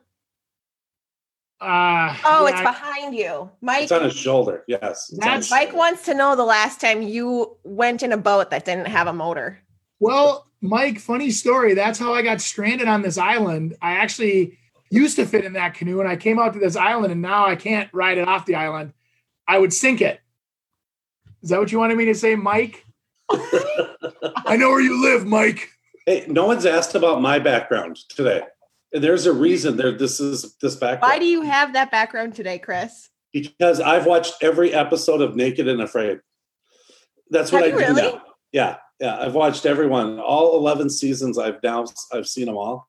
Uh, 1.61 2.15
Oh, 2.23 2.47
yeah, 2.47 2.51
it's 2.53 2.61
behind 2.61 3.15
you. 3.15 3.49
Mike 3.61 3.83
It's 3.83 3.91
on 3.91 4.03
his 4.03 4.15
shoulder. 4.15 4.63
Yes. 4.67 5.07
That's- 5.17 5.45
his 5.45 5.51
Mike 5.51 5.73
wants 5.73 6.05
to 6.05 6.13
know 6.13 6.35
the 6.35 6.45
last 6.45 6.79
time 6.79 7.01
you 7.01 7.57
went 7.65 8.01
in 8.01 8.13
a 8.13 8.17
boat 8.17 8.49
that 8.51 8.63
didn't 8.63 8.87
have 8.87 9.07
a 9.07 9.13
motor. 9.13 9.59
Well, 9.99 10.48
Mike, 10.61 10.99
funny 10.99 11.31
story. 11.31 11.73
That's 11.73 11.99
how 11.99 12.13
I 12.13 12.21
got 12.21 12.41
stranded 12.41 12.87
on 12.87 13.01
this 13.01 13.17
island. 13.17 13.77
I 13.81 13.93
actually 13.93 14.57
used 14.91 15.15
to 15.17 15.25
fit 15.25 15.45
in 15.45 15.53
that 15.53 15.73
canoe 15.73 15.99
and 15.99 16.09
I 16.09 16.15
came 16.15 16.39
out 16.39 16.53
to 16.53 16.59
this 16.59 16.75
island 16.75 17.11
and 17.11 17.21
now 17.21 17.45
I 17.45 17.55
can't 17.55 17.89
ride 17.93 18.17
it 18.17 18.27
off 18.27 18.45
the 18.45 18.55
island. 18.55 18.93
I 19.47 19.57
would 19.59 19.73
sink 19.73 20.01
it. 20.01 20.19
Is 21.41 21.49
that 21.49 21.59
what 21.59 21.71
you 21.71 21.79
wanted 21.79 21.97
me 21.97 22.05
to 22.05 22.15
say, 22.15 22.35
Mike? 22.35 22.85
I 23.31 24.57
know 24.57 24.69
where 24.69 24.81
you 24.81 25.01
live, 25.01 25.25
Mike. 25.25 25.69
Hey, 26.05 26.25
no 26.27 26.45
one's 26.45 26.65
asked 26.65 26.95
about 26.95 27.21
my 27.21 27.39
background 27.39 27.97
today. 28.09 28.43
And 28.91 29.03
there's 29.03 29.27
a 29.27 29.33
reason 29.33 29.77
there. 29.77 29.91
This 29.91 30.19
is 30.19 30.55
this 30.61 30.75
background. 30.75 31.11
Why 31.11 31.19
do 31.19 31.25
you 31.25 31.43
have 31.43 31.73
that 31.73 31.91
background 31.91 32.35
today, 32.35 32.59
Chris? 32.59 33.09
because 33.31 33.79
I've 33.79 34.05
watched 34.05 34.35
every 34.41 34.73
episode 34.73 35.21
of 35.21 35.35
Naked 35.35 35.67
and 35.67 35.81
Afraid. 35.81 36.19
That's 37.29 37.51
what 37.51 37.63
Have 37.63 37.73
I 37.75 37.77
do 37.77 37.83
really? 37.83 38.01
now. 38.01 38.21
Yeah, 38.51 38.77
yeah. 38.99 39.19
I've 39.19 39.33
watched 39.35 39.65
everyone, 39.65 40.19
all 40.19 40.57
eleven 40.57 40.89
seasons. 40.89 41.37
I've 41.37 41.61
now 41.63 41.85
I've 42.13 42.27
seen 42.27 42.45
them 42.45 42.57
all, 42.57 42.87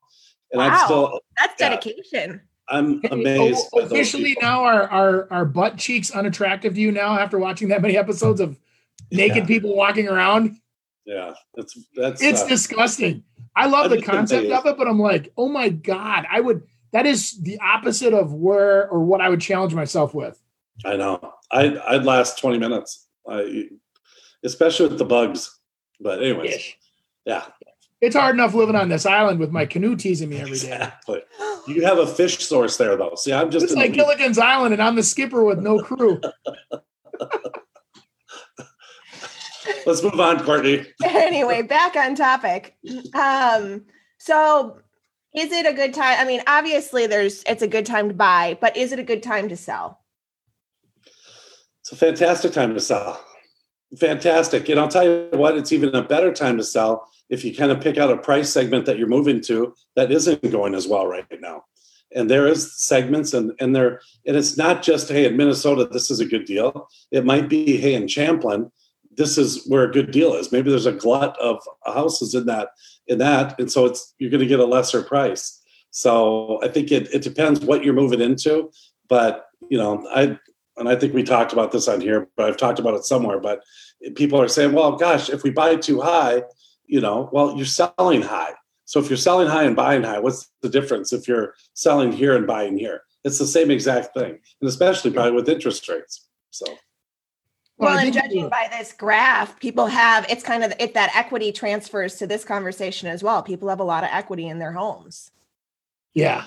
and 0.53 0.61
I'm 0.63 0.85
still 0.87 1.21
That's 1.39 1.55
Yeah. 1.61 1.69
dedication. 1.71 2.41
I'm 2.69 3.01
amazed. 3.11 3.69
by 3.73 3.81
those 3.81 3.91
officially 3.93 4.37
now 4.41 4.63
are, 4.65 4.89
are 4.89 5.29
are 5.33 5.45
butt 5.45 5.77
cheeks 5.77 6.11
unattractive 6.13 6.75
to 6.75 6.81
you 6.81 6.93
now 6.93 7.19
after 7.19 7.37
watching 7.39 7.69
that 7.69 7.83
many 7.83 7.97
episodes 7.97 8.41
of 8.41 8.59
naked 9.11 9.39
Yeah. 9.39 9.47
people 9.47 9.75
walking 9.75 10.07
around? 10.09 10.57
Yeah, 11.05 11.35
that's 11.55 11.77
that's. 11.97 12.23
It's 12.23 12.43
uh, 12.43 12.47
disgusting. 12.49 13.25
I 13.57 13.67
love 13.67 13.91
I'm 13.91 13.99
the 13.99 14.03
concept 14.03 14.45
amazed. 14.47 14.61
of 14.61 14.67
it, 14.67 14.79
but 14.79 14.87
I'm 14.87 15.01
like, 15.01 15.33
oh 15.37 15.49
my 15.49 15.69
god, 15.69 16.27
I 16.31 16.41
would. 16.41 16.63
That 16.93 17.07
is 17.07 17.41
the 17.41 17.59
opposite 17.61 18.15
of 18.15 18.33
where 18.33 18.89
or 18.89 19.01
what 19.01 19.21
I 19.21 19.29
would 19.29 19.41
challenge 19.41 19.75
myself 19.75 20.15
with. 20.15 20.41
I 20.85 20.97
know. 20.97 21.21
I'd 21.51 21.77
I'd 21.79 22.05
last 22.05 22.39
twenty 22.39 22.59
minutes, 22.59 23.09
I, 23.29 23.69
especially 24.45 24.89
with 24.89 24.99
the 24.99 25.05
bugs. 25.05 25.59
But 26.01 26.23
anyways, 26.23 26.75
yeah, 27.25 27.45
It's 28.01 28.17
hard 28.17 28.35
enough 28.35 28.55
living 28.55 28.77
on 28.77 28.89
this 28.89 29.05
island 29.05 29.39
with 29.39 29.51
my 29.51 29.67
canoe 29.67 29.97
teasing 29.97 30.31
me 30.31 30.39
every 30.39 30.59
day. 30.59 30.73
exactly. 30.73 31.21
You 31.69 31.85
have 31.85 31.99
a 31.99 32.07
fish 32.07 32.39
source 32.39 32.77
there, 32.79 32.97
though. 32.97 33.15
See, 33.17 33.33
I'm 33.33 33.51
just 33.51 33.65
It's 33.65 33.75
like 33.75 33.93
Gilligan's 33.93 34.39
Island, 34.39 34.73
and 34.73 34.83
I'm 34.83 34.97
the 34.97 35.03
skipper 35.03 35.45
with 35.45 35.59
no 35.59 35.81
crew. 35.81 36.21
Let's 39.87 40.03
move 40.03 40.19
on, 40.19 40.43
Courtney. 40.45 40.87
anyway, 41.05 41.63
back 41.63 41.97
on 41.97 42.15
topic. 42.15 42.77
Um, 43.15 43.85
so 44.19 44.79
is 45.35 45.53
it 45.53 45.67
a 45.67 45.73
good 45.73 45.95
time? 45.95 46.19
I 46.19 46.25
mean, 46.25 46.43
obviously 46.47 47.07
there's 47.07 47.43
it's 47.47 47.63
a 47.63 47.69
good 47.69 47.87
time 47.87 48.09
to 48.09 48.15
buy, 48.15 48.59
but 48.61 48.77
is 48.77 48.93
it 48.93 48.99
a 48.99 49.05
good 49.05 49.23
time 49.23 49.49
to 49.49 49.57
sell? 49.57 50.01
It's 51.81 51.93
a 51.93 51.97
fantastic 51.97 52.53
time 52.53 52.75
to 52.75 52.81
sell. 52.81 53.25
Fantastic. 53.99 54.69
And 54.69 54.79
I'll 54.79 54.89
tell 54.89 55.05
you 55.05 55.29
what, 55.33 55.57
it's 55.57 55.73
even 55.73 55.95
a 55.95 56.03
better 56.03 56.33
time 56.33 56.57
to 56.59 56.65
sell 56.65 57.11
if 57.29 57.45
you 57.45 57.55
kind 57.55 57.73
of 57.73 57.81
pick 57.81 57.99
out 57.99 58.11
a 58.11 58.17
price 58.17 58.53
segment 58.53 58.87
that 58.87 58.99
you're 58.99 59.09
moving 59.09 59.41
to 59.43 59.75
that 59.97 60.13
isn't 60.13 60.51
going 60.51 60.75
as 60.75 60.87
well 60.87 61.07
right 61.07 61.27
now. 61.41 61.65
And 62.15 62.29
there 62.29 62.47
is 62.47 62.77
segments 62.77 63.35
and 63.35 63.53
and 63.61 63.75
there 63.75 64.01
and 64.27 64.37
it's 64.37 64.57
not 64.57 64.83
just 64.83 65.09
hey 65.09 65.27
in 65.27 65.37
Minnesota 65.37 65.85
this 65.85 66.11
is 66.11 66.19
a 66.19 66.27
good 66.27 66.45
deal. 66.45 66.89
It 67.13 67.25
might 67.25 67.49
be 67.49 67.77
hey 67.77 67.95
in 67.95 68.09
Champlin 68.09 68.71
this 69.17 69.37
is 69.37 69.67
where 69.69 69.85
a 69.85 69.93
good 69.93 70.11
deal 70.11 70.35
is. 70.35 70.51
Maybe 70.51 70.71
there's 70.71 70.87
a 70.87 70.93
glut 70.93 71.39
of 71.39 71.61
houses 71.85 72.35
in 72.35 72.47
that 72.47 72.71
in 73.07 73.19
that 73.19 73.61
and 73.61 73.71
so 73.71 73.87
it's 73.87 74.15
you're 74.19 74.31
going 74.31 74.41
to 74.41 74.47
get 74.47 74.61
a 74.61 74.65
lesser 74.65 75.03
price. 75.03 75.61
So 75.91 76.61
I 76.65 76.69
think 76.69 76.91
it 76.91 77.13
it 77.15 77.23
depends 77.23 77.61
what 77.61 77.85
you're 77.85 77.95
moving 77.95 78.21
into, 78.21 78.73
but 79.09 79.47
you 79.69 79.79
know, 79.79 80.05
I 80.11 80.37
and 80.81 80.89
I 80.89 80.97
think 80.97 81.13
we 81.13 81.23
talked 81.23 81.53
about 81.53 81.73
this 81.73 81.87
on 81.87 82.01
here, 82.01 82.29
but 82.37 82.47
I've 82.47 82.57
talked 82.57 82.79
about 82.79 82.95
it 82.95 83.05
somewhere. 83.05 83.39
But 83.39 83.63
people 84.17 84.41
are 84.41 84.49
saying, 84.49 84.73
well, 84.73 84.97
gosh, 84.97 85.29
if 85.29 85.43
we 85.43 85.51
buy 85.51 85.77
too 85.77 86.01
high, 86.01 86.43
you 86.87 87.01
know, 87.01 87.29
well, 87.33 87.55
you're 87.55 87.67
selling 87.67 88.23
high. 88.23 88.55
So 88.87 88.99
if 88.99 89.09
you're 89.09 89.19
selling 89.19 89.47
high 89.47 89.65
and 89.65 89.77
buying 89.77 90.03
high, 90.03 90.19
what's 90.19 90.51
the 90.63 90.71
difference 90.71 91.13
if 91.13 91.29
you're 91.29 91.55
selling 91.75 92.11
here 92.11 92.35
and 92.35 92.47
buying 92.47 92.79
here? 92.79 93.03
It's 93.25 93.39
the 93.39 93.47
same 93.47 93.71
exact 93.71 94.15
thing, 94.15 94.39
and 94.61 94.69
especially 94.69 95.11
probably 95.11 95.33
with 95.33 95.49
interest 95.49 95.87
rates. 95.89 96.27
So 96.51 96.65
Well, 97.77 97.99
and 97.99 98.13
judging 98.13 98.49
by 98.49 98.69
this 98.71 98.95
graph, 98.95 99.61
people 99.61 99.87
have 99.87 100.27
it's 100.31 100.43
kind 100.43 100.65
of 100.65 100.73
it 100.81 100.95
that 100.95 101.15
equity 101.15 101.53
transfers 101.53 102.17
to 102.17 102.27
this 102.27 102.43
conversation 102.43 103.09
as 103.09 103.23
well. 103.23 103.43
People 103.43 103.69
have 103.69 103.81
a 103.81 103.85
lot 103.85 104.03
of 104.03 104.11
equity 104.11 104.49
in 104.49 104.59
their 104.59 104.73
homes. 104.73 105.31
Yeah. 106.15 106.47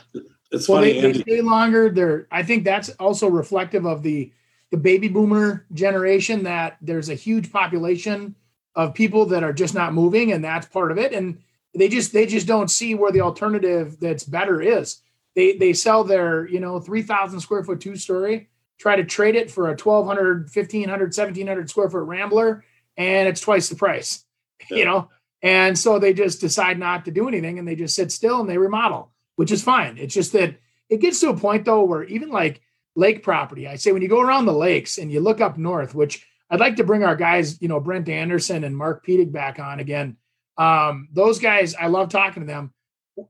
It's 0.53 0.69
Well, 0.69 0.81
funny. 0.81 1.01
they, 1.01 1.11
they 1.11 1.19
stay 1.21 1.41
longer. 1.41 1.89
They're. 1.89 2.27
I 2.31 2.43
think 2.43 2.63
that's 2.63 2.89
also 2.91 3.27
reflective 3.27 3.85
of 3.85 4.03
the 4.03 4.31
the 4.71 4.77
baby 4.77 5.07
boomer 5.09 5.65
generation. 5.73 6.43
That 6.43 6.77
there's 6.81 7.09
a 7.09 7.15
huge 7.15 7.51
population 7.51 8.35
of 8.75 8.93
people 8.93 9.25
that 9.27 9.43
are 9.43 9.53
just 9.53 9.73
not 9.73 9.93
moving, 9.93 10.31
and 10.31 10.43
that's 10.43 10.67
part 10.67 10.91
of 10.91 10.97
it. 10.97 11.11
And 11.13 11.39
they 11.73 11.89
just 11.89 12.13
they 12.13 12.27
just 12.27 12.47
don't 12.47 12.69
see 12.69 12.93
where 12.95 13.11
the 13.11 13.21
alternative 13.21 13.99
that's 13.99 14.23
better 14.23 14.61
is. 14.61 15.01
They 15.35 15.57
they 15.57 15.73
sell 15.73 16.03
their 16.03 16.47
you 16.47 16.59
know 16.59 16.79
three 16.79 17.01
thousand 17.01 17.39
square 17.39 17.63
foot 17.63 17.81
two 17.81 17.95
story, 17.95 18.49
try 18.77 18.95
to 18.95 19.03
trade 19.03 19.35
it 19.35 19.49
for 19.49 19.65
a 19.65 19.71
1200, 19.71 20.43
1500, 20.53 21.05
1700 21.07 21.69
square 21.69 21.89
foot 21.89 22.03
rambler, 22.03 22.63
and 22.95 23.27
it's 23.27 23.41
twice 23.41 23.69
the 23.69 23.75
price. 23.75 24.23
You 24.69 24.85
know, 24.85 25.09
and 25.41 25.77
so 25.77 25.99
they 25.99 26.13
just 26.13 26.39
decide 26.39 26.79
not 26.79 27.03
to 27.05 27.11
do 27.11 27.27
anything, 27.27 27.59
and 27.59 27.67
they 27.67 27.75
just 27.75 27.95
sit 27.95 28.13
still 28.13 28.39
and 28.39 28.49
they 28.49 28.57
remodel 28.57 29.12
which 29.35 29.51
is 29.51 29.63
fine. 29.63 29.97
It's 29.97 30.13
just 30.13 30.33
that 30.33 30.59
it 30.89 31.01
gets 31.01 31.19
to 31.21 31.29
a 31.29 31.37
point 31.37 31.65
though 31.65 31.83
where 31.83 32.03
even 32.03 32.29
like 32.29 32.61
lake 32.95 33.23
property, 33.23 33.67
I 33.67 33.75
say 33.75 33.91
when 33.91 34.01
you 34.01 34.07
go 34.07 34.21
around 34.21 34.45
the 34.45 34.53
lakes 34.53 34.97
and 34.97 35.11
you 35.11 35.19
look 35.19 35.41
up 35.41 35.57
north, 35.57 35.95
which 35.95 36.25
I'd 36.49 36.59
like 36.59 36.75
to 36.75 36.83
bring 36.83 37.03
our 37.03 37.15
guys, 37.15 37.61
you 37.61 37.67
know, 37.67 37.79
Brent 37.79 38.09
Anderson 38.09 38.63
and 38.63 38.77
Mark 38.77 39.05
Pedig 39.05 39.31
back 39.31 39.59
on 39.59 39.79
again. 39.79 40.17
Um, 40.57 41.09
those 41.11 41.39
guys, 41.39 41.73
I 41.73 41.87
love 41.87 42.09
talking 42.09 42.43
to 42.43 42.47
them. 42.47 42.73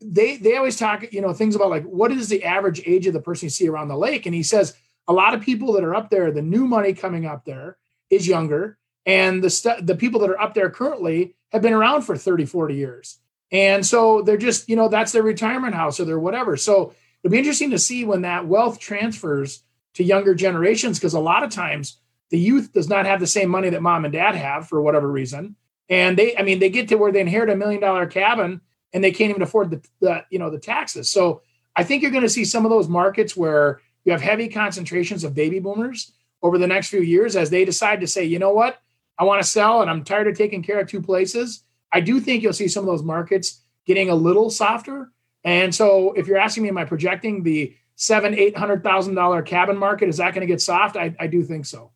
They 0.02 0.38
they 0.38 0.56
always 0.56 0.78
talk, 0.78 1.12
you 1.12 1.22
know, 1.22 1.34
things 1.34 1.56
about 1.56 1.70
like 1.70 1.84
what 1.84 2.12
is 2.12 2.30
the 2.30 2.44
average 2.44 2.82
age 2.86 3.08
of 3.08 3.14
the 3.14 3.22
person 3.22 3.48
you 3.48 3.50
see 3.50 3.68
around 3.68 3.90
the 3.90 3.98
lake, 3.98 4.26
and 4.26 4.36
he 4.36 4.44
says 4.44 4.76
a 5.08 5.14
lot 5.14 5.34
of 5.34 5.42
people 5.42 5.74
that 5.74 5.84
are 5.84 5.96
up 5.96 6.10
there, 6.10 6.32
the 6.32 6.42
new 6.42 6.66
money 6.66 6.94
coming 6.94 7.26
up 7.26 7.44
there 7.44 7.78
is 8.10 8.28
younger, 8.28 8.78
and 9.06 9.44
the 9.44 9.50
stu- 9.50 9.82
the 9.82 9.96
people 9.96 10.22
that 10.22 10.30
are 10.30 10.40
up 10.40 10.54
there 10.54 10.70
currently 10.70 11.36
have 11.52 11.62
been 11.62 11.74
around 11.74 12.02
for 12.04 12.18
30, 12.18 12.46
40 12.46 12.76
years. 12.76 13.20
And 13.54 13.86
so 13.86 14.24
they're 14.24 14.36
just, 14.36 14.68
you 14.68 14.76
know, 14.76 14.90
that's 14.90 15.12
their 15.12 15.24
retirement 15.24 15.76
house 15.76 16.00
or 16.00 16.06
their 16.06 16.20
whatever. 16.20 16.58
So 16.58 16.94
it'll 17.24 17.32
be 17.32 17.38
interesting 17.38 17.70
to 17.70 17.80
see 17.80 18.04
when 18.04 18.24
that 18.24 18.48
wealth 18.48 18.80
transfers 18.80 19.64
to 19.94 20.04
younger 20.04 20.34
generations 20.34 20.98
because 20.98 21.14
a 21.14 21.20
lot 21.20 21.44
of 21.44 21.52
times 21.52 22.00
the 22.32 22.40
youth 22.40 22.74
does 22.74 22.90
not 22.90 23.06
have 23.06 23.20
the 23.20 23.28
same 23.28 23.50
money 23.50 23.70
that 23.70 23.84
mom 23.84 24.06
and 24.06 24.12
dad 24.12 24.36
have 24.36 24.68
for 24.68 24.82
whatever 24.82 25.08
reason. 25.08 25.56
And 25.88 26.18
they, 26.18 26.36
I 26.36 26.42
mean, 26.42 26.58
they 26.58 26.72
get 26.72 26.90
to 26.90 26.96
where 26.96 27.12
they 27.12 27.22
inherit 27.22 27.52
a 27.52 27.56
million 27.56 27.80
dollar 27.80 28.08
cabin 28.08 28.60
and 28.92 29.04
they 29.04 29.12
can't 29.12 29.30
even 29.30 29.44
afford 29.44 29.70
the, 29.70 29.82
the 30.00 30.26
you 30.32 30.40
know, 30.40 30.50
the 30.50 30.58
taxes. 30.58 31.12
So 31.12 31.44
I 31.76 31.84
think 31.84 32.02
you're 32.02 32.12
going 32.12 32.24
to 32.24 32.30
see 32.30 32.46
some 32.46 32.66
of 32.66 32.72
those 32.72 32.90
markets 32.90 33.38
where 33.38 33.82
you 34.04 34.12
have 34.12 34.22
heavy 34.22 34.48
concentrations 34.48 35.24
of 35.24 35.36
baby 35.36 35.60
boomers 35.60 36.12
over 36.42 36.58
the 36.58 36.68
next 36.68 36.88
few 36.90 37.02
years 37.02 37.36
as 37.36 37.52
they 37.52 37.66
decide 37.66 38.02
to 38.02 38.08
say, 38.08 38.24
you 38.24 38.40
know 38.40 38.52
what, 38.52 38.82
I 39.18 39.26
want 39.26 39.44
to 39.44 39.48
sell 39.48 39.82
and 39.82 39.92
I'm 39.92 40.04
tired 40.04 40.28
of 40.28 40.36
taking 40.36 40.64
care 40.64 40.80
of 40.80 40.88
two 40.88 41.02
places. 41.02 41.64
I 41.94 42.02
do 42.02 42.20
think 42.20 42.44
you'll 42.44 42.54
see 42.54 42.68
some 42.68 42.84
of 42.84 42.88
those 42.88 43.04
markets 43.04 43.62
getting 43.86 44.10
a 44.10 44.16
little 44.16 44.50
softer, 44.50 45.12
And 45.44 45.74
so, 45.76 46.14
if 46.14 46.28
you're 46.28 46.38
asking 46.38 46.64
me, 46.64 46.70
am 46.70 46.78
I 46.78 46.86
projecting 46.86 47.44
the 47.44 47.76
seven, 47.96 48.34
eight 48.34 48.58
hundred 48.58 48.84
thousand 48.84 49.16
dollar 49.16 49.42
cabin 49.42 49.78
market? 49.78 50.10
Is 50.10 50.18
that 50.18 50.34
going 50.34 50.42
to 50.42 50.52
get 50.52 50.62
soft? 50.62 50.96
I, 50.98 51.16
I 51.20 51.28
do 51.28 51.44
think 51.44 51.66
so. 51.66 51.92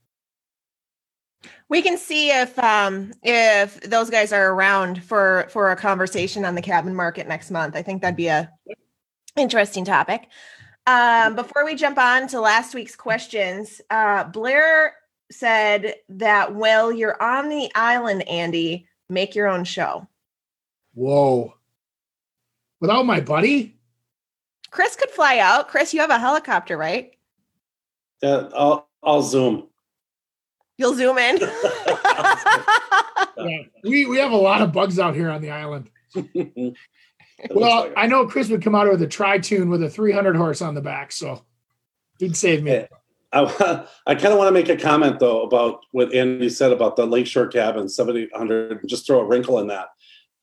We 1.69 1.81
can 1.81 1.97
see 1.97 2.29
if 2.29 2.57
um, 2.59 3.13
if 3.23 3.79
those 3.81 4.09
guys 4.09 4.31
are 4.31 4.53
around 4.53 5.03
for 5.03 5.47
for 5.49 5.71
a 5.71 5.75
conversation 5.75 6.45
on 6.45 6.55
the 6.55 6.61
cabin 6.61 6.95
market 6.95 7.27
next 7.27 7.51
month. 7.51 7.75
I 7.75 7.81
think 7.81 8.01
that'd 8.01 8.17
be 8.17 8.27
a 8.27 8.51
interesting 9.35 9.85
topic. 9.85 10.27
Um, 10.85 11.35
before 11.35 11.65
we 11.65 11.75
jump 11.75 11.97
on 11.97 12.27
to 12.29 12.39
last 12.39 12.73
week's 12.73 12.95
questions, 12.95 13.81
uh, 13.89 14.23
Blair 14.25 14.93
said 15.29 15.95
that 16.09 16.55
well, 16.55 16.91
you're 16.91 17.21
on 17.21 17.49
the 17.49 17.69
island, 17.75 18.27
Andy, 18.27 18.87
make 19.09 19.35
your 19.35 19.47
own 19.47 19.63
show. 19.63 20.07
Whoa! 20.93 21.53
Without 22.79 23.05
my 23.05 23.21
buddy, 23.21 23.75
Chris 24.71 24.95
could 24.95 25.09
fly 25.09 25.39
out. 25.39 25.67
Chris, 25.67 25.93
you 25.93 25.99
have 26.01 26.09
a 26.09 26.19
helicopter, 26.19 26.77
right? 26.77 27.15
Yeah, 28.21 28.49
I'll 28.55 28.87
I'll 29.03 29.21
zoom. 29.21 29.67
You'll 30.77 30.93
zoom 30.93 31.17
in. 31.17 31.37
yeah, 33.37 33.63
we 33.83 34.05
we 34.05 34.17
have 34.17 34.31
a 34.31 34.37
lot 34.37 34.61
of 34.61 34.71
bugs 34.71 34.99
out 34.99 35.15
here 35.15 35.29
on 35.29 35.41
the 35.41 35.51
island. 35.51 35.89
well, 37.49 37.91
I 37.95 38.07
know 38.07 38.27
Chris 38.27 38.49
would 38.49 38.61
come 38.61 38.75
out 38.75 38.89
with 38.89 39.01
a 39.01 39.07
tritoon 39.07 39.69
with 39.69 39.83
a 39.83 39.89
300 39.89 40.35
horse 40.35 40.61
on 40.61 40.75
the 40.75 40.81
back, 40.81 41.11
so 41.11 41.43
he'd 42.19 42.37
save 42.37 42.63
me. 42.63 42.85
I, 43.33 43.85
I 44.07 44.15
kind 44.15 44.33
of 44.33 44.37
want 44.37 44.47
to 44.47 44.53
make 44.53 44.69
a 44.69 44.77
comment 44.77 45.19
though 45.19 45.43
about 45.43 45.79
what 45.91 46.13
Andy 46.13 46.49
said 46.49 46.71
about 46.71 46.95
the 46.95 47.05
lakeshore 47.05 47.47
cabin 47.47 47.89
7800 47.89 48.79
and 48.79 48.89
just 48.89 49.05
throw 49.05 49.19
a 49.19 49.25
wrinkle 49.25 49.59
in 49.59 49.67
that 49.67 49.87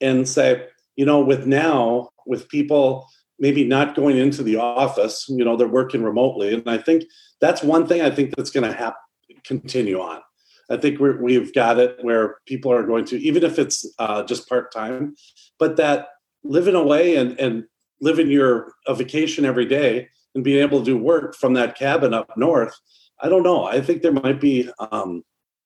and 0.01 0.27
say, 0.27 0.67
you 0.95 1.05
know, 1.05 1.19
with 1.19 1.45
now 1.45 2.09
with 2.25 2.49
people 2.49 3.07
maybe 3.37 3.65
not 3.65 3.95
going 3.95 4.17
into 4.17 4.43
the 4.43 4.55
office, 4.55 5.25
you 5.27 5.43
know, 5.43 5.57
they're 5.57 5.67
working 5.67 6.03
remotely, 6.03 6.53
and 6.53 6.63
I 6.69 6.77
think 6.77 7.03
that's 7.41 7.61
one 7.61 7.85
thing 7.85 8.01
I 8.01 8.09
think 8.09 8.33
that's 8.35 8.51
going 8.51 8.69
to 8.69 8.75
happen 8.75 8.99
continue 9.45 9.99
on. 9.99 10.21
I 10.69 10.77
think 10.77 10.99
we 10.99 11.35
have 11.35 11.53
got 11.53 11.77
it 11.77 11.97
where 12.01 12.37
people 12.47 12.71
are 12.73 12.85
going 12.85 13.05
to, 13.05 13.17
even 13.19 13.43
if 13.43 13.59
it's 13.59 13.85
uh, 13.99 14.23
just 14.23 14.49
part 14.49 14.73
time, 14.73 15.15
but 15.59 15.77
that 15.77 16.07
living 16.43 16.75
away 16.75 17.15
and, 17.17 17.39
and 17.39 17.65
living 18.01 18.31
your 18.31 18.73
a 18.87 18.95
vacation 18.95 19.45
every 19.45 19.65
day 19.65 20.09
and 20.35 20.43
being 20.43 20.61
able 20.61 20.79
to 20.79 20.85
do 20.85 20.97
work 20.97 21.35
from 21.35 21.53
that 21.53 21.77
cabin 21.77 22.13
up 22.13 22.31
north. 22.37 22.75
I 23.19 23.29
don't 23.29 23.43
know. 23.43 23.63
I 23.63 23.81
think 23.81 24.01
there 24.01 24.11
might 24.11 24.39
be 24.39 24.69
um, 24.91 25.23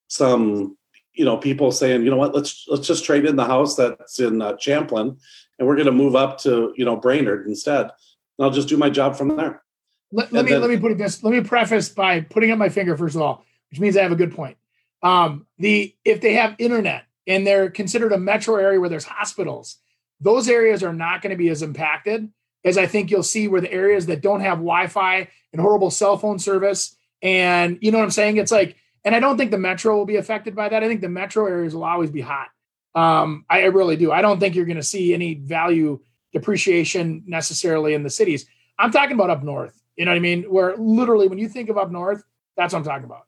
some, 0.07 0.77
you 1.13 1.25
know, 1.25 1.35
people 1.35 1.71
saying, 1.71 2.03
you 2.03 2.11
know 2.11 2.17
what, 2.17 2.33
let's 2.33 2.65
let's 2.69 2.87
just 2.87 3.03
trade 3.03 3.25
in 3.25 3.35
the 3.35 3.45
house 3.45 3.75
that's 3.75 4.19
in 4.19 4.41
uh, 4.41 4.55
Champlin, 4.55 5.17
and 5.57 5.67
we're 5.67 5.75
going 5.75 5.87
to 5.87 5.91
move 5.91 6.15
up 6.15 6.37
to 6.39 6.73
you 6.77 6.85
know 6.85 6.95
Brainerd 6.95 7.47
instead. 7.47 7.81
And 7.81 8.45
I'll 8.45 8.51
just 8.51 8.69
do 8.69 8.77
my 8.77 8.89
job 8.89 9.17
from 9.17 9.35
there. 9.35 9.63
Let, 10.11 10.31
let 10.31 10.45
me 10.45 10.51
then, 10.51 10.61
let 10.61 10.69
me 10.69 10.77
put 10.77 10.91
it 10.91 10.97
this. 10.97 11.23
Let 11.23 11.33
me 11.33 11.41
preface 11.41 11.89
by 11.89 12.21
putting 12.21 12.51
up 12.51 12.57
my 12.57 12.69
finger 12.69 12.95
first 12.95 13.15
of 13.15 13.21
all 13.21 13.43
which 13.69 13.79
means 13.79 13.97
I 13.97 14.03
have 14.03 14.11
a 14.11 14.17
good 14.17 14.35
point. 14.35 14.57
Um, 15.01 15.45
the 15.57 15.95
if 16.03 16.21
they 16.21 16.33
have 16.33 16.55
internet 16.57 17.05
and 17.27 17.45
they're 17.45 17.69
considered 17.69 18.11
a 18.11 18.17
metro 18.17 18.55
area 18.55 18.79
where 18.79 18.89
there's 18.89 19.05
hospitals, 19.05 19.77
those 20.19 20.49
areas 20.49 20.83
are 20.83 20.93
not 20.93 21.21
going 21.21 21.31
to 21.31 21.37
be 21.37 21.49
as 21.49 21.61
impacted 21.61 22.29
as 22.63 22.77
I 22.77 22.85
think 22.85 23.09
you'll 23.09 23.23
see 23.23 23.47
where 23.47 23.61
the 23.61 23.71
areas 23.71 24.05
that 24.07 24.21
don't 24.21 24.41
have 24.41 24.57
Wi-Fi 24.57 25.27
and 25.51 25.61
horrible 25.61 25.91
cell 25.91 26.17
phone 26.17 26.39
service, 26.39 26.95
and 27.21 27.77
you 27.81 27.91
know 27.91 27.97
what 27.97 28.03
I'm 28.03 28.11
saying? 28.11 28.37
It's 28.37 28.51
like, 28.51 28.75
and 29.05 29.15
I 29.15 29.19
don't 29.19 29.37
think 29.37 29.51
the 29.51 29.57
metro 29.57 29.95
will 29.97 30.05
be 30.05 30.17
affected 30.17 30.55
by 30.55 30.69
that. 30.69 30.83
I 30.83 30.87
think 30.87 31.01
the 31.01 31.09
metro 31.09 31.45
areas 31.47 31.73
will 31.73 31.85
always 31.85 32.11
be 32.11 32.21
hot. 32.21 32.47
Um, 32.95 33.45
I, 33.49 33.61
I 33.61 33.65
really 33.65 33.95
do. 33.95 34.11
I 34.11 34.21
don't 34.21 34.39
think 34.39 34.55
you're 34.55 34.65
going 34.65 34.77
to 34.77 34.83
see 34.83 35.13
any 35.13 35.35
value 35.35 35.99
depreciation 36.33 37.23
necessarily 37.25 37.93
in 37.93 38.03
the 38.03 38.09
cities. 38.09 38.45
I'm 38.77 38.91
talking 38.91 39.13
about 39.13 39.29
up 39.29 39.43
north. 39.43 39.81
You 39.95 40.05
know 40.05 40.11
what 40.11 40.17
I 40.17 40.21
mean? 40.21 40.43
Where 40.43 40.75
literally, 40.77 41.27
when 41.27 41.37
you 41.37 41.49
think 41.49 41.69
of 41.69 41.77
up 41.77 41.91
north, 41.91 42.23
that's 42.55 42.73
what 42.73 42.79
I'm 42.79 42.85
talking 42.85 43.05
about 43.05 43.25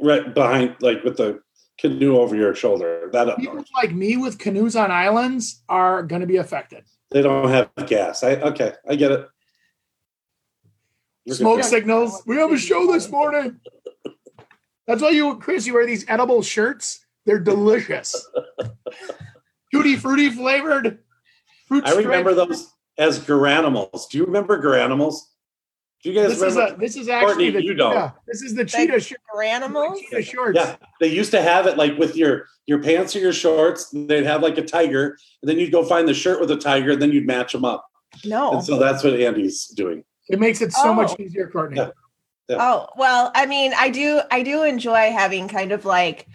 right 0.00 0.34
behind, 0.34 0.76
like 0.80 1.04
with 1.04 1.16
the 1.16 1.40
canoe 1.78 2.18
over 2.18 2.34
your 2.34 2.54
shoulder. 2.54 3.08
That 3.12 3.36
people 3.36 3.54
north. 3.54 3.68
like 3.74 3.94
me 3.94 4.16
with 4.16 4.38
canoes 4.38 4.76
on 4.76 4.90
islands 4.90 5.62
are 5.68 6.02
going 6.02 6.20
to 6.20 6.26
be 6.26 6.36
affected. 6.36 6.84
They 7.10 7.22
don't 7.22 7.48
have 7.48 7.70
gas. 7.86 8.22
I 8.22 8.36
okay, 8.36 8.74
I 8.88 8.96
get 8.96 9.12
it. 9.12 9.28
We're 11.26 11.34
Smoke 11.34 11.62
signals. 11.64 12.22
We 12.26 12.36
have 12.36 12.52
a 12.52 12.58
show 12.58 12.90
this 12.90 13.10
morning. 13.10 13.60
That's 14.86 15.02
why 15.02 15.10
you, 15.10 15.38
Chris, 15.38 15.66
you 15.66 15.74
wear 15.74 15.86
these 15.86 16.06
edible 16.08 16.42
shirts. 16.42 17.04
They're 17.26 17.38
delicious. 17.38 18.14
Tutti 19.72 19.96
fruity 19.96 20.30
flavored. 20.30 21.00
Fruit 21.66 21.84
I 21.86 21.94
remember 21.94 22.32
those 22.34 22.72
as 22.96 23.20
Garanimals. 23.20 24.08
Do 24.08 24.16
you 24.16 24.24
remember 24.24 24.62
Garanimals? 24.62 25.16
Do 26.02 26.10
you 26.10 26.14
guys 26.14 26.38
this 26.38 26.40
remember? 26.40 26.66
Is 26.66 26.72
a, 26.72 26.76
this 26.76 26.96
is 26.96 27.08
actually 27.08 27.26
Courtney, 27.26 27.50
the, 27.50 27.64
you 27.64 27.74
don't. 27.74 27.92
Yeah, 27.92 28.10
this 28.26 28.42
is 28.42 28.54
the 28.54 28.64
cheetah, 28.64 29.00
sh- 29.00 29.14
animals. 29.42 30.00
cheetah 30.00 30.22
shorts. 30.22 30.56
Yeah, 30.56 30.76
they 31.00 31.08
used 31.08 31.32
to 31.32 31.42
have 31.42 31.66
it 31.66 31.76
like 31.76 31.98
with 31.98 32.16
your 32.16 32.46
your 32.66 32.80
pants 32.80 33.16
or 33.16 33.18
your 33.18 33.32
shorts. 33.32 33.90
They'd 33.90 34.24
have 34.24 34.42
like 34.42 34.58
a 34.58 34.62
tiger, 34.62 35.18
and 35.42 35.48
then 35.48 35.58
you'd 35.58 35.72
go 35.72 35.84
find 35.84 36.06
the 36.06 36.14
shirt 36.14 36.40
with 36.40 36.50
a 36.52 36.56
tiger, 36.56 36.92
and 36.92 37.02
then 37.02 37.10
you'd 37.10 37.26
match 37.26 37.52
them 37.52 37.64
up. 37.64 37.84
No, 38.24 38.52
and 38.52 38.64
so 38.64 38.78
that's 38.78 39.02
what 39.02 39.14
Andy's 39.14 39.66
doing. 39.68 40.04
It 40.28 40.38
makes 40.38 40.60
it 40.60 40.72
so 40.72 40.90
oh. 40.90 40.94
much 40.94 41.18
easier, 41.18 41.50
Courtney. 41.50 41.78
Yeah. 41.78 41.90
Yeah. 42.48 42.56
Oh 42.60 42.86
well, 42.96 43.32
I 43.34 43.46
mean, 43.46 43.72
I 43.76 43.90
do 43.90 44.20
I 44.30 44.42
do 44.42 44.62
enjoy 44.62 45.10
having 45.12 45.48
kind 45.48 45.72
of 45.72 45.84
like 45.84 46.28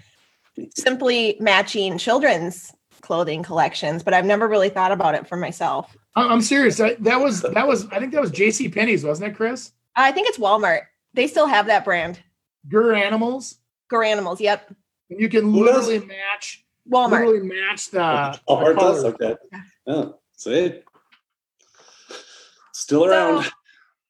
simply 0.75 1.37
matching 1.39 1.97
children's 1.97 2.73
clothing 3.01 3.43
collections, 3.43 4.03
but 4.03 4.13
I've 4.13 4.25
never 4.25 4.47
really 4.47 4.69
thought 4.69 4.91
about 4.91 5.15
it 5.15 5.27
for 5.27 5.37
myself. 5.37 5.95
I'm 6.15 6.41
serious. 6.41 6.77
That 6.77 7.19
was 7.19 7.41
that 7.41 7.67
was 7.67 7.87
I 7.87 7.99
think 7.99 8.11
that 8.13 8.21
was 8.21 8.31
J.C. 8.31 8.69
Penney's, 8.69 9.03
wasn't 9.03 9.31
it, 9.31 9.35
Chris? 9.35 9.71
I 9.95 10.11
think 10.11 10.27
it's 10.27 10.37
Walmart. 10.37 10.81
They 11.13 11.27
still 11.27 11.47
have 11.47 11.67
that 11.67 11.85
brand. 11.85 12.19
Garanimals. 12.67 13.57
Gur 13.89 14.03
Animals. 14.03 14.41
Yep. 14.41 14.73
And 15.09 15.19
you 15.19 15.29
can 15.29 15.53
literally 15.53 15.99
match 15.99 16.65
Walmart. 16.89 17.25
Literally 17.25 17.39
match 17.41 17.91
the. 17.91 18.39
Walmart 18.49 18.79
does 18.79 19.03
okay. 19.05 19.35
Yeah. 19.85 20.05
See. 20.35 20.81
Still 22.73 23.05
around. 23.05 23.43
So, 23.43 23.51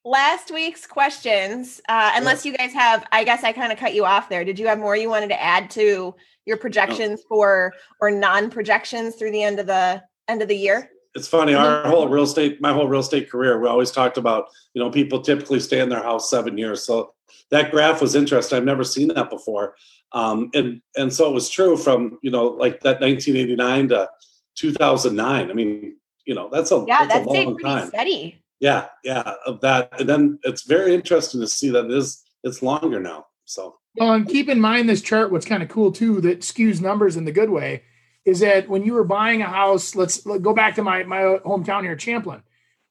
last 0.05 0.51
week's 0.51 0.85
questions. 0.85 1.81
Uh, 1.89 2.11
unless 2.15 2.45
yeah. 2.45 2.51
you 2.51 2.57
guys 2.57 2.73
have, 2.73 3.05
I 3.11 3.23
guess 3.23 3.43
I 3.43 3.51
kind 3.51 3.71
of 3.71 3.77
cut 3.77 3.93
you 3.93 4.05
off 4.05 4.29
there. 4.29 4.45
Did 4.45 4.59
you 4.59 4.67
have 4.67 4.79
more 4.79 4.95
you 4.95 5.09
wanted 5.09 5.29
to 5.29 5.41
add 5.41 5.69
to 5.71 6.15
your 6.45 6.57
projections 6.57 7.19
no. 7.19 7.25
for 7.27 7.73
or 7.99 8.11
non-projections 8.11 9.15
through 9.15 9.31
the 9.31 9.43
end 9.43 9.59
of 9.59 9.67
the 9.67 10.01
end 10.27 10.41
of 10.41 10.47
the 10.47 10.55
year? 10.55 10.89
It's 11.15 11.27
funny 11.27 11.53
our 11.53 11.87
whole 11.87 12.07
real 12.07 12.23
estate 12.23 12.59
my 12.59 12.73
whole 12.73 12.87
real 12.87 13.01
estate 13.01 13.29
career 13.29 13.59
we 13.59 13.67
always 13.67 13.91
talked 13.91 14.17
about 14.17 14.47
you 14.73 14.81
know 14.81 14.89
people 14.89 15.21
typically 15.21 15.59
stay 15.59 15.79
in 15.79 15.89
their 15.89 16.03
house 16.03 16.29
seven 16.29 16.57
years. 16.57 16.85
So 16.85 17.13
that 17.51 17.71
graph 17.71 18.01
was 18.01 18.15
interesting. 18.15 18.57
I've 18.57 18.63
never 18.63 18.83
seen 18.83 19.09
that 19.09 19.29
before. 19.29 19.75
Um, 20.11 20.49
and 20.53 20.81
and 20.95 21.11
so 21.11 21.29
it 21.29 21.33
was 21.33 21.49
true 21.49 21.77
from 21.77 22.19
you 22.21 22.31
know 22.31 22.47
like 22.47 22.81
that 22.81 23.01
1989 23.01 23.89
to 23.89 24.09
2009 24.55 25.49
i 25.49 25.53
mean 25.53 25.97
you 26.25 26.35
know 26.35 26.49
that's 26.51 26.71
a 26.71 26.85
yeah 26.87 27.05
that's, 27.07 27.25
that's 27.25 27.25
a 27.25 27.29
long 27.29 27.57
time. 27.57 27.87
steady. 27.87 28.39
Yeah 28.59 28.87
yeah 29.03 29.33
of 29.45 29.59
that. 29.61 29.99
And 29.99 30.07
then 30.07 30.39
it's 30.43 30.63
very 30.63 30.93
interesting 30.93 31.41
to 31.41 31.47
see 31.47 31.69
that 31.71 31.85
it 31.85 31.91
is 31.91 32.23
it's 32.43 32.61
longer 32.61 32.99
now 32.99 33.25
so. 33.45 33.77
Well 33.95 34.13
and 34.13 34.27
keep 34.27 34.49
in 34.49 34.59
mind 34.59 34.89
this 34.89 35.01
chart 35.01 35.31
what's 35.31 35.45
kind 35.45 35.63
of 35.63 35.69
cool 35.69 35.91
too 35.91 36.21
that 36.21 36.41
skews 36.41 36.81
numbers 36.81 37.17
in 37.17 37.25
the 37.25 37.31
good 37.31 37.49
way 37.49 37.83
is 38.25 38.39
that 38.39 38.69
when 38.69 38.83
you 38.83 38.93
were 38.93 39.03
buying 39.03 39.41
a 39.41 39.47
house, 39.47 39.95
let's 39.95 40.21
go 40.21 40.53
back 40.53 40.75
to 40.75 40.83
my 40.83 41.03
my 41.03 41.39
hometown 41.45 41.83
here, 41.83 41.95
Champlin. 41.95 42.41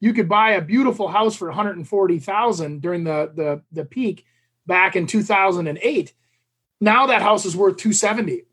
You 0.01 0.13
could 0.13 0.29
buy 0.29 0.53
a 0.53 0.61
beautiful 0.61 1.09
house 1.09 1.37
for 1.37 1.49
140,000 1.49 2.83
during 2.83 3.05
the 3.05 3.31
the 3.35 3.63
the 3.73 3.85
peak 3.85 4.27
back 4.67 4.97
in 4.97 5.07
2008. 5.07 6.13
Now 6.81 7.07
that 7.07 7.23
house 7.23 7.45
is 7.45 7.57
worth 7.57 7.77
270. 7.77 8.45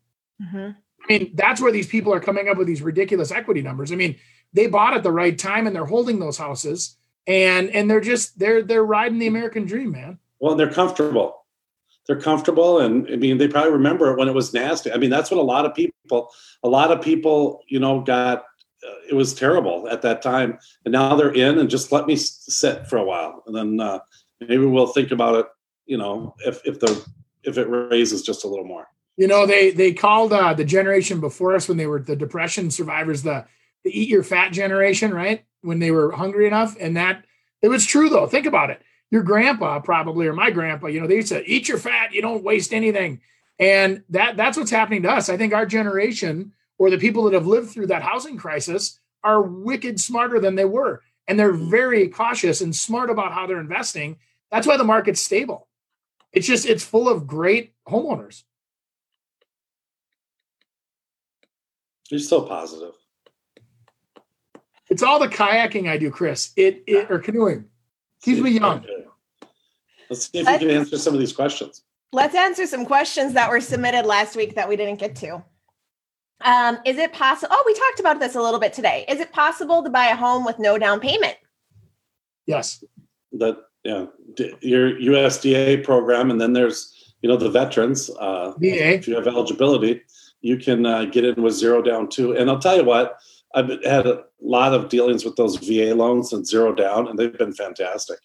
Mm-hmm. 0.42 0.70
I 1.02 1.12
mean, 1.12 1.32
that's 1.34 1.60
where 1.60 1.72
these 1.72 1.86
people 1.86 2.12
are 2.14 2.20
coming 2.20 2.48
up 2.48 2.56
with 2.56 2.66
these 2.66 2.82
ridiculous 2.82 3.32
equity 3.32 3.62
numbers. 3.62 3.90
I 3.90 3.96
mean, 3.96 4.16
they 4.52 4.66
bought 4.66 4.94
at 4.94 5.02
the 5.02 5.12
right 5.12 5.36
time 5.36 5.66
and 5.66 5.74
they're 5.74 5.84
holding 5.84 6.18
those 6.18 6.38
houses 6.38 6.96
and 7.26 7.70
and 7.70 7.90
they're 7.90 8.00
just 8.00 8.38
they're 8.38 8.62
they're 8.62 8.84
riding 8.84 9.18
the 9.18 9.26
American 9.26 9.64
dream, 9.64 9.92
man. 9.92 10.18
Well, 10.38 10.54
they're 10.54 10.72
comfortable 10.72 11.39
they're 12.10 12.20
comfortable 12.20 12.80
and 12.80 13.08
i 13.12 13.14
mean 13.14 13.38
they 13.38 13.46
probably 13.46 13.70
remember 13.70 14.10
it 14.10 14.18
when 14.18 14.26
it 14.26 14.34
was 14.34 14.52
nasty. 14.52 14.90
I 14.90 14.96
mean 14.96 15.10
that's 15.10 15.30
what 15.30 15.38
a 15.38 15.42
lot 15.42 15.64
of 15.64 15.76
people 15.76 16.32
a 16.64 16.68
lot 16.68 16.90
of 16.90 17.00
people 17.00 17.62
you 17.68 17.78
know 17.78 18.00
got 18.00 18.38
uh, 18.84 18.98
it 19.08 19.14
was 19.14 19.32
terrible 19.32 19.86
at 19.88 20.02
that 20.02 20.20
time 20.20 20.58
and 20.84 20.90
now 20.90 21.14
they're 21.14 21.32
in 21.32 21.60
and 21.60 21.70
just 21.70 21.92
let 21.92 22.08
me 22.08 22.16
sit 22.16 22.88
for 22.88 22.96
a 22.96 23.04
while 23.04 23.44
and 23.46 23.54
then 23.54 23.78
uh, 23.78 24.00
maybe 24.40 24.66
we'll 24.66 24.88
think 24.88 25.12
about 25.12 25.36
it 25.36 25.46
you 25.86 25.96
know 25.98 26.34
if 26.44 26.60
if 26.66 26.80
the 26.80 27.06
if 27.44 27.58
it 27.58 27.68
raises 27.68 28.22
just 28.22 28.42
a 28.42 28.48
little 28.48 28.66
more. 28.66 28.88
You 29.16 29.28
know 29.28 29.46
they 29.46 29.70
they 29.70 29.92
called 29.92 30.32
uh, 30.32 30.52
the 30.52 30.64
generation 30.64 31.20
before 31.20 31.54
us 31.54 31.68
when 31.68 31.76
they 31.76 31.86
were 31.86 32.00
the 32.00 32.16
depression 32.16 32.72
survivors 32.72 33.22
the 33.22 33.46
the 33.84 33.96
eat 33.96 34.08
your 34.08 34.24
fat 34.24 34.50
generation 34.50 35.14
right? 35.14 35.44
When 35.60 35.78
they 35.78 35.92
were 35.92 36.10
hungry 36.10 36.48
enough 36.48 36.76
and 36.80 36.96
that 36.96 37.24
it 37.62 37.68
was 37.68 37.86
true 37.86 38.08
though. 38.08 38.26
Think 38.26 38.46
about 38.46 38.70
it 38.70 38.82
your 39.10 39.22
grandpa 39.22 39.80
probably 39.80 40.26
or 40.26 40.32
my 40.32 40.50
grandpa 40.50 40.86
you 40.86 41.00
know 41.00 41.06
they 41.06 41.16
used 41.16 41.28
to 41.28 41.44
eat 41.50 41.68
your 41.68 41.78
fat 41.78 42.12
you 42.12 42.22
don't 42.22 42.44
waste 42.44 42.72
anything 42.72 43.20
and 43.58 44.02
that 44.08 44.36
that's 44.36 44.56
what's 44.56 44.70
happening 44.70 45.02
to 45.02 45.10
us 45.10 45.28
i 45.28 45.36
think 45.36 45.52
our 45.52 45.66
generation 45.66 46.52
or 46.78 46.90
the 46.90 46.98
people 46.98 47.24
that 47.24 47.34
have 47.34 47.46
lived 47.46 47.70
through 47.70 47.86
that 47.86 48.02
housing 48.02 48.36
crisis 48.36 48.98
are 49.22 49.42
wicked 49.42 50.00
smarter 50.00 50.40
than 50.40 50.54
they 50.54 50.64
were 50.64 51.02
and 51.30 51.38
they're 51.38 51.52
very 51.52 52.08
cautious 52.08 52.60
and 52.60 52.74
smart 52.74 53.08
about 53.08 53.32
how 53.32 53.46
they're 53.46 53.60
investing. 53.60 54.18
That's 54.50 54.66
why 54.66 54.76
the 54.76 54.82
market's 54.82 55.20
stable. 55.20 55.68
It's 56.32 56.44
just 56.44 56.66
it's 56.66 56.84
full 56.84 57.08
of 57.08 57.24
great 57.24 57.72
homeowners. 57.88 58.42
You're 62.10 62.18
so 62.18 62.42
positive. 62.42 62.94
It's 64.88 65.04
all 65.04 65.20
the 65.20 65.28
kayaking 65.28 65.88
I 65.88 65.98
do, 65.98 66.10
Chris. 66.10 66.50
It, 66.56 66.82
it 66.88 67.08
or 67.08 67.20
canoeing 67.20 67.66
keeps 68.20 68.40
me 68.40 68.50
young. 68.50 68.84
Okay. 70.10 70.16
Let's 70.18 70.30
see 70.30 70.38
if 70.38 70.48
you 70.48 70.68
can 70.68 70.76
answer 70.76 70.98
some 70.98 71.14
of 71.14 71.20
these 71.20 71.32
questions. 71.32 71.82
Let's 72.12 72.34
answer 72.34 72.66
some 72.66 72.84
questions 72.84 73.34
that 73.34 73.50
were 73.50 73.60
submitted 73.60 74.04
last 74.04 74.34
week 74.34 74.56
that 74.56 74.68
we 74.68 74.76
didn't 74.76 74.98
get 74.98 75.14
to. 75.16 75.42
Um, 76.42 76.78
is 76.84 76.98
it 76.98 77.12
possible? 77.12 77.48
Oh, 77.52 77.62
we 77.66 77.74
talked 77.74 78.00
about 78.00 78.18
this 78.18 78.34
a 78.34 78.42
little 78.42 78.58
bit 78.58 78.72
today. 78.72 79.04
Is 79.08 79.20
it 79.20 79.30
possible 79.32 79.82
to 79.84 79.90
buy 79.90 80.06
a 80.06 80.16
home 80.16 80.44
with 80.44 80.58
no 80.58 80.78
down 80.78 80.98
payment? 80.98 81.36
Yes. 82.46 82.82
That 83.32 83.58
yeah, 83.84 84.06
your 84.60 84.92
USDA 84.98 85.84
program, 85.84 86.30
and 86.30 86.40
then 86.40 86.52
there's 86.52 87.14
you 87.22 87.28
know 87.28 87.36
the 87.36 87.50
veterans. 87.50 88.10
Uh, 88.18 88.52
VA. 88.58 88.94
If 88.94 89.06
you 89.06 89.14
have 89.14 89.26
eligibility, 89.26 90.02
you 90.40 90.56
can 90.56 90.84
uh, 90.84 91.04
get 91.04 91.24
in 91.24 91.40
with 91.42 91.54
zero 91.54 91.82
down 91.82 92.08
too. 92.08 92.36
And 92.36 92.50
I'll 92.50 92.58
tell 92.58 92.76
you 92.76 92.84
what, 92.84 93.18
I've 93.54 93.68
had 93.84 94.06
a 94.06 94.24
lot 94.40 94.74
of 94.74 94.88
dealings 94.88 95.24
with 95.24 95.36
those 95.36 95.56
VA 95.56 95.94
loans 95.94 96.32
and 96.32 96.46
zero 96.46 96.74
down, 96.74 97.06
and 97.06 97.18
they've 97.18 97.36
been 97.36 97.52
fantastic. 97.52 98.18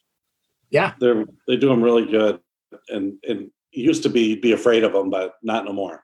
Yeah, 0.70 0.94
they're 1.00 1.26
they 1.48 1.58
do 1.58 1.70
them 1.70 1.84
really 1.84 2.06
good, 2.06 2.40
and 2.90 3.18
and 3.28 3.52
used 3.72 4.04
to 4.04 4.10
be 4.10 4.36
be 4.36 4.54
afraid 4.54 4.84
of 4.84 4.94
them, 4.94 5.10
but 5.10 5.36
not 5.44 5.66
no 5.66 5.74
more. 5.74 6.04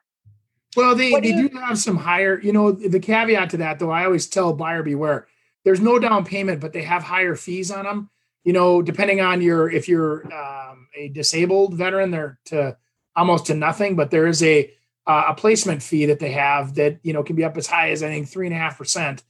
Well, 0.76 0.95
they, 0.95 1.12
they 1.20 1.34
do 1.34 1.49
have 1.59 1.78
some 1.78 1.97
higher, 1.97 2.39
you 2.39 2.53
know, 2.53 2.72
the 2.72 2.99
caveat 2.99 3.49
to 3.51 3.57
that 3.57 3.80
though, 3.80 3.91
I 3.91 4.05
always 4.05 4.28
tell 4.28 4.53
buyer 4.53 4.84
beware. 4.84 5.28
There's 5.66 5.82
no 5.82 5.99
down 5.99 6.24
payment, 6.24 6.62
but 6.62 6.72
they 6.72 6.84
have 6.84 7.03
higher 7.03 7.36
fees 7.36 7.72
on 7.72 7.84
them. 7.84 8.09
You 8.43 8.53
know, 8.53 8.82
depending 8.82 9.22
on 9.22 9.41
your 9.41 9.70
if 9.70 9.88
you're 9.88 10.26
um, 10.34 10.88
a 10.95 11.09
disabled 11.09 11.76
veteran, 11.76 12.09
they're 12.09 12.39
to 12.45 12.78
almost 13.16 13.47
to 13.47 13.53
nothing, 13.53 13.95
but 13.95 14.12
there 14.12 14.28
is 14.28 14.41
a 14.41 14.74
uh, 15.05 15.26
a 15.30 15.34
placement 15.36 15.84
fee 15.84 16.05
that 16.07 16.20
they 16.20 16.32
have 16.32 16.76
that 16.76 16.99
you 17.03 17.14
know 17.14 17.22
can 17.22 17.36
be 17.36 17.43
up 17.43 17.57
as 17.57 17.68
high 17.68 17.91
as 17.91 18.01
I 18.01 18.07
think 18.07 18.30
three 18.30 18.47
and 18.47 18.55
a 18.55 18.59
half 18.59 18.78
percent 18.78 19.24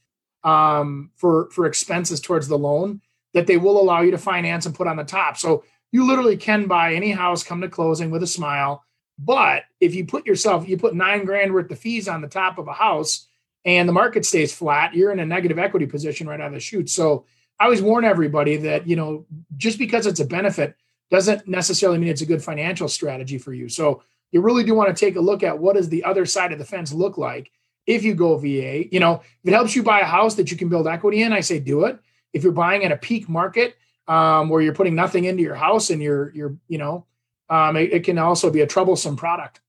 um, 0.44 1.10
for 1.16 1.50
for 1.50 1.66
expenses 1.66 2.20
towards 2.20 2.48
the 2.48 2.56
loan 2.56 3.02
that 3.34 3.46
they 3.46 3.56
will 3.56 3.80
allow 3.80 4.00
you 4.02 4.10
to 4.10 4.18
finance 4.18 4.66
and 4.66 4.74
put 4.74 4.86
on 4.86 4.96
the 4.96 5.04
top. 5.04 5.36
So 5.36 5.64
you 5.90 6.06
literally 6.06 6.36
can 6.36 6.66
buy 6.66 6.94
any 6.94 7.10
house, 7.10 7.42
come 7.42 7.60
to 7.60 7.68
closing 7.68 8.10
with 8.10 8.22
a 8.22 8.26
smile. 8.26 8.84
But 9.18 9.64
if 9.80 9.94
you 9.94 10.06
put 10.06 10.26
yourself, 10.26 10.68
you 10.68 10.76
put 10.76 10.94
nine 10.94 11.24
grand 11.24 11.52
worth 11.52 11.70
of 11.70 11.78
fees 11.78 12.08
on 12.08 12.20
the 12.20 12.28
top 12.28 12.58
of 12.58 12.68
a 12.68 12.72
house 12.72 13.28
and 13.64 13.88
the 13.88 13.92
market 13.92 14.26
stays 14.26 14.52
flat, 14.52 14.94
you're 14.94 15.12
in 15.12 15.20
a 15.20 15.26
negative 15.26 15.58
equity 15.58 15.86
position 15.86 16.26
right 16.26 16.40
out 16.40 16.48
of 16.48 16.54
the 16.54 16.60
chute. 16.60 16.90
So 16.90 17.24
I 17.60 17.64
always 17.64 17.82
warn 17.82 18.04
everybody 18.04 18.56
that, 18.56 18.88
you 18.88 18.96
know, 18.96 19.26
just 19.56 19.78
because 19.78 20.06
it's 20.06 20.20
a 20.20 20.24
benefit 20.24 20.74
doesn't 21.10 21.46
necessarily 21.46 21.98
mean 21.98 22.08
it's 22.08 22.22
a 22.22 22.26
good 22.26 22.42
financial 22.42 22.88
strategy 22.88 23.38
for 23.38 23.52
you. 23.52 23.68
So 23.68 24.02
you 24.32 24.40
really 24.40 24.64
do 24.64 24.74
want 24.74 24.94
to 24.94 25.04
take 25.04 25.16
a 25.16 25.20
look 25.20 25.42
at 25.42 25.58
what 25.58 25.76
does 25.76 25.88
the 25.88 26.04
other 26.04 26.26
side 26.26 26.52
of 26.52 26.58
the 26.58 26.64
fence 26.64 26.92
look 26.92 27.18
like 27.18 27.52
if 27.86 28.02
you 28.02 28.14
go 28.14 28.36
VA. 28.38 28.88
You 28.92 28.98
know, 28.98 29.22
if 29.44 29.48
it 29.48 29.52
helps 29.52 29.76
you 29.76 29.82
buy 29.82 30.00
a 30.00 30.04
house 30.04 30.34
that 30.36 30.50
you 30.50 30.56
can 30.56 30.68
build 30.68 30.88
equity 30.88 31.22
in, 31.22 31.32
I 31.32 31.40
say 31.40 31.60
do 31.60 31.84
it. 31.84 32.00
If 32.32 32.42
you're 32.42 32.52
buying 32.52 32.84
at 32.84 32.92
a 32.92 32.96
peak 32.96 33.28
market 33.28 33.76
um, 34.08 34.48
where 34.48 34.60
you're 34.60 34.74
putting 34.74 34.94
nothing 34.94 35.24
into 35.24 35.42
your 35.42 35.54
house 35.54 35.90
and 35.90 36.02
you're 36.02 36.32
you're 36.34 36.56
you 36.68 36.78
know, 36.78 37.06
um, 37.50 37.76
it, 37.76 37.92
it 37.92 38.04
can 38.04 38.18
also 38.18 38.50
be 38.50 38.60
a 38.60 38.66
troublesome 38.66 39.16
product. 39.16 39.60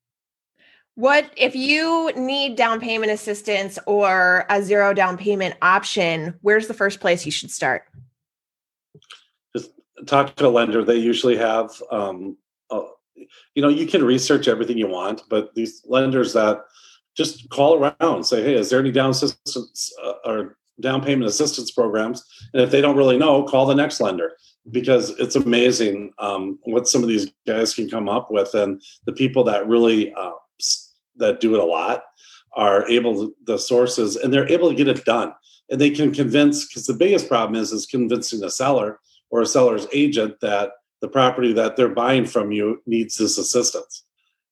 What 0.96 1.32
if 1.36 1.56
you 1.56 2.12
need 2.16 2.56
down 2.56 2.80
payment 2.80 3.12
assistance 3.12 3.80
or 3.88 4.46
a 4.50 4.62
zero 4.62 4.94
down 4.94 5.18
payment 5.18 5.56
option? 5.62 6.36
Where's 6.42 6.68
the 6.68 6.74
first 6.74 7.00
place 7.00 7.26
you 7.26 7.32
should 7.32 7.50
start? 7.50 7.86
Just 9.56 9.72
talk 10.06 10.36
to 10.36 10.48
a 10.48 10.50
lender. 10.50 10.84
They 10.84 10.98
usually 10.98 11.36
have 11.38 11.72
um, 11.92 12.38
you 13.56 13.62
know 13.62 13.70
you 13.70 13.88
can 13.88 14.04
research 14.04 14.48
everything 14.48 14.78
you 14.78 14.88
want 14.88 15.24
but 15.30 15.54
these 15.56 15.82
lenders 15.86 16.34
that 16.34 16.66
just 17.16 17.50
call 17.50 17.76
around 17.76 18.24
say 18.24 18.44
hey 18.44 18.56
is 18.56 18.70
there 18.70 18.80
any 18.80 18.92
down 18.92 19.12
assistance 19.12 19.94
uh, 20.04 20.14
or 20.26 20.58
down 20.80 21.04
payment 21.04 21.30
assistance 21.30 21.72
programs. 21.72 22.24
And 22.54 22.62
if 22.62 22.72
they 22.72 22.82
don't 22.82 22.98
really 22.98 23.18
know 23.18 23.44
call 23.44 23.66
the 23.66 23.76
next 23.76 24.02
lender 24.02 24.34
because 24.72 25.12
it's 25.20 25.36
amazing 25.36 26.14
um, 26.20 26.58
what 26.64 26.88
some 26.88 27.04
of 27.04 27.10
these 27.10 27.32
guys 27.46 27.74
can 27.74 27.90
come 27.90 28.08
up 28.10 28.32
with. 28.32 28.54
And 28.54 28.82
the 29.06 29.14
people 29.14 29.44
that 29.46 29.68
really 29.68 30.14
uh, 30.14 30.32
that 31.18 31.40
do 31.40 31.54
it 31.54 31.60
a 31.60 31.66
lot 31.66 32.04
are 32.56 32.88
able 32.90 33.16
to 33.16 33.36
the 33.46 33.58
sources 33.58 34.16
and 34.16 34.34
they're 34.34 34.52
able 34.52 34.70
to 34.70 34.76
get 34.76 34.88
it 34.88 35.06
done. 35.06 35.34
And 35.70 35.80
they 35.80 35.90
can 35.90 36.14
convince 36.14 36.68
because 36.68 36.86
the 36.86 36.94
biggest 36.94 37.28
problem 37.28 37.60
is 37.60 37.72
is 37.72 37.86
convincing 37.86 38.44
a 38.44 38.50
seller 38.50 39.00
or 39.30 39.42
a 39.42 39.46
seller's 39.46 39.88
agent 39.94 40.40
that 40.42 40.72
the 41.02 41.08
property 41.08 41.54
that 41.54 41.76
they're 41.76 41.90
buying 41.90 42.26
from 42.26 42.52
you 42.52 42.82
needs 42.86 43.18
this 43.18 43.38
assistance 43.38 44.04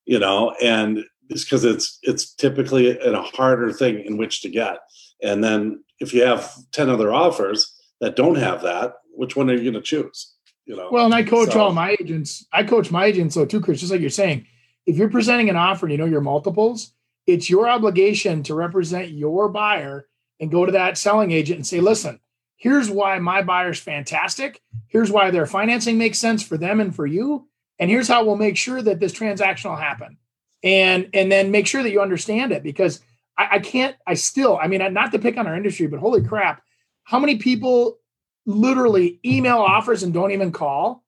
you 0.04 0.18
know? 0.18 0.54
And 0.62 1.04
it's 1.28 1.44
because 1.44 1.64
it's 1.64 1.98
it's 2.02 2.34
typically 2.34 2.98
a 2.98 3.22
harder 3.22 3.72
thing 3.72 4.00
in 4.04 4.16
which 4.16 4.42
to 4.42 4.48
get. 4.48 4.78
And 5.22 5.42
then 5.42 5.82
if 6.02 6.12
you 6.12 6.22
have 6.22 6.52
10 6.72 6.88
other 6.88 7.12
offers 7.12 7.74
that 8.00 8.16
don't 8.16 8.36
have 8.36 8.62
that 8.62 8.94
which 9.14 9.36
one 9.36 9.48
are 9.50 9.54
you 9.54 9.70
going 9.70 9.74
to 9.74 9.80
choose 9.80 10.34
you 10.66 10.76
know 10.76 10.88
well 10.92 11.06
and 11.06 11.14
i 11.14 11.22
coach 11.22 11.52
so, 11.52 11.60
all 11.60 11.72
my 11.72 11.96
agents 12.00 12.46
i 12.52 12.62
coach 12.62 12.90
my 12.90 13.06
agents 13.06 13.34
so 13.34 13.44
too 13.44 13.60
chris 13.60 13.80
just 13.80 13.92
like 13.92 14.00
you're 14.00 14.10
saying 14.10 14.46
if 14.86 14.96
you're 14.96 15.10
presenting 15.10 15.48
an 15.48 15.56
offer 15.56 15.86
and 15.86 15.92
you 15.92 15.98
know 15.98 16.04
your 16.04 16.20
multiples 16.20 16.92
it's 17.26 17.48
your 17.48 17.68
obligation 17.68 18.42
to 18.42 18.54
represent 18.54 19.10
your 19.10 19.48
buyer 19.48 20.06
and 20.40 20.50
go 20.50 20.66
to 20.66 20.72
that 20.72 20.98
selling 20.98 21.30
agent 21.30 21.56
and 21.56 21.66
say 21.66 21.80
listen 21.80 22.18
here's 22.62 22.88
why 22.88 23.18
my 23.18 23.42
buyer's 23.42 23.80
fantastic. 23.80 24.62
Here's 24.86 25.10
why 25.10 25.32
their 25.32 25.46
financing 25.46 25.98
makes 25.98 26.18
sense 26.18 26.44
for 26.44 26.56
them 26.56 26.78
and 26.78 26.94
for 26.94 27.06
you. 27.06 27.48
And 27.80 27.90
here's 27.90 28.06
how 28.06 28.24
we'll 28.24 28.36
make 28.36 28.56
sure 28.56 28.80
that 28.80 29.00
this 29.00 29.12
transaction 29.12 29.70
will 29.70 29.78
happen. 29.78 30.16
And 30.62 31.10
and 31.12 31.30
then 31.30 31.50
make 31.50 31.66
sure 31.66 31.82
that 31.82 31.90
you 31.90 32.00
understand 32.00 32.52
it 32.52 32.62
because 32.62 33.00
I, 33.36 33.48
I 33.52 33.58
can't, 33.58 33.96
I 34.06 34.14
still, 34.14 34.58
I 34.60 34.66
mean, 34.66 34.92
not 34.92 35.12
to 35.12 35.18
pick 35.18 35.36
on 35.36 35.46
our 35.46 35.56
industry, 35.56 35.86
but 35.86 36.00
holy 36.00 36.22
crap, 36.22 36.62
how 37.04 37.18
many 37.18 37.36
people 37.36 37.98
literally 38.46 39.20
email 39.24 39.58
offers 39.58 40.02
and 40.02 40.12
don't 40.12 40.32
even 40.32 40.52
call? 40.52 41.04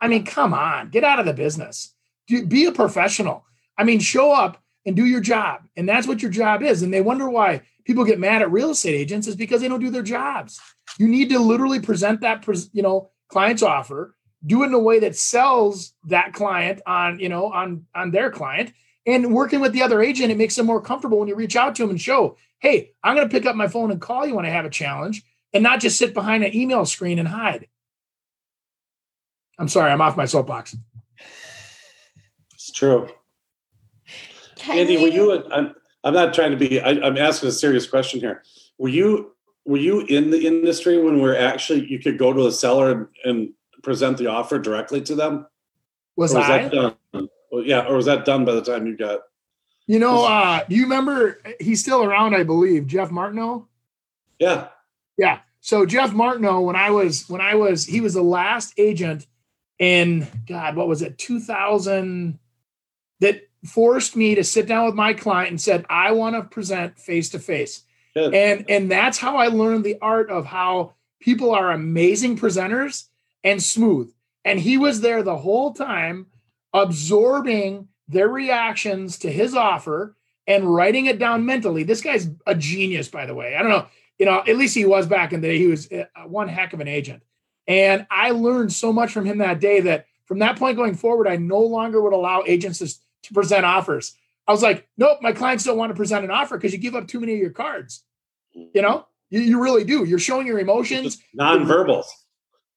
I 0.00 0.08
mean, 0.08 0.24
come 0.24 0.54
on, 0.54 0.90
get 0.90 1.04
out 1.04 1.18
of 1.18 1.26
the 1.26 1.32
business. 1.32 1.94
Do, 2.26 2.44
be 2.44 2.66
a 2.66 2.72
professional. 2.72 3.44
I 3.78 3.84
mean, 3.84 4.00
show 4.00 4.32
up 4.32 4.62
and 4.84 4.96
do 4.96 5.04
your 5.04 5.20
job. 5.20 5.62
And 5.76 5.88
that's 5.88 6.06
what 6.06 6.22
your 6.22 6.30
job 6.30 6.62
is. 6.62 6.82
And 6.82 6.92
they 6.92 7.00
wonder 7.00 7.28
why 7.28 7.62
people 7.84 8.04
get 8.04 8.18
mad 8.18 8.42
at 8.42 8.50
real 8.50 8.70
estate 8.70 8.94
agents 8.94 9.26
is 9.26 9.36
because 9.36 9.60
they 9.60 9.68
don't 9.68 9.80
do 9.80 9.90
their 9.90 10.02
jobs. 10.02 10.60
You 10.98 11.08
need 11.08 11.28
to 11.30 11.38
literally 11.38 11.80
present 11.80 12.20
that, 12.22 12.46
you 12.72 12.82
know, 12.82 13.10
client's 13.28 13.62
offer, 13.62 14.16
do 14.44 14.62
it 14.62 14.66
in 14.66 14.74
a 14.74 14.78
way 14.78 15.00
that 15.00 15.16
sells 15.16 15.92
that 16.04 16.32
client 16.32 16.80
on, 16.86 17.18
you 17.18 17.28
know, 17.28 17.52
on 17.52 17.86
on 17.94 18.10
their 18.10 18.30
client. 18.30 18.72
And 19.06 19.32
working 19.32 19.60
with 19.60 19.72
the 19.72 19.82
other 19.82 20.02
agent, 20.02 20.32
it 20.32 20.36
makes 20.36 20.56
them 20.56 20.66
more 20.66 20.80
comfortable 20.80 21.18
when 21.20 21.28
you 21.28 21.36
reach 21.36 21.54
out 21.54 21.76
to 21.76 21.82
them 21.82 21.90
and 21.90 22.00
show, 22.00 22.36
hey, 22.58 22.92
I'm 23.04 23.14
going 23.14 23.28
to 23.28 23.32
pick 23.32 23.46
up 23.46 23.54
my 23.54 23.68
phone 23.68 23.92
and 23.92 24.00
call 24.00 24.26
you 24.26 24.34
when 24.34 24.44
I 24.44 24.50
have 24.50 24.64
a 24.64 24.70
challenge, 24.70 25.22
and 25.52 25.62
not 25.62 25.80
just 25.80 25.98
sit 25.98 26.12
behind 26.12 26.42
an 26.42 26.54
email 26.54 26.84
screen 26.84 27.18
and 27.18 27.28
hide. 27.28 27.68
I'm 29.58 29.68
sorry, 29.68 29.92
I'm 29.92 30.00
off 30.00 30.16
my 30.16 30.26
soapbox. 30.26 30.76
It's 32.54 32.72
true. 32.72 33.08
Can 34.56 34.78
Andy, 34.78 34.96
were 34.96 35.08
you? 35.08 35.44
I'm, 35.52 35.74
I'm 36.02 36.14
not 36.14 36.34
trying 36.34 36.50
to 36.50 36.56
be. 36.56 36.80
I, 36.80 36.90
I'm 36.90 37.16
asking 37.16 37.48
a 37.48 37.52
serious 37.52 37.88
question 37.88 38.20
here. 38.20 38.42
Were 38.78 38.88
you 38.88 39.32
were 39.64 39.76
you 39.76 40.00
in 40.00 40.30
the 40.30 40.46
industry 40.46 41.00
when 41.02 41.20
we're 41.20 41.36
actually 41.36 41.86
you 41.86 41.98
could 41.98 42.18
go 42.18 42.32
to 42.32 42.46
a 42.46 42.52
seller 42.52 42.90
and, 42.90 43.06
and 43.24 43.48
present 43.82 44.18
the 44.18 44.26
offer 44.26 44.58
directly 44.58 45.00
to 45.02 45.14
them? 45.14 45.46
Was, 46.16 46.34
was 46.34 46.44
I? 46.44 46.68
That 46.68 46.96
done? 47.12 47.28
Well, 47.50 47.64
yeah, 47.64 47.86
or 47.86 47.96
was 47.96 48.06
that 48.06 48.24
done 48.24 48.44
by 48.44 48.52
the 48.52 48.62
time 48.62 48.86
you 48.86 48.96
got? 48.96 49.20
You 49.86 49.98
know, 49.98 50.24
uh, 50.24 50.64
you 50.68 50.82
remember? 50.82 51.40
He's 51.60 51.80
still 51.80 52.02
around, 52.02 52.34
I 52.34 52.42
believe. 52.42 52.86
Jeff 52.86 53.10
Martineau. 53.10 53.68
Yeah. 54.38 54.68
Yeah. 55.16 55.40
So 55.60 55.86
Jeff 55.86 56.12
Martineau, 56.12 56.60
when 56.60 56.76
I 56.76 56.90
was 56.90 57.28
when 57.28 57.40
I 57.40 57.54
was, 57.54 57.86
he 57.86 58.00
was 58.00 58.14
the 58.14 58.22
last 58.22 58.74
agent 58.78 59.26
in 59.78 60.26
God, 60.46 60.76
what 60.76 60.88
was 60.88 61.02
it, 61.02 61.18
2000 61.18 62.38
that 63.20 63.42
forced 63.64 64.16
me 64.16 64.34
to 64.34 64.44
sit 64.44 64.66
down 64.66 64.86
with 64.86 64.94
my 64.94 65.12
client 65.12 65.50
and 65.50 65.60
said, 65.60 65.84
I 65.88 66.12
want 66.12 66.36
to 66.36 66.42
present 66.42 66.98
face 66.98 67.30
to 67.30 67.38
face. 67.38 67.82
And 68.14 68.64
and 68.70 68.90
that's 68.90 69.18
how 69.18 69.36
I 69.36 69.48
learned 69.48 69.84
the 69.84 69.98
art 70.00 70.30
of 70.30 70.46
how 70.46 70.94
people 71.20 71.50
are 71.50 71.70
amazing 71.70 72.38
presenters 72.38 73.08
and 73.44 73.62
smooth. 73.62 74.10
And 74.44 74.58
he 74.58 74.78
was 74.78 75.02
there 75.02 75.22
the 75.22 75.36
whole 75.36 75.74
time 75.74 76.26
absorbing 76.82 77.88
their 78.08 78.28
reactions 78.28 79.18
to 79.18 79.30
his 79.30 79.54
offer 79.54 80.16
and 80.46 80.72
writing 80.72 81.06
it 81.06 81.18
down 81.18 81.44
mentally. 81.44 81.82
This 81.82 82.00
guy's 82.00 82.28
a 82.46 82.54
genius, 82.54 83.08
by 83.08 83.26
the 83.26 83.34
way. 83.34 83.56
I 83.56 83.62
don't 83.62 83.70
know, 83.70 83.86
you 84.18 84.26
know, 84.26 84.38
at 84.46 84.56
least 84.56 84.74
he 84.76 84.84
was 84.84 85.06
back 85.06 85.32
in 85.32 85.40
the 85.40 85.48
day. 85.48 85.58
He 85.58 85.66
was 85.66 85.90
uh, 85.90 86.04
one 86.26 86.48
heck 86.48 86.72
of 86.72 86.80
an 86.80 86.88
agent. 86.88 87.22
And 87.66 88.06
I 88.10 88.30
learned 88.30 88.72
so 88.72 88.92
much 88.92 89.10
from 89.10 89.24
him 89.24 89.38
that 89.38 89.58
day 89.58 89.80
that 89.80 90.06
from 90.26 90.38
that 90.38 90.56
point 90.56 90.76
going 90.76 90.94
forward, 90.94 91.26
I 91.26 91.36
no 91.36 91.60
longer 91.60 92.00
would 92.00 92.12
allow 92.12 92.44
agents 92.46 92.78
to, 92.78 93.34
present 93.34 93.64
offers. 93.64 94.14
I 94.46 94.52
was 94.52 94.62
like, 94.62 94.86
nope, 94.96 95.18
my 95.20 95.32
clients 95.32 95.64
don't 95.64 95.78
want 95.78 95.90
to 95.90 95.96
present 95.96 96.24
an 96.24 96.30
offer 96.30 96.56
because 96.56 96.72
you 96.72 96.78
give 96.78 96.94
up 96.94 97.08
too 97.08 97.18
many 97.18 97.32
of 97.32 97.40
your 97.40 97.50
cards. 97.50 98.04
You 98.52 98.82
know, 98.82 99.06
You, 99.30 99.40
you 99.40 99.60
really 99.60 99.82
do. 99.82 100.04
You're 100.04 100.20
showing 100.20 100.46
your 100.46 100.60
emotions. 100.60 101.18
Nonverbals. 101.36 102.06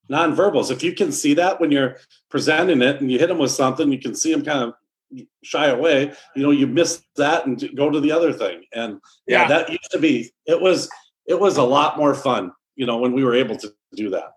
Nonverbals. 0.09 0.71
If 0.71 0.83
you 0.83 0.93
can 0.93 1.11
see 1.11 1.33
that 1.35 1.59
when 1.59 1.71
you're 1.71 1.97
presenting 2.29 2.81
it 2.81 3.01
and 3.01 3.11
you 3.11 3.19
hit 3.19 3.27
them 3.27 3.37
with 3.37 3.51
something, 3.51 3.91
you 3.91 3.99
can 3.99 4.15
see 4.15 4.31
them 4.31 4.43
kind 4.43 4.63
of 4.63 5.25
shy 5.43 5.67
away. 5.67 6.13
You 6.35 6.43
know, 6.43 6.51
you 6.51 6.67
miss 6.67 7.03
that 7.15 7.45
and 7.45 7.75
go 7.75 7.89
to 7.89 7.99
the 7.99 8.11
other 8.11 8.33
thing. 8.33 8.63
And 8.73 8.99
yeah, 9.27 9.41
yeah 9.41 9.47
that 9.47 9.69
used 9.69 9.91
to 9.91 9.99
be. 9.99 10.31
It 10.45 10.59
was. 10.59 10.89
It 11.25 11.39
was 11.39 11.57
a 11.57 11.63
lot 11.63 11.95
more 11.97 12.15
fun. 12.15 12.51
You 12.75 12.87
know, 12.87 12.97
when 12.97 13.13
we 13.13 13.23
were 13.23 13.35
able 13.35 13.55
to 13.57 13.71
do 13.93 14.09
that. 14.09 14.33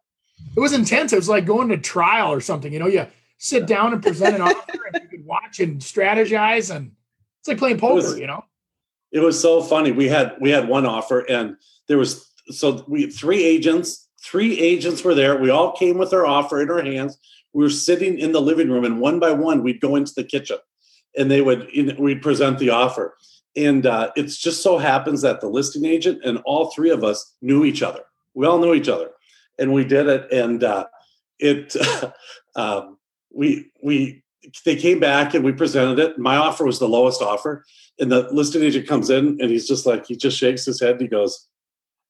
It 0.56 0.60
was 0.60 0.74
intense. 0.74 1.12
It 1.12 1.16
was 1.16 1.28
like 1.28 1.46
going 1.46 1.68
to 1.70 1.78
trial 1.78 2.32
or 2.32 2.40
something. 2.40 2.72
You 2.72 2.80
know, 2.80 2.86
you 2.86 3.06
sit 3.38 3.66
down 3.66 3.94
and 3.94 4.02
present 4.02 4.34
an 4.34 4.42
offer, 4.42 4.78
and 4.92 5.02
you 5.02 5.08
could 5.08 5.26
watch 5.26 5.60
and 5.60 5.80
strategize, 5.80 6.74
and 6.74 6.92
it's 7.40 7.48
like 7.48 7.58
playing 7.58 7.78
poker. 7.78 7.94
Was, 7.94 8.18
you 8.18 8.26
know 8.26 8.44
it 9.12 9.20
was 9.20 9.40
so 9.40 9.62
funny. 9.62 9.92
We 9.92 10.08
had 10.08 10.36
we 10.40 10.50
had 10.50 10.68
one 10.68 10.86
offer, 10.86 11.20
and 11.20 11.56
there 11.86 11.98
was 11.98 12.32
so 12.50 12.84
we 12.88 13.10
three 13.10 13.44
agents. 13.44 14.01
Three 14.22 14.58
agents 14.58 15.02
were 15.02 15.14
there. 15.14 15.36
We 15.36 15.50
all 15.50 15.72
came 15.72 15.98
with 15.98 16.12
our 16.12 16.26
offer 16.26 16.60
in 16.62 16.70
our 16.70 16.82
hands. 16.82 17.18
We 17.52 17.64
were 17.64 17.70
sitting 17.70 18.18
in 18.18 18.32
the 18.32 18.40
living 18.40 18.70
room, 18.70 18.84
and 18.84 19.00
one 19.00 19.18
by 19.18 19.32
one, 19.32 19.62
we'd 19.62 19.80
go 19.80 19.96
into 19.96 20.14
the 20.14 20.24
kitchen, 20.24 20.58
and 21.16 21.30
they 21.30 21.42
would 21.42 21.68
we'd 21.98 22.22
present 22.22 22.58
the 22.58 22.70
offer. 22.70 23.16
And 23.56 23.84
uh, 23.84 24.12
it's 24.16 24.38
just 24.38 24.62
so 24.62 24.78
happens 24.78 25.22
that 25.22 25.40
the 25.40 25.48
listing 25.48 25.84
agent 25.84 26.24
and 26.24 26.38
all 26.44 26.70
three 26.70 26.90
of 26.90 27.04
us 27.04 27.34
knew 27.42 27.64
each 27.64 27.82
other. 27.82 28.00
We 28.34 28.46
all 28.46 28.58
knew 28.58 28.74
each 28.74 28.88
other, 28.88 29.10
and 29.58 29.72
we 29.72 29.84
did 29.84 30.06
it. 30.06 30.32
And 30.32 30.64
uh, 30.64 30.86
it 31.38 31.76
um, 32.54 32.98
we 33.30 33.70
we 33.82 34.22
they 34.64 34.76
came 34.76 35.00
back 35.00 35.34
and 35.34 35.44
we 35.44 35.52
presented 35.52 35.98
it. 35.98 36.18
My 36.18 36.36
offer 36.36 36.64
was 36.64 36.78
the 36.78 36.88
lowest 36.88 37.20
offer, 37.20 37.64
and 37.98 38.10
the 38.10 38.28
listing 38.32 38.62
agent 38.62 38.86
comes 38.86 39.10
in 39.10 39.38
and 39.40 39.50
he's 39.50 39.66
just 39.66 39.86
like 39.86 40.06
he 40.06 40.16
just 40.16 40.38
shakes 40.38 40.64
his 40.64 40.80
head 40.80 40.92
and 40.92 41.02
he 41.02 41.08
goes 41.08 41.48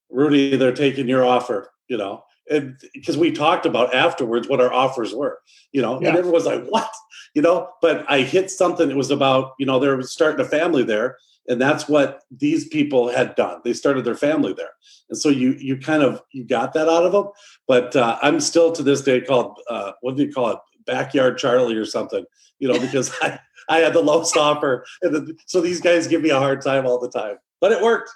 rudy 0.09 0.55
they're 0.55 0.73
taking 0.73 1.07
your 1.07 1.25
offer 1.25 1.69
you 1.87 1.97
know 1.97 2.23
and 2.49 2.79
because 2.93 3.17
we 3.17 3.31
talked 3.31 3.65
about 3.65 3.93
afterwards 3.93 4.47
what 4.47 4.61
our 4.61 4.73
offers 4.73 5.13
were 5.13 5.39
you 5.71 5.81
know 5.81 6.01
yeah. 6.01 6.09
and 6.09 6.17
everyone's 6.17 6.45
like 6.45 6.65
what 6.65 6.89
you 7.33 7.41
know 7.41 7.69
but 7.81 8.05
i 8.09 8.21
hit 8.21 8.51
something 8.51 8.89
it 8.89 8.97
was 8.97 9.11
about 9.11 9.53
you 9.59 9.65
know 9.65 9.79
they 9.79 9.87
were 9.87 10.01
starting 10.03 10.45
a 10.45 10.47
family 10.47 10.83
there 10.83 11.17
and 11.47 11.59
that's 11.59 11.87
what 11.87 12.21
these 12.31 12.67
people 12.67 13.09
had 13.09 13.35
done 13.35 13.59
they 13.63 13.73
started 13.73 14.03
their 14.03 14.15
family 14.15 14.53
there 14.53 14.71
and 15.09 15.17
so 15.17 15.29
you 15.29 15.51
you 15.59 15.77
kind 15.77 16.03
of 16.03 16.21
you 16.31 16.43
got 16.43 16.73
that 16.73 16.89
out 16.89 17.05
of 17.05 17.11
them 17.11 17.27
but 17.67 17.95
uh, 17.95 18.17
i'm 18.21 18.39
still 18.39 18.71
to 18.71 18.83
this 18.83 19.01
day 19.01 19.21
called 19.21 19.59
uh, 19.69 19.91
what 20.01 20.15
do 20.15 20.23
you 20.23 20.31
call 20.31 20.51
it 20.51 20.59
backyard 20.85 21.37
charlie 21.37 21.75
or 21.75 21.85
something 21.85 22.25
you 22.59 22.67
know 22.67 22.79
because 22.79 23.13
i 23.21 23.39
I 23.69 23.79
had 23.79 23.93
the 23.93 24.01
lowest 24.01 24.37
offer, 24.37 24.85
and 25.01 25.15
then, 25.15 25.37
so 25.45 25.61
these 25.61 25.81
guys 25.81 26.07
give 26.07 26.21
me 26.21 26.29
a 26.29 26.39
hard 26.39 26.61
time 26.61 26.85
all 26.85 26.99
the 26.99 27.09
time. 27.09 27.37
But 27.61 27.71
it 27.71 27.81
worked. 27.81 28.11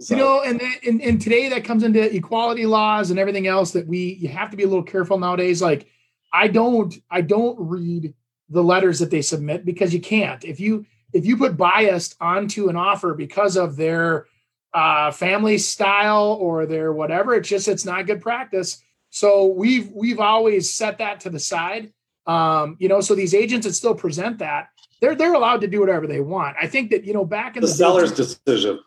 So. 0.00 0.14
You 0.14 0.22
know, 0.22 0.42
and, 0.42 0.62
and 0.86 1.02
and 1.02 1.20
today 1.20 1.48
that 1.48 1.64
comes 1.64 1.82
into 1.82 2.14
equality 2.14 2.66
laws 2.66 3.10
and 3.10 3.18
everything 3.18 3.48
else 3.48 3.72
that 3.72 3.86
we 3.86 4.14
you 4.20 4.28
have 4.28 4.50
to 4.50 4.56
be 4.56 4.62
a 4.62 4.68
little 4.68 4.84
careful 4.84 5.18
nowadays. 5.18 5.60
Like 5.60 5.88
I 6.32 6.48
don't 6.48 6.94
I 7.10 7.20
don't 7.20 7.56
read 7.58 8.14
the 8.48 8.62
letters 8.62 9.00
that 9.00 9.10
they 9.10 9.22
submit 9.22 9.64
because 9.64 9.92
you 9.92 10.00
can't. 10.00 10.44
If 10.44 10.60
you 10.60 10.86
if 11.12 11.26
you 11.26 11.36
put 11.36 11.56
biased 11.56 12.16
onto 12.20 12.68
an 12.68 12.76
offer 12.76 13.14
because 13.14 13.56
of 13.56 13.76
their 13.76 14.26
uh, 14.74 15.10
family 15.10 15.58
style 15.58 16.36
or 16.40 16.66
their 16.66 16.92
whatever, 16.92 17.34
it's 17.34 17.48
just 17.48 17.68
it's 17.68 17.84
not 17.84 18.06
good 18.06 18.20
practice. 18.20 18.82
So 19.10 19.46
we've 19.46 19.90
we've 19.90 20.20
always 20.20 20.72
set 20.72 20.98
that 20.98 21.20
to 21.20 21.30
the 21.30 21.40
side. 21.40 21.92
Um, 22.26 22.76
you 22.78 22.88
know, 22.88 23.00
so 23.00 23.14
these 23.14 23.34
agents 23.34 23.66
that 23.66 23.72
still 23.72 23.94
present 23.94 24.38
that, 24.38 24.68
they're 25.00 25.14
they're 25.14 25.34
allowed 25.34 25.62
to 25.62 25.66
do 25.66 25.80
whatever 25.80 26.06
they 26.06 26.20
want. 26.20 26.56
I 26.60 26.66
think 26.66 26.90
that 26.90 27.04
you 27.04 27.14
know 27.14 27.24
back 27.24 27.56
in 27.56 27.62
the, 27.62 27.66
the 27.68 27.72
seller's 27.72 28.12
decision, 28.12 28.80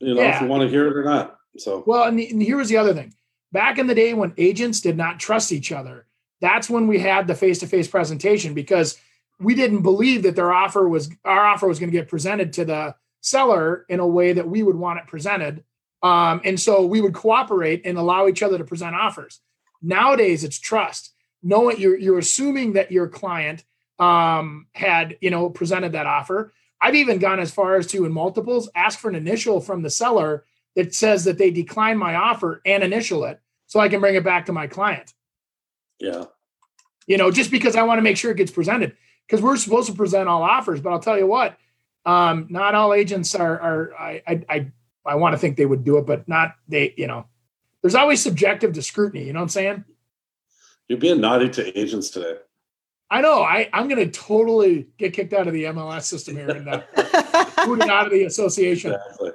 you 0.00 0.14
know, 0.14 0.22
yeah. 0.22 0.36
if 0.36 0.42
you 0.42 0.48
want 0.48 0.62
to 0.62 0.68
hear 0.68 0.86
it 0.86 0.96
or 0.96 1.04
not. 1.04 1.38
So 1.56 1.82
well, 1.86 2.04
and, 2.04 2.18
the, 2.18 2.28
and 2.30 2.42
here 2.42 2.56
was 2.56 2.68
the 2.68 2.76
other 2.76 2.94
thing. 2.94 3.14
Back 3.52 3.78
in 3.78 3.86
the 3.86 3.94
day 3.94 4.14
when 4.14 4.34
agents 4.36 4.80
did 4.80 4.96
not 4.96 5.18
trust 5.18 5.52
each 5.52 5.72
other, 5.72 6.06
that's 6.40 6.70
when 6.70 6.86
we 6.86 6.98
had 6.98 7.26
the 7.26 7.34
face-to-face 7.34 7.88
presentation 7.88 8.54
because 8.54 8.98
we 9.40 9.54
didn't 9.54 9.82
believe 9.82 10.22
that 10.24 10.36
their 10.36 10.52
offer 10.52 10.88
was 10.88 11.10
our 11.24 11.44
offer 11.44 11.66
was 11.66 11.78
going 11.78 11.90
to 11.90 11.96
get 11.96 12.08
presented 12.08 12.52
to 12.54 12.64
the 12.64 12.94
seller 13.20 13.84
in 13.88 14.00
a 14.00 14.06
way 14.06 14.32
that 14.32 14.48
we 14.48 14.62
would 14.62 14.76
want 14.76 14.98
it 14.98 15.06
presented. 15.06 15.64
Um, 16.02 16.40
and 16.44 16.58
so 16.58 16.86
we 16.86 17.00
would 17.00 17.14
cooperate 17.14 17.82
and 17.84 17.98
allow 17.98 18.28
each 18.28 18.42
other 18.42 18.58
to 18.58 18.64
present 18.64 18.94
offers. 18.94 19.40
Nowadays, 19.82 20.44
it's 20.44 20.58
trust. 20.58 21.12
Knowing 21.42 21.78
you're 21.78 21.96
you're 21.98 22.18
assuming 22.18 22.74
that 22.74 22.90
your 22.90 23.08
client 23.08 23.64
um, 23.98 24.66
had 24.72 25.16
you 25.20 25.30
know 25.30 25.50
presented 25.50 25.92
that 25.92 26.06
offer. 26.06 26.52
I've 26.80 26.94
even 26.94 27.18
gone 27.18 27.40
as 27.40 27.50
far 27.50 27.76
as 27.76 27.86
to 27.88 28.04
in 28.04 28.12
multiples 28.12 28.70
ask 28.74 28.98
for 28.98 29.08
an 29.08 29.14
initial 29.14 29.60
from 29.60 29.82
the 29.82 29.90
seller 29.90 30.44
that 30.76 30.94
says 30.94 31.24
that 31.24 31.38
they 31.38 31.50
decline 31.50 31.98
my 31.98 32.14
offer 32.14 32.60
and 32.64 32.82
initial 32.82 33.24
it 33.24 33.40
so 33.66 33.80
I 33.80 33.88
can 33.88 34.00
bring 34.00 34.14
it 34.14 34.24
back 34.24 34.46
to 34.46 34.52
my 34.52 34.66
client. 34.66 35.12
Yeah. 35.98 36.24
You 37.06 37.16
know, 37.16 37.30
just 37.30 37.50
because 37.50 37.74
I 37.74 37.82
want 37.82 37.98
to 37.98 38.02
make 38.02 38.16
sure 38.16 38.30
it 38.30 38.36
gets 38.36 38.52
presented 38.52 38.96
because 39.26 39.42
we're 39.42 39.56
supposed 39.56 39.88
to 39.88 39.94
present 39.94 40.28
all 40.28 40.42
offers, 40.42 40.80
but 40.80 40.90
I'll 40.90 41.00
tell 41.00 41.18
you 41.18 41.26
what, 41.26 41.58
um, 42.06 42.46
not 42.48 42.74
all 42.74 42.94
agents 42.94 43.34
are, 43.34 43.60
are 43.60 43.94
I, 43.98 44.22
I, 44.26 44.44
I, 44.48 44.72
I 45.04 45.14
want 45.16 45.34
to 45.34 45.38
think 45.38 45.56
they 45.56 45.66
would 45.66 45.84
do 45.84 45.98
it, 45.98 46.06
but 46.06 46.28
not 46.28 46.54
they, 46.68 46.94
you 46.96 47.06
know, 47.06 47.26
there's 47.82 47.94
always 47.94 48.22
subjective 48.22 48.72
to 48.74 48.82
scrutiny. 48.82 49.24
You 49.26 49.32
know 49.32 49.40
what 49.40 49.44
I'm 49.44 49.48
saying? 49.50 49.84
You're 50.88 50.98
being 50.98 51.20
naughty 51.20 51.48
to 51.50 51.78
agents 51.78 52.10
today. 52.10 52.36
I 53.10 53.20
know. 53.20 53.42
I, 53.42 53.68
I'm 53.72 53.88
going 53.88 54.04
to 54.04 54.10
totally 54.10 54.86
get 54.98 55.14
kicked 55.14 55.32
out 55.32 55.46
of 55.46 55.54
the 55.54 55.64
MLS 55.64 56.02
system 56.02 56.36
here 56.36 56.50
and 56.50 56.68
uh, 56.68 56.82
booted 57.64 57.88
out 57.88 58.06
of 58.06 58.12
the 58.12 58.24
association. 58.24 58.92
Exactly. 58.92 59.30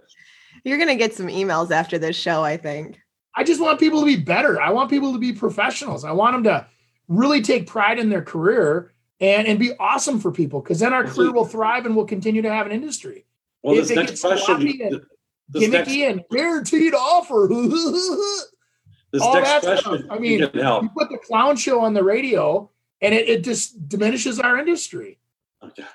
You're 0.64 0.78
going 0.78 0.90
to 0.90 0.96
get 0.96 1.14
some 1.14 1.28
emails 1.28 1.72
after 1.72 1.98
this 1.98 2.16
show, 2.16 2.44
I 2.44 2.58
think. 2.58 3.00
I 3.36 3.44
just 3.44 3.60
want 3.60 3.80
people 3.80 4.00
to 4.02 4.06
be 4.06 4.16
better. 4.16 4.62
I 4.62 4.70
want 4.70 4.90
people 4.90 5.12
to 5.14 5.20
be 5.20 5.34
professionals. 5.34 6.06
I 6.06 6.12
want 6.12 6.36
them 6.36 6.44
to 6.44 6.68
really 7.08 7.42
take 7.42 7.66
pride 7.68 7.98
in 7.98 8.10
their 8.10 8.22
career 8.22 8.94
and, 9.20 9.48
and 9.48 9.58
be 9.58 9.72
awesome 9.80 10.20
for 10.20 10.32
people 10.32 10.62
because 10.62 10.80
then 10.80 10.94
our 10.94 11.04
career 11.04 11.32
will 11.32 11.46
thrive 11.46 11.86
and 11.86 11.96
we'll 11.96 12.06
continue 12.06 12.44
to 12.44 12.54
have 12.54 12.68
an 12.68 12.72
industry. 12.72 13.26
Well, 13.64 13.76
if 13.76 13.88
this 13.88 13.96
next 13.96 14.22
question, 14.22 15.02
this 15.50 15.70
next, 15.70 15.92
and 15.92 16.24
guaranteed 16.30 16.94
offer. 16.94 17.48
this 19.12 19.22
All 19.22 19.34
next 19.34 19.64
question, 19.64 19.78
stuff. 19.78 20.02
I 20.10 20.20
mean, 20.20 20.40
you, 20.40 20.50
you 20.54 20.90
put 20.96 21.10
the 21.10 21.20
clown 21.26 21.56
show 21.56 21.80
on 21.80 21.94
the 21.94 22.04
radio 22.04 22.70
and 23.04 23.14
it, 23.14 23.30
it 23.30 23.44
just 23.44 23.88
diminishes 23.88 24.40
our 24.40 24.58
industry. 24.58 25.20
Oh 25.62 25.70
God. 25.78 25.88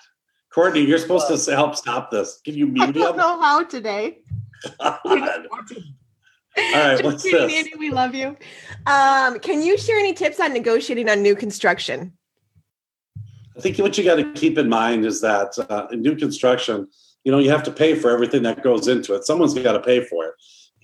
Courtney, 0.52 0.82
you're 0.82 0.98
supposed 0.98 1.44
to 1.44 1.54
help 1.54 1.76
stop 1.76 2.10
this. 2.10 2.40
Can 2.44 2.54
you 2.54 2.66
mute? 2.66 2.88
I 2.88 2.92
don't 2.92 3.16
know 3.16 3.40
how 3.40 3.64
today. 3.64 4.18
All 4.80 4.98
right, 5.04 5.44
what's 7.04 7.22
kidding, 7.22 7.46
this? 7.46 7.54
Andy, 7.54 7.72
we 7.78 7.90
love 7.90 8.14
you. 8.14 8.36
Um, 8.86 9.38
can 9.38 9.62
you 9.62 9.78
share 9.78 9.98
any 9.98 10.12
tips 10.12 10.40
on 10.40 10.52
negotiating 10.52 11.08
on 11.08 11.22
new 11.22 11.36
construction? 11.36 12.12
I 13.56 13.60
think 13.60 13.78
what 13.78 13.96
you 13.96 14.04
got 14.04 14.16
to 14.16 14.32
keep 14.32 14.58
in 14.58 14.68
mind 14.68 15.04
is 15.04 15.20
that 15.20 15.56
uh, 15.70 15.86
in 15.92 16.02
new 16.02 16.16
construction, 16.16 16.88
you 17.24 17.30
know, 17.30 17.38
you 17.38 17.50
have 17.50 17.62
to 17.64 17.70
pay 17.70 17.94
for 17.94 18.10
everything 18.10 18.42
that 18.42 18.62
goes 18.62 18.88
into 18.88 19.14
it. 19.14 19.24
Someone's 19.24 19.54
got 19.54 19.72
to 19.72 19.80
pay 19.80 20.04
for 20.04 20.24
it. 20.24 20.34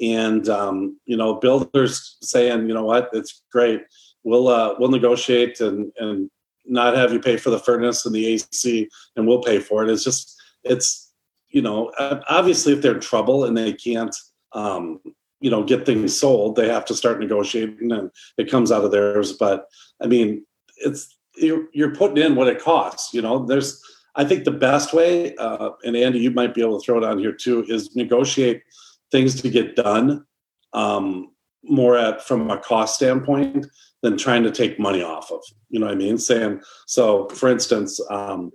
And, 0.00 0.48
um, 0.48 0.98
you 1.06 1.16
know, 1.16 1.34
builders 1.34 2.18
saying, 2.20 2.68
you 2.68 2.74
know 2.74 2.84
what, 2.84 3.10
it's 3.12 3.42
great 3.50 3.82
we'll 4.24 4.48
uh, 4.48 4.74
we'll 4.78 4.90
negotiate 4.90 5.60
and 5.60 5.92
and 5.98 6.30
not 6.66 6.96
have 6.96 7.12
you 7.12 7.20
pay 7.20 7.36
for 7.36 7.50
the 7.50 7.58
furnace 7.58 8.06
and 8.06 8.14
the 8.14 8.26
AC, 8.26 8.88
and 9.16 9.26
we'll 9.26 9.42
pay 9.42 9.60
for 9.60 9.84
it. 9.84 9.90
It's 9.90 10.04
just 10.04 10.40
it's 10.64 11.12
you 11.50 11.62
know 11.62 11.92
obviously 12.28 12.72
if 12.72 12.82
they're 12.82 12.94
in 12.94 13.00
trouble 13.00 13.44
and 13.44 13.56
they 13.56 13.72
can't 13.72 14.14
um, 14.52 15.00
you 15.40 15.50
know 15.50 15.62
get 15.62 15.86
things 15.86 16.18
sold, 16.18 16.56
they 16.56 16.68
have 16.68 16.84
to 16.86 16.94
start 16.94 17.20
negotiating, 17.20 17.92
and 17.92 18.10
it 18.38 18.50
comes 18.50 18.72
out 18.72 18.84
of 18.84 18.90
theirs. 18.90 19.32
But 19.34 19.66
I 20.00 20.06
mean, 20.06 20.44
it's 20.78 21.16
you're, 21.36 21.66
you're 21.72 21.94
putting 21.94 22.24
in 22.24 22.34
what 22.34 22.48
it 22.48 22.62
costs. 22.62 23.12
You 23.12 23.22
know, 23.22 23.44
there's 23.44 23.80
I 24.16 24.24
think 24.24 24.44
the 24.44 24.52
best 24.52 24.94
way, 24.94 25.34
uh, 25.36 25.70
and 25.84 25.96
Andy, 25.96 26.20
you 26.20 26.30
might 26.30 26.54
be 26.54 26.62
able 26.62 26.80
to 26.80 26.84
throw 26.84 26.98
it 26.98 27.04
on 27.04 27.18
here 27.18 27.32
too, 27.32 27.64
is 27.68 27.94
negotiate 27.94 28.62
things 29.10 29.40
to 29.42 29.50
get 29.50 29.76
done 29.76 30.24
um, 30.72 31.30
more 31.62 31.96
at 31.96 32.22
from 32.26 32.50
a 32.50 32.58
cost 32.58 32.96
standpoint 32.96 33.66
than 34.04 34.18
trying 34.18 34.42
to 34.42 34.50
take 34.50 34.78
money 34.78 35.02
off 35.02 35.32
of. 35.32 35.40
You 35.70 35.80
know 35.80 35.86
what 35.86 35.94
I 35.94 35.98
mean? 35.98 36.18
Saying 36.18 36.60
so, 36.86 37.26
for 37.30 37.48
instance, 37.48 37.98
um, 38.10 38.52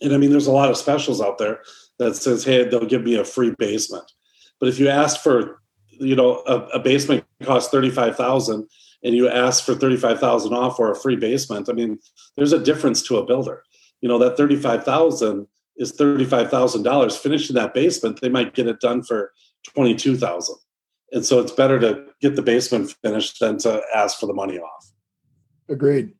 and 0.00 0.14
I 0.14 0.16
mean, 0.16 0.30
there's 0.30 0.46
a 0.46 0.52
lot 0.52 0.70
of 0.70 0.78
specials 0.78 1.20
out 1.20 1.36
there 1.36 1.60
that 1.98 2.16
says, 2.16 2.42
"Hey, 2.42 2.64
they'll 2.64 2.86
give 2.86 3.04
me 3.04 3.16
a 3.16 3.24
free 3.24 3.54
basement." 3.58 4.10
But 4.58 4.70
if 4.70 4.78
you 4.78 4.88
ask 4.88 5.20
for, 5.20 5.60
you 5.90 6.16
know, 6.16 6.42
a, 6.46 6.78
a 6.78 6.78
basement 6.78 7.24
costs 7.42 7.70
thirty 7.70 7.90
five 7.90 8.16
thousand, 8.16 8.66
and 9.04 9.14
you 9.14 9.28
ask 9.28 9.62
for 9.62 9.74
thirty 9.74 9.98
five 9.98 10.20
thousand 10.20 10.54
off 10.54 10.80
or 10.80 10.90
a 10.90 10.96
free 10.96 11.16
basement, 11.16 11.68
I 11.68 11.74
mean, 11.74 11.98
there's 12.36 12.54
a 12.54 12.58
difference 12.58 13.02
to 13.02 13.18
a 13.18 13.26
builder. 13.26 13.62
You 14.00 14.08
know, 14.08 14.18
that 14.18 14.38
thirty 14.38 14.56
five 14.56 14.84
thousand 14.84 15.48
is 15.76 15.92
thirty 15.92 16.24
five 16.24 16.50
thousand 16.50 16.82
dollars. 16.82 17.14
Finishing 17.14 17.56
that 17.56 17.74
basement, 17.74 18.22
they 18.22 18.30
might 18.30 18.54
get 18.54 18.68
it 18.68 18.80
done 18.80 19.02
for 19.02 19.32
twenty 19.74 19.94
two 19.94 20.16
thousand 20.16 20.56
and 21.12 21.24
so 21.24 21.40
it's 21.40 21.52
better 21.52 21.78
to 21.78 22.06
get 22.20 22.36
the 22.36 22.42
basement 22.42 22.94
finished 23.02 23.40
than 23.40 23.58
to 23.58 23.82
ask 23.94 24.18
for 24.18 24.26
the 24.26 24.34
money 24.34 24.58
off. 24.58 24.92
Agreed. 25.68 26.12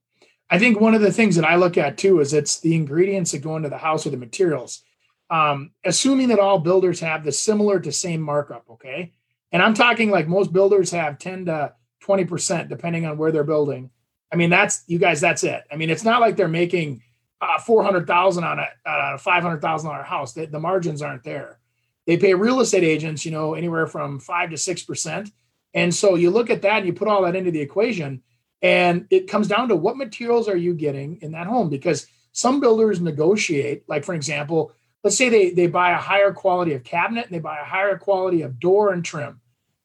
I 0.49 0.59
think 0.59 0.81
one 0.81 0.95
of 0.95 1.01
the 1.01 1.13
things 1.13 1.37
that 1.37 1.45
I 1.45 1.57
look 1.57 1.77
at 1.77 1.99
too 1.99 2.21
is 2.21 2.33
it's 2.33 2.61
the 2.61 2.75
ingredients 2.75 3.33
that 3.33 3.43
go 3.43 3.57
into 3.57 3.69
the 3.69 3.79
house 3.79 4.07
or 4.07 4.11
the 4.11 4.17
materials. 4.17 4.83
Um, 5.29 5.73
assuming 5.85 6.29
that 6.29 6.39
all 6.39 6.61
builders 6.61 7.01
have 7.01 7.25
the 7.25 7.33
similar 7.33 7.81
to 7.81 7.91
same 7.91 8.21
markup, 8.21 8.65
okay? 8.71 9.13
And 9.51 9.61
I'm 9.61 9.75
talking 9.75 10.11
like 10.11 10.29
most 10.29 10.53
builders 10.53 10.93
have 10.93 11.19
10 11.19 11.47
to 11.47 11.75
20%, 12.05 12.69
depending 12.69 13.07
on 13.07 13.19
where 13.19 13.33
they're 13.33 13.43
building. 13.43 13.91
I 14.33 14.37
mean, 14.37 14.51
that's 14.51 14.85
you 14.87 14.99
guys, 14.99 15.21
that's 15.21 15.43
it. 15.43 15.65
I 15.71 15.77
mean, 15.77 15.91
it's 15.91 16.05
not 16.05 16.21
like 16.21 16.37
they're 16.37 16.47
making 16.47 17.03
uh, 17.41 17.59
400,000 17.59 18.45
on 18.45 18.59
a, 18.61 18.69
on 18.87 19.15
a 19.15 19.19
$500,000 19.19 20.05
house. 20.05 20.33
The, 20.33 20.47
the 20.47 20.61
margins 20.61 21.03
aren't 21.03 21.25
there. 21.25 21.59
They 22.07 22.17
pay 22.17 22.35
real 22.35 22.61
estate 22.61 22.85
agents, 22.85 23.25
you 23.25 23.33
know, 23.33 23.55
anywhere 23.55 23.87
from 23.87 24.21
five 24.21 24.51
to 24.51 24.57
6%. 24.57 25.31
And 25.75 25.95
so 25.95 26.15
you 26.15 26.31
look 26.31 26.51
at 26.51 26.63
that 26.63 26.79
and 26.79 26.87
you 26.87 26.93
put 26.93 27.09
all 27.09 27.23
that 27.23 27.37
into 27.37 27.51
the 27.51 27.61
equation 27.61 28.23
and 28.63 29.07
it 29.11 29.29
comes 29.29 29.49
down 29.49 29.69
to 29.69 29.77
what 29.77 29.97
materials 29.97 30.49
are 30.49 30.57
you 30.57 30.75
getting 30.75 31.19
in 31.21 31.33
that 31.33 31.47
home? 31.47 31.69
Because 31.69 32.07
some 32.33 32.61
builders 32.61 33.01
negotiate, 33.01 33.85
like 33.89 34.05
for 34.05 34.15
example, 34.15 34.73
let's 35.05 35.17
say 35.17 35.29
they, 35.29 35.51
they 35.51 35.67
buy 35.67 35.91
a 35.91 35.99
higher 35.99 36.33
quality 36.33 36.75
of 36.75 36.85
cabinet 36.85 37.27
and 37.27 37.35
they 37.35 37.41
buy 37.41 37.59
a 37.59 37.65
higher 37.65 37.99
quality 37.99 38.43
of 38.43 38.59
door 38.59 38.93
and 38.93 39.05
trim 39.05 39.41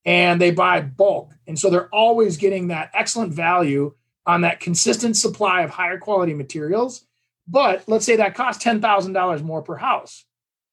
and 0.05 0.39
they 0.39 0.51
buy 0.51 0.81
bulk. 0.81 1.33
And 1.47 1.59
so 1.59 1.69
they're 1.69 1.93
always 1.93 2.37
getting 2.37 2.67
that 2.67 2.91
excellent 2.93 3.33
value 3.33 3.93
on 4.25 4.41
that 4.41 4.59
consistent 4.59 5.17
supply 5.17 5.61
of 5.61 5.69
higher 5.69 5.97
quality 5.97 6.33
materials. 6.33 7.05
But 7.47 7.83
let's 7.87 8.05
say 8.05 8.15
that 8.17 8.35
costs 8.35 8.63
$10,000 8.63 9.43
more 9.43 9.61
per 9.61 9.75
house. 9.75 10.25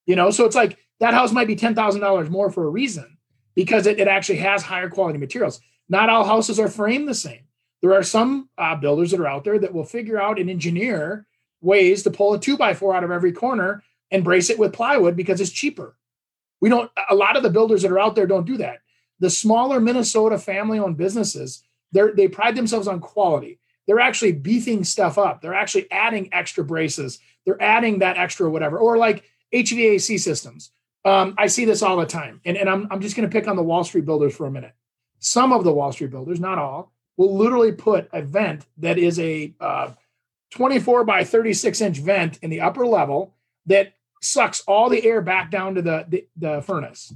You 0.07 0.17
know, 0.17 0.31
so 0.31 0.45
it's 0.45 0.57
like 0.57 0.79
that 1.01 1.15
house 1.15 1.33
might 1.33 1.47
be 1.47 1.57
$10,000 1.57 2.29
more 2.31 2.51
for 2.51 2.65
a 2.65 2.71
reason 2.71 3.19
because 3.55 3.87
it, 3.87 4.01
it 4.01 4.09
actually 4.09 4.39
has 4.39 4.63
higher 4.63 4.89
quality 4.89 5.19
materials. 5.19 5.61
Not 5.89 6.11
all 6.11 6.25
houses 6.25 6.59
are 6.59 6.69
framed 6.69 7.09
the 7.09 7.15
same. 7.15 7.43
There 7.81 7.95
are 7.95 8.03
some 8.03 8.49
uh, 8.59 8.75
builders 8.77 9.13
that 9.13 9.21
are 9.21 9.27
out 9.27 9.45
there 9.45 9.59
that 9.59 9.73
will 9.73 9.85
figure 9.85 10.21
out 10.21 10.39
and 10.39 10.51
engineer 10.51 11.27
ways 11.61 12.03
to 12.03 12.11
pull 12.11 12.35
a 12.35 12.41
two 12.41 12.57
by 12.57 12.75
four 12.75 12.95
out 12.95 13.05
of 13.05 13.11
every 13.11 13.33
corner 13.33 13.83
and 14.11 14.25
brace 14.25 14.51
it 14.51 14.59
with 14.59 14.73
plywood 14.73 15.17
because 15.17 15.41
it's 15.41 15.51
cheaper. 15.51 15.97
We 16.61 16.69
don't, 16.69 16.91
a 17.09 17.15
lot 17.15 17.37
of 17.37 17.43
the 17.43 17.51
builders 17.51 17.83
that 17.83 17.93
are 17.93 17.99
out 17.99 18.17
there 18.17 18.27
don't 18.27 18.47
do 18.47 18.57
that. 18.57 18.79
The 19.21 19.31
smaller 19.31 19.81
Minnesota 19.81 20.39
family 20.39 20.79
owned 20.79 20.97
businesses, 20.97 21.63
they 21.93 22.03
they 22.15 22.29
pride 22.29 22.55
themselves 22.55 22.87
on 22.87 23.01
quality. 23.01 23.59
They're 23.87 24.01
actually 24.01 24.33
beefing 24.33 24.85
stuff 24.85 25.19
up. 25.19 25.41
They're 25.41 25.55
actually 25.55 25.91
adding 25.91 26.29
extra 26.33 26.63
braces. 26.63 27.19
They're 27.45 27.61
adding 27.61 28.01
that 28.01 28.19
extra 28.19 28.51
whatever, 28.51 28.79
or 28.79 28.99
like 28.99 29.25
HVAC 29.53 30.21
systems. 30.21 30.71
Um, 31.09 31.35
I 31.39 31.47
see 31.47 31.65
this 31.65 31.83
all 31.83 31.97
the 31.97 32.05
time. 32.05 32.43
And, 32.45 32.59
and 32.59 32.69
I'm, 32.69 32.87
I'm 32.91 33.01
just 33.01 33.17
going 33.17 33.27
to 33.27 33.33
pick 33.33 33.49
on 33.49 33.57
the 33.57 33.63
Wall 33.63 33.83
Street 33.83 34.05
builders 34.05 34.37
for 34.37 34.47
a 34.47 34.51
minute. 34.51 34.75
Some 35.21 35.55
of 35.55 35.65
the 35.65 35.73
Wall 35.73 35.91
Street 35.91 36.11
builders, 36.11 36.39
not 36.39 36.59
all, 36.59 36.93
will 37.17 37.35
literally 37.35 37.73
put 37.73 38.11
a 38.13 38.21
vent 38.21 38.67
that 38.77 38.99
is 38.99 39.19
a 39.19 39.55
uh, 39.59 39.93
24 40.51 41.05
by 41.05 41.25
36 41.25 41.81
inch 41.81 41.99
vent 41.99 42.39
in 42.43 42.51
the 42.51 42.61
upper 42.61 42.87
level 42.87 43.35
that 43.65 43.95
sucks 44.21 44.61
all 44.69 44.91
the 44.91 45.03
air 45.03 45.23
back 45.23 45.51
down 45.51 45.75
to 45.77 45.83
the, 45.83 46.05
the, 46.09 46.27
the 46.37 46.61
furnace 46.61 47.15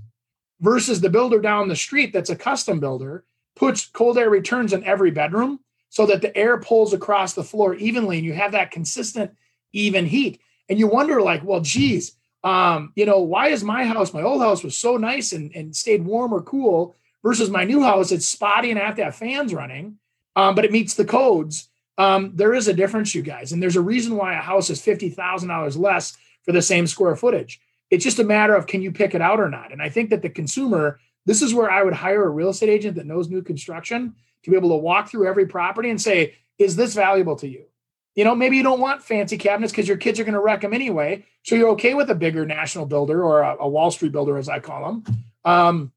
versus 0.61 1.03
the 1.03 1.11
builder 1.11 1.40
down 1.40 1.68
the 1.68 1.76
street 1.76 2.12
that's 2.12 2.30
a 2.30 2.36
custom 2.36 2.80
builder 2.80 3.24
puts 3.57 3.86
cold 3.86 4.16
air 4.16 4.30
returns 4.30 4.72
in 4.72 4.84
every 4.84 5.11
bedroom 5.11 5.61
so 5.90 6.07
that 6.07 6.22
the 6.22 6.34
air 6.36 6.59
pulls 6.59 6.93
across 6.93 7.34
the 7.34 7.45
floor 7.45 7.74
evenly 7.74 8.18
and 8.18 8.24
you 8.24 8.32
have 8.32 8.53
that 8.53 8.70
consistent 8.70 9.32
even 9.72 10.07
heat 10.07 10.40
and 10.68 10.78
you 10.78 10.86
wonder 10.86 11.20
like 11.20 11.43
well 11.45 11.61
geez 11.61 12.12
um, 12.45 12.93
you 12.97 13.07
know 13.07 13.20
why 13.20 13.49
is 13.49 13.62
my 13.62 13.84
house 13.84 14.12
my 14.12 14.22
old 14.22 14.40
house 14.40 14.62
was 14.62 14.78
so 14.78 14.97
nice 14.97 15.32
and, 15.32 15.55
and 15.55 15.74
stayed 15.74 16.05
warm 16.05 16.32
or 16.32 16.43
cool 16.43 16.97
versus 17.22 17.51
my 17.51 17.64
new 17.64 17.82
house 17.82 18.12
it's 18.12 18.26
spotty 18.26 18.70
and 18.70 18.78
i 18.78 18.84
have 18.84 18.97
to 18.97 19.05
have 19.05 19.16
fans 19.16 19.55
running 19.55 19.97
um, 20.34 20.55
but 20.55 20.64
it 20.64 20.72
meets 20.72 20.95
the 20.95 21.05
codes 21.05 21.68
um, 21.99 22.32
there 22.34 22.55
is 22.55 22.68
a 22.68 22.74
difference 22.74 23.14
you 23.14 23.22
guys 23.22 23.53
and 23.53 23.62
there's 23.62 23.76
a 23.76 23.80
reason 23.80 24.16
why 24.16 24.32
a 24.34 24.40
house 24.40 24.70
is 24.70 24.80
$50000 24.80 25.78
less 25.78 26.16
for 26.45 26.53
the 26.53 26.62
same 26.62 26.86
square 26.86 27.14
footage 27.14 27.61
it's 27.93 28.05
just 28.05 28.18
a 28.18 28.24
matter 28.24 28.57
of 28.57 28.66
can 28.66 28.80
you 28.80 28.90
pick 28.90 29.14
it 29.14 29.20
out 29.20 29.38
or 29.38 29.51
not. 29.51 29.70
And 29.70 29.82
I 29.82 29.90
think 29.90 30.09
that 30.11 30.22
the 30.22 30.30
consumer, 30.30 30.99
this 31.26 31.43
is 31.43 31.53
where 31.53 31.70
I 31.70 31.82
would 31.82 31.93
hire 31.93 32.24
a 32.24 32.30
real 32.30 32.49
estate 32.49 32.70
agent 32.70 32.97
that 32.97 33.05
knows 33.05 33.28
new 33.28 33.43
construction 33.43 34.14
to 34.43 34.51
be 34.51 34.57
able 34.57 34.70
to 34.70 34.76
walk 34.76 35.11
through 35.11 35.28
every 35.28 35.47
property 35.47 35.90
and 35.90 36.01
say, 36.01 36.36
is 36.59 36.74
this 36.74 36.95
valuable 36.95 37.36
to 37.36 37.47
you? 37.47 37.66
You 38.14 38.24
know, 38.24 38.34
maybe 38.34 38.56
you 38.56 38.62
don't 38.62 38.80
want 38.80 39.02
fancy 39.02 39.38
cabinets 39.38 39.72
because 39.72 39.88
your 39.88 39.96
kids 39.96 40.20
are 40.20 40.24
going 40.24 40.34
to 40.34 40.40
wreck 40.40 40.60
them 40.60 40.74
anyway. 40.74 41.24
So 41.44 41.54
you're 41.54 41.70
okay 41.70 41.94
with 41.94 42.10
a 42.10 42.14
bigger 42.14 42.44
national 42.44 42.86
builder 42.86 43.24
or 43.24 43.40
a, 43.40 43.56
a 43.60 43.68
Wall 43.68 43.90
Street 43.90 44.12
builder, 44.12 44.36
as 44.36 44.48
I 44.48 44.60
call 44.60 44.84
them, 44.84 45.24
um, 45.44 45.92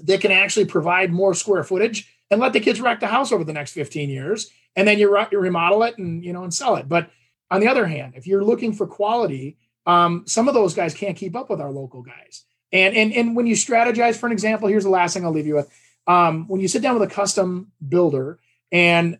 that 0.00 0.20
can 0.20 0.30
actually 0.30 0.66
provide 0.66 1.12
more 1.12 1.34
square 1.34 1.64
footage 1.64 2.08
and 2.30 2.40
let 2.40 2.52
the 2.52 2.60
kids 2.60 2.80
wreck 2.80 3.00
the 3.00 3.06
house 3.08 3.32
over 3.32 3.44
the 3.44 3.52
next 3.52 3.72
15 3.72 4.08
years. 4.08 4.50
And 4.76 4.86
then 4.86 4.98
you, 4.98 5.12
re- 5.12 5.26
you 5.32 5.40
remodel 5.40 5.82
it 5.82 5.98
and, 5.98 6.24
you 6.24 6.32
know, 6.32 6.44
and 6.44 6.54
sell 6.54 6.76
it. 6.76 6.88
But 6.88 7.10
on 7.50 7.60
the 7.60 7.68
other 7.68 7.86
hand, 7.86 8.12
if 8.16 8.26
you're 8.26 8.44
looking 8.44 8.72
for 8.72 8.86
quality, 8.86 9.56
um, 9.86 10.24
some 10.26 10.48
of 10.48 10.54
those 10.54 10.74
guys 10.74 10.94
can't 10.94 11.16
keep 11.16 11.34
up 11.34 11.50
with 11.50 11.60
our 11.60 11.70
local 11.70 12.02
guys. 12.02 12.44
And 12.70 12.94
and 12.94 13.12
and 13.14 13.34
when 13.34 13.46
you 13.46 13.54
strategize, 13.54 14.16
for 14.16 14.26
an 14.26 14.32
example, 14.32 14.68
here's 14.68 14.84
the 14.84 14.90
last 14.90 15.14
thing 15.14 15.24
I'll 15.24 15.32
leave 15.32 15.46
you 15.46 15.54
with. 15.54 15.70
Um, 16.06 16.46
when 16.48 16.60
you 16.60 16.68
sit 16.68 16.82
down 16.82 16.98
with 16.98 17.10
a 17.10 17.14
custom 17.14 17.72
builder, 17.86 18.38
and 18.70 19.18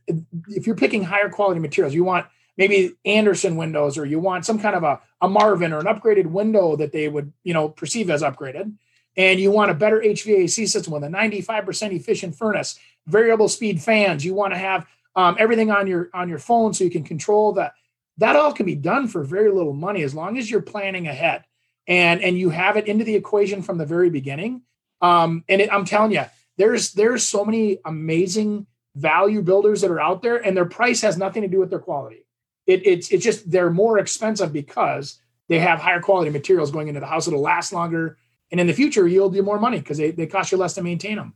if 0.49 0.66
you're 0.66 0.76
picking 0.76 1.05
higher 1.05 1.28
quality 1.28 1.61
materials, 1.61 1.94
you 1.94 2.05
want 2.05 2.26
maybe 2.57 2.92
Andersen 3.05 3.57
windows, 3.57 3.96
or 3.96 4.05
you 4.05 4.18
want 4.18 4.44
some 4.44 4.59
kind 4.59 4.74
of 4.74 4.82
a, 4.82 5.01
a 5.20 5.28
Marvin 5.28 5.72
or 5.72 5.78
an 5.78 5.86
upgraded 5.86 6.26
window 6.26 6.76
that 6.76 6.92
they 6.92 7.09
would 7.09 7.32
you 7.44 7.55
know 7.55 7.68
perceive 7.68 8.11
as 8.11 8.22
upgraded, 8.22 8.72
and 9.16 9.40
you 9.40 9.51
want 9.51 9.70
a 9.70 9.74
better 9.74 10.01
HVAC 10.01 10.68
system 10.68 10.92
with 10.92 11.05
a 11.05 11.09
95% 11.09 11.92
efficient 11.92 12.36
furnace, 12.36 12.78
variable 13.07 13.49
speed 13.49 13.82
fans. 13.82 14.24
You 14.24 14.34
want 14.34 14.53
to 14.53 14.59
have 14.59 14.86
um, 15.16 15.36
everything 15.38 15.70
on 15.70 15.86
your 15.86 16.11
on 16.14 16.28
your 16.28 16.38
phone 16.38 16.74
so 16.74 16.84
you 16.84 16.90
can 16.90 17.05
control 17.05 17.53
that. 17.55 17.74
that 18.18 18.36
all 18.36 18.53
can 18.53 18.66
be 18.66 18.74
done 18.74 19.09
for 19.09 19.24
very 19.24 19.51
little 19.51 19.72
money 19.72 20.03
as 20.03 20.14
long 20.14 20.38
as 20.38 20.51
you're 20.51 20.62
planning 20.62 21.09
ahead 21.09 21.44
and 21.88 22.20
and 22.22 22.38
you 22.38 22.51
have 22.51 22.76
it 22.76 22.86
into 22.86 23.05
the 23.05 23.16
equation 23.16 23.62
from 23.62 23.78
the 23.78 23.86
very 23.86 24.11
beginning 24.11 24.62
um, 25.01 25.42
and 25.49 25.61
it, 25.61 25.72
i'm 25.72 25.84
telling 25.84 26.12
you 26.12 26.24
there's 26.59 26.92
there's 26.92 27.26
so 27.26 27.44
many 27.44 27.78
amazing 27.84 28.66
value 28.99 29.42
builders 29.42 29.80
that 29.80 29.90
are 29.90 30.01
out 30.01 30.22
there 30.22 30.36
and 30.36 30.57
their 30.57 30.64
price 30.64 31.01
has 31.01 31.16
nothing 31.16 31.42
to 31.42 31.49
do 31.49 31.59
with 31.59 31.70
their 31.70 31.78
quality 31.78 32.24
it, 32.66 32.86
it's 32.86 33.11
it's 33.11 33.24
just 33.24 33.51
they're 33.51 33.70
more 33.70 33.99
expensive 33.99 34.53
because 34.53 35.20
they 35.49 35.59
have 35.59 35.78
higher 35.78 36.01
quality 36.01 36.30
materials 36.30 36.70
going 36.70 36.88
into 36.88 37.01
the 37.01 37.07
house 37.07 37.26
it'll 37.26 37.40
last 37.40 37.72
longer 37.72 38.18
and 38.51 38.61
in 38.61 38.66
the 38.66 38.72
future 38.72 39.07
yield 39.07 39.34
you 39.34 39.42
more 39.42 39.61
money 39.61 39.78
because 39.78 39.99
they, 39.99 40.11
they 40.11 40.26
cost 40.26 40.53
you 40.53 40.59
less 40.59 40.74
to 40.74 40.82
maintain 40.82 41.16
them 41.16 41.34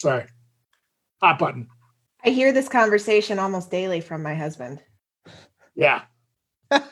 sorry 0.00 0.24
hot 1.20 1.38
button 1.38 1.68
i 2.24 2.30
hear 2.30 2.52
this 2.52 2.68
conversation 2.68 3.38
almost 3.38 3.70
daily 3.70 4.00
from 4.00 4.22
my 4.22 4.34
husband 4.34 4.80
yeah. 5.74 6.02
um, 6.70 6.82
you 6.84 6.86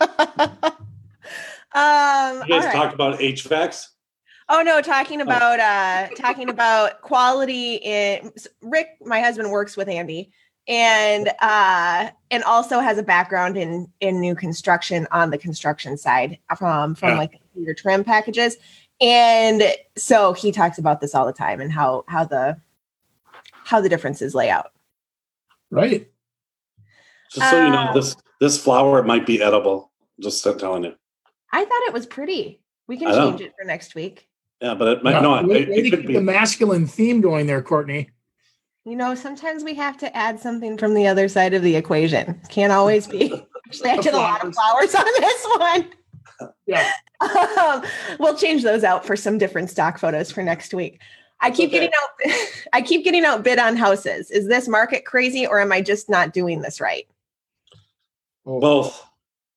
guys 1.74 2.64
right. 2.64 2.72
talk 2.72 2.94
about 2.94 3.18
HVACs? 3.18 3.88
Oh 4.48 4.62
no, 4.62 4.80
talking 4.80 5.20
oh. 5.20 5.24
about 5.24 5.60
uh 5.60 6.08
talking 6.16 6.48
about 6.48 7.00
quality 7.02 7.76
in 7.76 8.32
Rick, 8.62 8.96
my 9.00 9.20
husband 9.20 9.50
works 9.50 9.76
with 9.76 9.88
Andy 9.88 10.30
and 10.66 11.30
uh 11.40 12.10
and 12.30 12.44
also 12.44 12.80
has 12.80 12.98
a 12.98 13.02
background 13.02 13.56
in 13.56 13.90
in 14.00 14.20
new 14.20 14.34
construction 14.34 15.06
on 15.10 15.30
the 15.30 15.38
construction 15.38 15.96
side 15.96 16.38
from 16.56 16.94
from 16.94 17.10
yeah. 17.10 17.18
like 17.18 17.40
your 17.54 17.74
trim 17.74 18.04
packages. 18.04 18.56
And 19.00 19.62
so 19.96 20.32
he 20.32 20.50
talks 20.50 20.78
about 20.78 21.00
this 21.00 21.14
all 21.14 21.26
the 21.26 21.32
time 21.32 21.60
and 21.60 21.72
how 21.72 22.04
how 22.08 22.24
the 22.24 22.60
how 23.64 23.80
the 23.80 23.88
differences 23.88 24.34
lay 24.34 24.50
out. 24.50 24.72
Right. 25.70 26.08
Just 27.32 27.50
so 27.50 27.64
you 27.64 27.70
know, 27.70 27.92
this 27.92 28.16
this 28.40 28.62
flower 28.62 29.02
might 29.02 29.26
be 29.26 29.42
edible. 29.42 29.90
Just 30.20 30.42
telling 30.42 30.84
you. 30.84 30.94
I 31.52 31.64
thought 31.64 31.82
it 31.86 31.92
was 31.92 32.06
pretty. 32.06 32.60
We 32.86 32.96
can 32.96 33.12
change 33.12 33.40
it 33.40 33.54
for 33.58 33.64
next 33.64 33.94
week. 33.94 34.27
Yeah, 34.60 34.74
but 34.74 34.88
it 34.88 35.04
might 35.04 35.22
no. 35.22 35.40
no 35.40 35.52
it, 35.52 35.68
it 35.68 35.90
could 35.90 36.06
be 36.06 36.14
the 36.14 36.20
masculine 36.20 36.86
theme 36.86 37.20
going 37.20 37.46
there, 37.46 37.62
Courtney. 37.62 38.10
You 38.84 38.96
know, 38.96 39.14
sometimes 39.14 39.64
we 39.64 39.74
have 39.74 39.98
to 39.98 40.16
add 40.16 40.40
something 40.40 40.78
from 40.78 40.94
the 40.94 41.06
other 41.06 41.28
side 41.28 41.54
of 41.54 41.62
the 41.62 41.76
equation. 41.76 42.40
Can't 42.48 42.72
always 42.72 43.06
be. 43.06 43.32
Actually, 43.66 43.90
I 43.90 43.96
did 43.98 44.14
a 44.14 44.16
lot 44.16 44.44
of 44.44 44.54
flowers 44.54 44.94
on 44.94 45.04
this 45.20 45.46
one. 45.58 45.88
Yeah. 46.66 46.90
Um, 47.20 47.82
we'll 48.18 48.36
change 48.36 48.62
those 48.62 48.84
out 48.84 49.04
for 49.04 49.16
some 49.16 49.38
different 49.38 49.70
stock 49.70 49.98
photos 49.98 50.30
for 50.30 50.42
next 50.42 50.72
week. 50.72 51.00
I 51.40 51.50
keep 51.50 51.70
okay. 51.70 51.80
getting 51.80 51.90
out 52.02 52.32
I 52.72 52.82
keep 52.82 53.04
getting 53.04 53.24
outbid 53.24 53.58
on 53.58 53.76
houses. 53.76 54.30
Is 54.30 54.48
this 54.48 54.68
market 54.68 55.04
crazy 55.04 55.46
or 55.46 55.60
am 55.60 55.72
I 55.72 55.80
just 55.80 56.08
not 56.08 56.32
doing 56.32 56.62
this 56.62 56.80
right? 56.80 57.06
Both. 58.44 59.04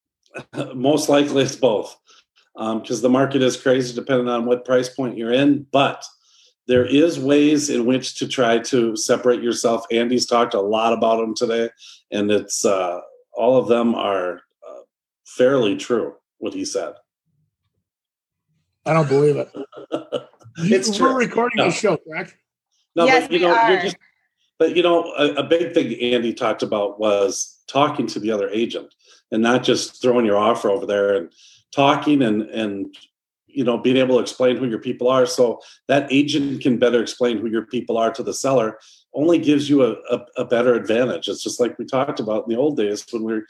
Most 0.74 1.10
likely 1.10 1.44
it's 1.44 1.56
both. 1.56 1.98
Because 2.56 2.98
um, 2.98 3.02
the 3.02 3.10
market 3.10 3.42
is 3.42 3.58
crazy 3.58 3.94
depending 3.94 4.28
on 4.28 4.46
what 4.46 4.66
price 4.66 4.90
point 4.90 5.18
you're 5.18 5.32
in. 5.32 5.66
But 5.72 6.04
there 6.68 6.86
is 6.86 7.20
ways 7.20 7.70
in 7.70 7.86
which 7.86 8.16
to 8.20 8.28
try 8.28 8.60
to 8.60 8.96
separate 8.96 9.42
yourself. 9.42 9.86
Andy's 9.92 10.26
talked 10.26 10.54
a 10.54 10.62
lot 10.62 10.94
about 10.94 11.18
them 11.18 11.36
today, 11.36 11.70
and 12.12 12.30
it's 12.30 12.66
uh, 12.66 13.02
all 13.34 13.58
of 13.58 13.68
them 13.68 13.96
are 13.96 14.42
uh, 14.68 14.82
fairly 15.26 15.76
true. 15.78 16.16
What 16.40 16.54
he 16.54 16.66
said. 16.66 16.94
I 18.86 18.94
don't 18.94 19.08
believe 19.08 19.36
it. 19.36 19.50
it's 20.58 20.90
We're 20.90 21.10
true. 21.10 21.16
recording 21.16 21.58
no. 21.58 21.66
the 21.66 21.72
show, 21.72 21.98
correct? 21.98 22.36
No, 22.96 23.06
yes, 23.06 23.28
but 23.28 23.34
you 23.34 23.40
know, 23.42 23.56
are. 23.56 23.72
you're 23.72 23.82
just 23.82 23.98
but 24.62 24.76
you 24.76 24.84
know, 24.84 25.12
a, 25.18 25.34
a, 25.38 25.44
big 25.44 25.74
thing 25.74 26.00
Andy 26.14 26.36
talked 26.36 26.62
about 26.62 27.00
was 27.00 27.64
talking 27.68 28.06
to 28.06 28.20
the 28.20 28.30
other 28.32 28.48
agent 28.50 28.94
and 29.32 29.42
not 29.42 29.64
just 29.64 30.00
throwing 30.00 30.24
your 30.24 30.38
offer 30.38 30.70
over 30.70 30.86
there 30.86 31.16
and 31.16 31.32
talking 31.72 32.22
and 32.22 32.44
and 32.44 32.96
you 33.48 33.64
know 33.64 33.78
being 33.78 33.98
able 33.98 34.16
to 34.16 34.22
explain 34.22 34.58
who 34.58 34.68
your 34.68 34.80
people 34.80 35.08
are. 35.08 35.26
So 35.26 35.62
that 35.88 36.12
agent 36.12 36.62
can 36.62 36.78
better 36.78 37.02
explain 37.02 37.38
who 37.38 37.48
your 37.48 37.66
people 37.66 37.98
are 37.98 38.12
to 38.12 38.24
the 38.24 38.34
seller 38.34 38.78
only 39.14 39.38
gives 39.38 39.70
you 39.70 39.84
a, 39.84 39.92
a, 40.10 40.26
a 40.38 40.46
better 40.46 40.74
advantage. 40.74 41.28
It's 41.28 41.44
just 41.44 41.60
like 41.60 41.78
we 41.78 41.86
talked 41.86 42.20
about 42.20 42.46
in 42.46 42.54
the 42.54 42.60
old 42.60 42.78
days 42.78 43.06
when 43.12 43.24
we 43.24 43.42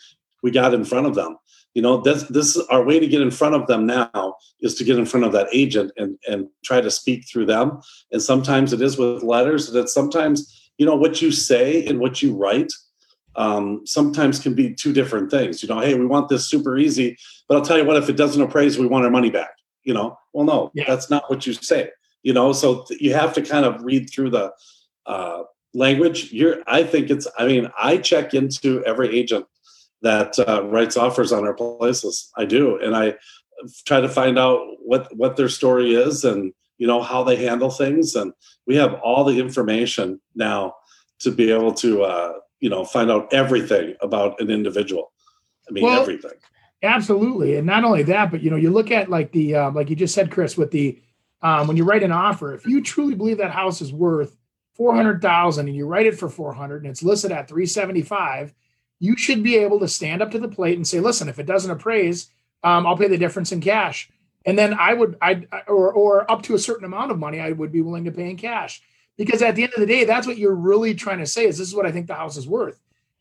we 0.43 0.51
got 0.51 0.73
in 0.73 0.85
front 0.85 1.07
of 1.07 1.15
them. 1.15 1.37
You 1.73 1.81
know 1.81 2.01
this 2.01 2.23
this 2.23 2.57
our 2.69 2.83
way 2.83 2.99
to 2.99 3.07
get 3.07 3.21
in 3.21 3.31
front 3.31 3.55
of 3.55 3.67
them 3.67 3.85
now 3.85 4.35
is 4.59 4.75
to 4.75 4.83
get 4.83 4.99
in 4.99 5.05
front 5.05 5.25
of 5.25 5.31
that 5.33 5.47
agent 5.53 5.91
and 5.97 6.17
and 6.27 6.47
try 6.63 6.81
to 6.81 6.91
speak 6.91 7.27
through 7.27 7.45
them. 7.45 7.79
And 8.11 8.21
sometimes 8.21 8.73
it 8.73 8.81
is 8.81 8.97
with 8.97 9.23
letters 9.23 9.71
that 9.71 9.89
sometimes 9.89 10.71
you 10.77 10.85
know 10.85 10.95
what 10.95 11.21
you 11.21 11.31
say 11.31 11.85
and 11.85 11.99
what 11.99 12.21
you 12.21 12.35
write 12.35 12.71
um, 13.35 13.81
sometimes 13.85 14.39
can 14.39 14.53
be 14.53 14.73
two 14.73 14.93
different 14.93 15.31
things 15.31 15.61
you 15.63 15.69
know 15.69 15.79
hey 15.79 15.93
we 15.93 16.05
want 16.05 16.29
this 16.29 16.47
super 16.47 16.77
easy 16.77 17.17
but 17.47 17.57
i'll 17.57 17.65
tell 17.65 17.77
you 17.77 17.85
what 17.85 17.97
if 17.97 18.09
it 18.09 18.17
doesn't 18.17 18.41
appraise 18.41 18.77
we 18.77 18.87
want 18.87 19.05
our 19.05 19.11
money 19.11 19.29
back 19.29 19.51
you 19.83 19.93
know 19.93 20.17
well 20.33 20.45
no 20.45 20.71
yeah. 20.73 20.83
that's 20.87 21.09
not 21.09 21.29
what 21.29 21.47
you 21.47 21.53
say 21.53 21.89
you 22.23 22.33
know 22.33 22.51
so 22.53 22.83
th- 22.83 22.99
you 23.01 23.13
have 23.13 23.33
to 23.33 23.41
kind 23.41 23.65
of 23.65 23.83
read 23.83 24.09
through 24.09 24.29
the 24.29 24.51
uh, 25.05 25.43
language 25.73 26.31
you're 26.31 26.57
i 26.67 26.83
think 26.83 27.09
it's 27.09 27.27
i 27.37 27.47
mean 27.47 27.69
i 27.77 27.97
check 27.97 28.33
into 28.33 28.83
every 28.85 29.17
agent 29.17 29.45
that 30.01 30.37
uh, 30.39 30.63
writes 30.65 30.97
offers 30.97 31.31
on 31.31 31.45
our 31.45 31.53
places. 31.53 32.31
I 32.35 32.45
do, 32.45 32.77
and 32.79 32.95
I 32.95 33.15
try 33.85 34.01
to 34.01 34.09
find 34.09 34.39
out 34.39 34.59
what 34.79 35.15
what 35.15 35.35
their 35.37 35.49
story 35.49 35.93
is 35.93 36.25
and 36.25 36.53
you 36.77 36.87
know 36.87 37.01
how 37.01 37.23
they 37.23 37.35
handle 37.35 37.69
things. 37.69 38.15
And 38.15 38.33
we 38.65 38.75
have 38.75 38.95
all 38.95 39.23
the 39.23 39.39
information 39.39 40.19
now 40.35 40.75
to 41.19 41.31
be 41.31 41.51
able 41.51 41.73
to 41.75 42.03
uh, 42.03 42.33
you 42.61 42.69
know 42.69 42.85
find 42.85 43.11
out 43.11 43.33
everything 43.33 43.95
about 44.01 44.39
an 44.39 44.49
individual. 44.49 45.11
I 45.67 45.73
mean 45.73 45.83
well, 45.83 46.01
everything. 46.01 46.31
Absolutely, 46.83 47.57
and 47.57 47.67
not 47.67 47.83
only 47.83 48.03
that, 48.03 48.31
but 48.31 48.41
you 48.41 48.49
know 48.49 48.55
you 48.55 48.71
look 48.71 48.89
at 48.89 49.09
like 49.09 49.33
the 49.33 49.55
uh, 49.55 49.71
like 49.71 49.89
you 49.89 49.95
just 49.97 50.15
said, 50.15 50.31
Chris, 50.31 50.57
with 50.57 50.71
the 50.71 51.01
um, 51.41 51.67
when 51.67 51.75
you 51.75 51.83
write 51.83 52.03
an 52.03 52.13
offer, 52.13 52.53
if 52.53 52.65
you 52.65 52.81
truly 52.81 53.15
believe 53.15 53.39
that 53.39 53.51
house 53.51 53.81
is 53.81 53.91
worth 53.91 54.37
four 54.75 54.95
hundred 54.95 55.21
thousand 55.21 55.67
and 55.67 55.75
you 55.75 55.85
write 55.85 56.05
it 56.05 56.17
for 56.17 56.29
four 56.29 56.53
hundred 56.53 56.83
and 56.83 56.91
it's 56.91 57.03
listed 57.03 57.31
at 57.31 57.49
three 57.49 57.65
seventy 57.65 58.01
five 58.01 58.53
you 59.01 59.17
should 59.17 59.41
be 59.41 59.57
able 59.57 59.79
to 59.79 59.87
stand 59.87 60.21
up 60.21 60.29
to 60.29 60.37
the 60.37 60.47
plate 60.47 60.77
and 60.77 60.87
say, 60.87 60.99
listen, 60.99 61.27
if 61.27 61.39
it 61.39 61.47
doesn't 61.47 61.71
appraise, 61.71 62.29
um, 62.63 62.85
I'll 62.85 62.95
pay 62.95 63.07
the 63.07 63.17
difference 63.17 63.51
in 63.51 63.59
cash. 63.59 64.07
And 64.45 64.57
then 64.57 64.75
I 64.75 64.93
would, 64.93 65.17
I 65.19 65.47
or 65.67 65.91
or 65.91 66.31
up 66.31 66.43
to 66.43 66.53
a 66.53 66.59
certain 66.59 66.85
amount 66.85 67.11
of 67.11 67.17
money, 67.17 67.39
I 67.39 67.51
would 67.51 67.71
be 67.71 67.81
willing 67.81 68.05
to 68.05 68.11
pay 68.11 68.29
in 68.29 68.37
cash. 68.37 68.81
Because 69.21 69.43
at 69.43 69.55
the 69.55 69.61
end 69.61 69.73
of 69.75 69.79
the 69.79 69.85
day, 69.85 70.03
that's 70.03 70.25
what 70.25 70.39
you're 70.39 70.55
really 70.55 70.95
trying 70.95 71.19
to 71.19 71.27
say 71.27 71.45
is 71.45 71.59
this 71.59 71.67
is 71.67 71.75
what 71.75 71.85
I 71.85 71.91
think 71.91 72.07
the 72.07 72.15
house 72.15 72.37
is 72.37 72.47
worth. 72.47 72.79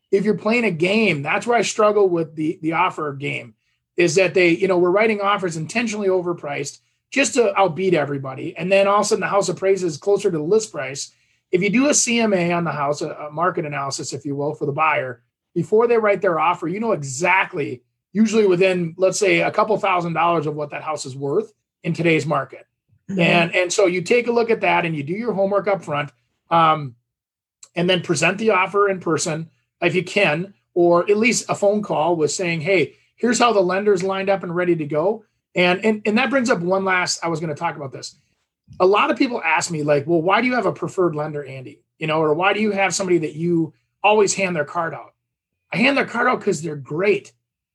If 0.09 0.25
you're 0.25 0.33
playing 0.33 0.63
a 0.63 0.71
game, 0.71 1.21
that's 1.21 1.45
where 1.45 1.55
I 1.55 1.61
struggle 1.61 2.09
with 2.09 2.35
the 2.35 2.57
the 2.63 2.73
offer 2.73 3.13
game, 3.13 3.53
is 3.97 4.15
that 4.15 4.33
they, 4.33 4.49
you 4.49 4.67
know, 4.67 4.79
we're 4.79 4.89
writing 4.89 5.21
offers 5.21 5.57
intentionally 5.57 6.07
overpriced 6.07 6.79
just 7.11 7.35
to 7.35 7.53
outbeat 7.55 7.93
everybody. 7.93 8.57
And 8.57 8.71
then 8.71 8.87
all 8.87 8.95
of 8.95 9.01
a 9.01 9.03
sudden 9.09 9.19
the 9.19 9.27
house 9.27 9.47
appraises 9.47 9.97
closer 9.97 10.31
to 10.31 10.37
the 10.39 10.43
list 10.43 10.71
price. 10.71 11.11
If 11.51 11.61
you 11.61 11.69
do 11.69 11.85
a 11.85 11.91
CMA 11.91 12.57
on 12.57 12.63
the 12.63 12.71
house, 12.71 13.03
a 13.03 13.29
market 13.31 13.67
analysis, 13.67 14.11
if 14.11 14.25
you 14.25 14.35
will, 14.35 14.55
for 14.55 14.65
the 14.65 14.71
buyer, 14.71 15.21
before 15.53 15.85
they 15.85 15.99
write 15.99 16.23
their 16.23 16.39
offer, 16.39 16.67
you 16.67 16.79
know 16.79 16.93
exactly, 16.93 17.83
usually 18.11 18.47
within, 18.47 18.95
let's 18.97 19.19
say, 19.19 19.41
a 19.41 19.51
couple 19.51 19.77
thousand 19.77 20.13
dollars 20.13 20.47
of 20.47 20.55
what 20.55 20.71
that 20.71 20.81
house 20.81 21.05
is 21.05 21.15
worth 21.15 21.53
in 21.83 21.93
today's 21.93 22.25
market. 22.25 22.65
Mm-hmm. 23.11 23.19
And, 23.19 23.55
and 23.55 23.73
so 23.73 23.85
you 23.85 24.01
take 24.01 24.27
a 24.27 24.31
look 24.31 24.49
at 24.49 24.61
that 24.61 24.85
and 24.85 24.95
you 24.95 25.03
do 25.03 25.13
your 25.13 25.33
homework 25.33 25.67
up 25.67 25.83
front 25.83 26.11
um, 26.49 26.95
and 27.75 27.89
then 27.89 28.01
present 28.01 28.37
the 28.37 28.51
offer 28.51 28.89
in 28.89 28.99
person 28.99 29.49
if 29.81 29.95
you 29.95 30.03
can, 30.03 30.53
or 30.73 31.09
at 31.09 31.17
least 31.17 31.49
a 31.49 31.55
phone 31.55 31.81
call 31.81 32.15
with 32.15 32.31
saying, 32.31 32.61
hey, 32.61 32.95
here's 33.15 33.39
how 33.39 33.53
the 33.53 33.61
lender's 33.61 34.03
lined 34.03 34.29
up 34.29 34.43
and 34.43 34.55
ready 34.55 34.75
to 34.75 34.85
go. 34.85 35.25
And, 35.55 35.83
and, 35.83 36.01
and 36.05 36.17
that 36.17 36.29
brings 36.29 36.49
up 36.49 36.59
one 36.59 36.85
last, 36.85 37.23
I 37.23 37.27
was 37.27 37.39
going 37.39 37.53
to 37.53 37.59
talk 37.59 37.75
about 37.75 37.91
this. 37.91 38.15
A 38.79 38.85
lot 38.85 39.11
of 39.11 39.17
people 39.17 39.41
ask 39.43 39.69
me, 39.69 39.83
like, 39.83 40.07
well, 40.07 40.21
why 40.21 40.41
do 40.41 40.47
you 40.47 40.55
have 40.55 40.65
a 40.65 40.71
preferred 40.71 41.13
lender, 41.13 41.43
Andy? 41.43 41.81
You 41.99 42.07
know, 42.07 42.21
or 42.21 42.33
why 42.33 42.53
do 42.53 42.61
you 42.61 42.71
have 42.71 42.95
somebody 42.95 43.17
that 43.19 43.35
you 43.35 43.73
always 44.01 44.33
hand 44.33 44.55
their 44.55 44.65
card 44.65 44.93
out? 44.93 45.13
I 45.73 45.77
hand 45.77 45.97
their 45.97 46.05
card 46.05 46.27
out 46.27 46.39
because 46.39 46.61
they're 46.61 46.75
great. 46.75 47.33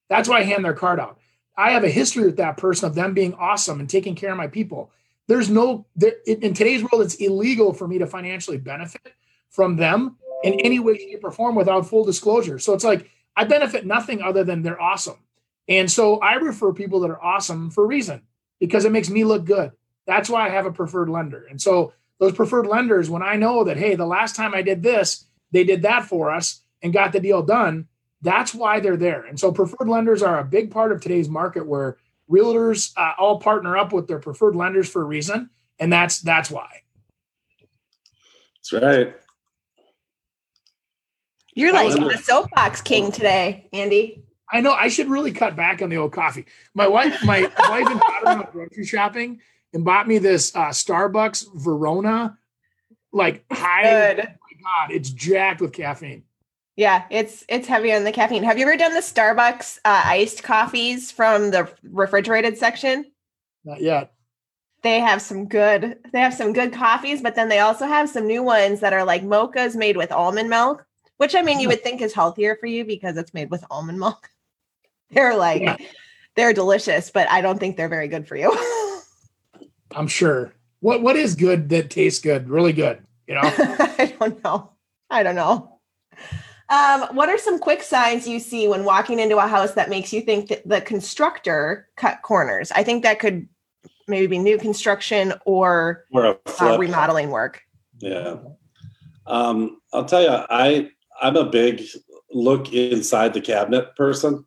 That's 0.08 0.28
why 0.28 0.38
I 0.38 0.44
hand 0.44 0.64
their 0.64 0.74
card 0.74 1.00
out. 1.00 1.18
I 1.56 1.72
have 1.72 1.84
a 1.84 1.88
history 1.88 2.24
with 2.24 2.36
that 2.36 2.56
person 2.56 2.88
of 2.88 2.94
them 2.94 3.14
being 3.14 3.34
awesome 3.34 3.80
and 3.80 3.88
taking 3.88 4.14
care 4.14 4.30
of 4.30 4.36
my 4.36 4.46
people. 4.46 4.90
There's 5.28 5.50
no, 5.50 5.86
there, 5.96 6.14
in 6.26 6.54
today's 6.54 6.82
world, 6.82 7.04
it's 7.04 7.16
illegal 7.16 7.72
for 7.72 7.88
me 7.88 7.98
to 7.98 8.06
financially 8.06 8.58
benefit 8.58 9.14
from 9.50 9.76
them 9.76 10.16
in 10.44 10.60
any 10.60 10.78
way, 10.78 10.98
shape, 10.98 11.24
or 11.24 11.32
form 11.32 11.54
without 11.54 11.88
full 11.88 12.04
disclosure. 12.04 12.58
So 12.58 12.74
it's 12.74 12.84
like 12.84 13.10
I 13.36 13.44
benefit 13.44 13.86
nothing 13.86 14.22
other 14.22 14.44
than 14.44 14.62
they're 14.62 14.80
awesome. 14.80 15.16
And 15.68 15.90
so 15.90 16.20
I 16.20 16.34
refer 16.34 16.72
people 16.72 17.00
that 17.00 17.10
are 17.10 17.22
awesome 17.22 17.70
for 17.70 17.84
a 17.84 17.88
reason 17.88 18.22
because 18.60 18.84
it 18.84 18.92
makes 18.92 19.10
me 19.10 19.24
look 19.24 19.44
good. 19.44 19.72
That's 20.06 20.30
why 20.30 20.46
I 20.46 20.50
have 20.50 20.66
a 20.66 20.72
preferred 20.72 21.10
lender. 21.10 21.46
And 21.50 21.60
so 21.60 21.92
those 22.18 22.32
preferred 22.32 22.66
lenders, 22.66 23.10
when 23.10 23.22
I 23.22 23.34
know 23.36 23.64
that, 23.64 23.76
hey, 23.76 23.96
the 23.96 24.06
last 24.06 24.36
time 24.36 24.54
I 24.54 24.62
did 24.62 24.82
this, 24.82 25.26
they 25.50 25.64
did 25.64 25.82
that 25.82 26.04
for 26.04 26.30
us 26.30 26.62
and 26.82 26.92
got 26.92 27.12
the 27.12 27.20
deal 27.20 27.42
done, 27.42 27.88
that's 28.22 28.54
why 28.54 28.80
they're 28.80 28.96
there. 28.96 29.24
And 29.24 29.38
so 29.38 29.52
preferred 29.52 29.88
lenders 29.88 30.22
are 30.22 30.38
a 30.38 30.44
big 30.44 30.70
part 30.70 30.92
of 30.92 31.00
today's 31.00 31.28
market 31.28 31.66
where 31.66 31.98
realtors 32.30 32.92
uh, 32.96 33.12
all 33.18 33.40
partner 33.40 33.76
up 33.76 33.92
with 33.92 34.06
their 34.06 34.18
preferred 34.18 34.56
lenders 34.56 34.88
for 34.88 35.02
a 35.02 35.04
reason, 35.04 35.50
and 35.78 35.92
that's 35.92 36.20
that's 36.20 36.50
why. 36.50 36.82
That's 38.70 38.84
right. 38.84 39.16
You're 41.54 41.72
like 41.72 41.92
the 41.92 42.18
soapbox 42.18 42.82
king 42.82 43.10
today, 43.10 43.68
Andy. 43.72 44.22
I 44.52 44.60
know 44.60 44.72
I 44.72 44.88
should 44.88 45.08
really 45.08 45.32
cut 45.32 45.56
back 45.56 45.80
on 45.82 45.88
the 45.88 45.96
old 45.96 46.12
coffee. 46.12 46.44
My 46.74 46.86
wife, 46.86 47.24
my 47.24 47.42
wife 47.58 47.86
and 47.86 48.00
daughter 48.00 48.38
went 48.38 48.52
grocery 48.52 48.84
shopping 48.84 49.40
and 49.72 49.84
bought 49.84 50.06
me 50.06 50.18
this 50.18 50.54
uh, 50.54 50.68
Starbucks 50.68 51.46
Verona, 51.54 52.38
like 53.12 53.44
high. 53.50 54.14
Good. 54.14 54.20
Oh 54.20 54.24
my 54.24 54.86
God, 54.86 54.90
it's 54.94 55.10
jacked 55.10 55.60
with 55.60 55.72
caffeine. 55.72 56.24
Yeah, 56.76 57.04
it's 57.10 57.42
it's 57.48 57.66
heavy 57.66 57.92
on 57.92 58.04
the 58.04 58.12
caffeine. 58.12 58.42
Have 58.42 58.58
you 58.58 58.66
ever 58.66 58.76
done 58.76 58.92
the 58.92 59.00
Starbucks 59.00 59.78
uh, 59.86 60.02
iced 60.04 60.42
coffees 60.42 61.10
from 61.10 61.50
the 61.50 61.70
refrigerated 61.82 62.58
section? 62.58 63.06
Not 63.64 63.80
yet. 63.80 64.12
They 64.82 65.00
have 65.00 65.22
some 65.22 65.48
good. 65.48 65.98
They 66.12 66.20
have 66.20 66.34
some 66.34 66.52
good 66.52 66.74
coffees, 66.74 67.22
but 67.22 67.34
then 67.34 67.48
they 67.48 67.60
also 67.60 67.86
have 67.86 68.10
some 68.10 68.26
new 68.26 68.42
ones 68.42 68.80
that 68.80 68.92
are 68.92 69.04
like 69.04 69.22
mochas 69.22 69.74
made 69.74 69.96
with 69.96 70.12
almond 70.12 70.50
milk, 70.50 70.86
which 71.16 71.34
I 71.34 71.40
mean 71.40 71.60
you 71.60 71.68
would 71.68 71.82
think 71.82 72.02
is 72.02 72.12
healthier 72.12 72.56
for 72.56 72.66
you 72.66 72.84
because 72.84 73.16
it's 73.16 73.32
made 73.32 73.50
with 73.50 73.64
almond 73.70 73.98
milk. 73.98 74.28
They're 75.10 75.36
like 75.36 75.62
yeah. 75.62 75.76
they're 76.34 76.52
delicious, 76.52 77.10
but 77.10 77.30
I 77.30 77.40
don't 77.40 77.58
think 77.58 77.76
they're 77.76 77.88
very 77.88 78.08
good 78.08 78.26
for 78.26 78.36
you. 78.36 78.52
I'm 79.92 80.08
sure. 80.08 80.52
What 80.80 81.00
what 81.00 81.16
is 81.16 81.36
good 81.36 81.68
that 81.70 81.90
tastes 81.90 82.20
good? 82.20 82.50
Really 82.50 82.72
good, 82.72 83.02
you 83.26 83.34
know? 83.34 83.40
I 83.44 84.14
don't 84.18 84.42
know. 84.42 84.72
I 85.08 85.22
don't 85.22 85.36
know. 85.36 85.78
Um, 86.68 87.02
what 87.14 87.28
are 87.28 87.38
some 87.38 87.58
quick 87.58 87.82
signs 87.82 88.26
you 88.26 88.40
see 88.40 88.66
when 88.66 88.84
walking 88.84 89.20
into 89.20 89.38
a 89.38 89.46
house 89.46 89.74
that 89.74 89.88
makes 89.88 90.12
you 90.12 90.20
think 90.20 90.48
that 90.48 90.68
the 90.68 90.80
constructor 90.80 91.88
cut 91.96 92.22
corners? 92.22 92.72
I 92.72 92.82
think 92.82 93.02
that 93.04 93.20
could 93.20 93.48
maybe 94.08 94.26
be 94.26 94.38
new 94.38 94.58
construction 94.58 95.32
or, 95.44 96.04
or 96.12 96.38
uh, 96.60 96.76
remodeling 96.78 97.30
work. 97.30 97.62
Yeah. 97.98 98.36
Um, 99.26 99.80
I'll 99.92 100.04
tell 100.04 100.22
you, 100.22 100.28
I 100.30 100.90
I'm 101.20 101.36
a 101.36 101.48
big 101.48 101.82
look 102.30 102.72
inside 102.72 103.32
the 103.32 103.40
cabinet 103.40 103.94
person, 103.96 104.44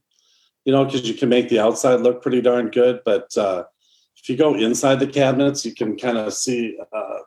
you 0.65 0.71
know, 0.71 0.85
because 0.85 1.07
you 1.07 1.15
can 1.15 1.29
make 1.29 1.49
the 1.49 1.59
outside 1.59 2.01
look 2.01 2.21
pretty 2.21 2.41
darn 2.41 2.69
good, 2.69 3.01
but 3.05 3.35
uh, 3.37 3.63
if 4.17 4.29
you 4.29 4.35
go 4.37 4.55
inside 4.55 4.99
the 4.99 5.07
cabinets, 5.07 5.65
you 5.65 5.73
can 5.73 5.97
kind 5.97 6.17
of 6.17 6.33
see 6.33 6.77
uh, 6.93 7.19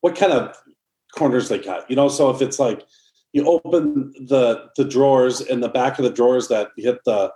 what 0.00 0.16
kind 0.16 0.32
of 0.32 0.56
corners 1.16 1.48
they 1.48 1.58
cut. 1.58 1.88
You 1.88 1.96
know, 1.96 2.08
so 2.08 2.30
if 2.30 2.42
it's 2.42 2.58
like 2.58 2.82
you 3.36 3.44
open 3.44 4.14
the 4.28 4.70
the 4.76 4.84
drawers 4.84 5.42
in 5.42 5.60
the 5.60 5.68
back 5.68 5.98
of 5.98 6.04
the 6.04 6.10
drawers 6.10 6.48
that 6.48 6.70
hit 6.78 7.04
the 7.04 7.30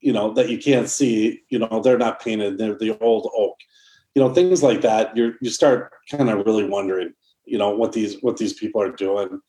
you 0.00 0.12
know 0.12 0.32
that 0.32 0.48
you 0.48 0.56
can't 0.56 0.88
see 0.88 1.42
you 1.48 1.58
know 1.58 1.80
they're 1.82 1.98
not 1.98 2.22
painted 2.22 2.56
they're 2.56 2.78
the 2.78 2.96
old 3.00 3.28
oak. 3.36 3.56
You 4.14 4.22
know 4.22 4.32
things 4.32 4.62
like 4.62 4.80
that 4.82 5.16
you 5.16 5.34
you 5.40 5.50
start 5.50 5.92
kind 6.08 6.30
of 6.30 6.46
really 6.46 6.68
wondering 6.68 7.14
you 7.44 7.58
know 7.58 7.70
what 7.70 7.92
these 7.92 8.20
what 8.20 8.36
these 8.36 8.52
people 8.52 8.80
are 8.80 8.92
doing. 8.92 9.40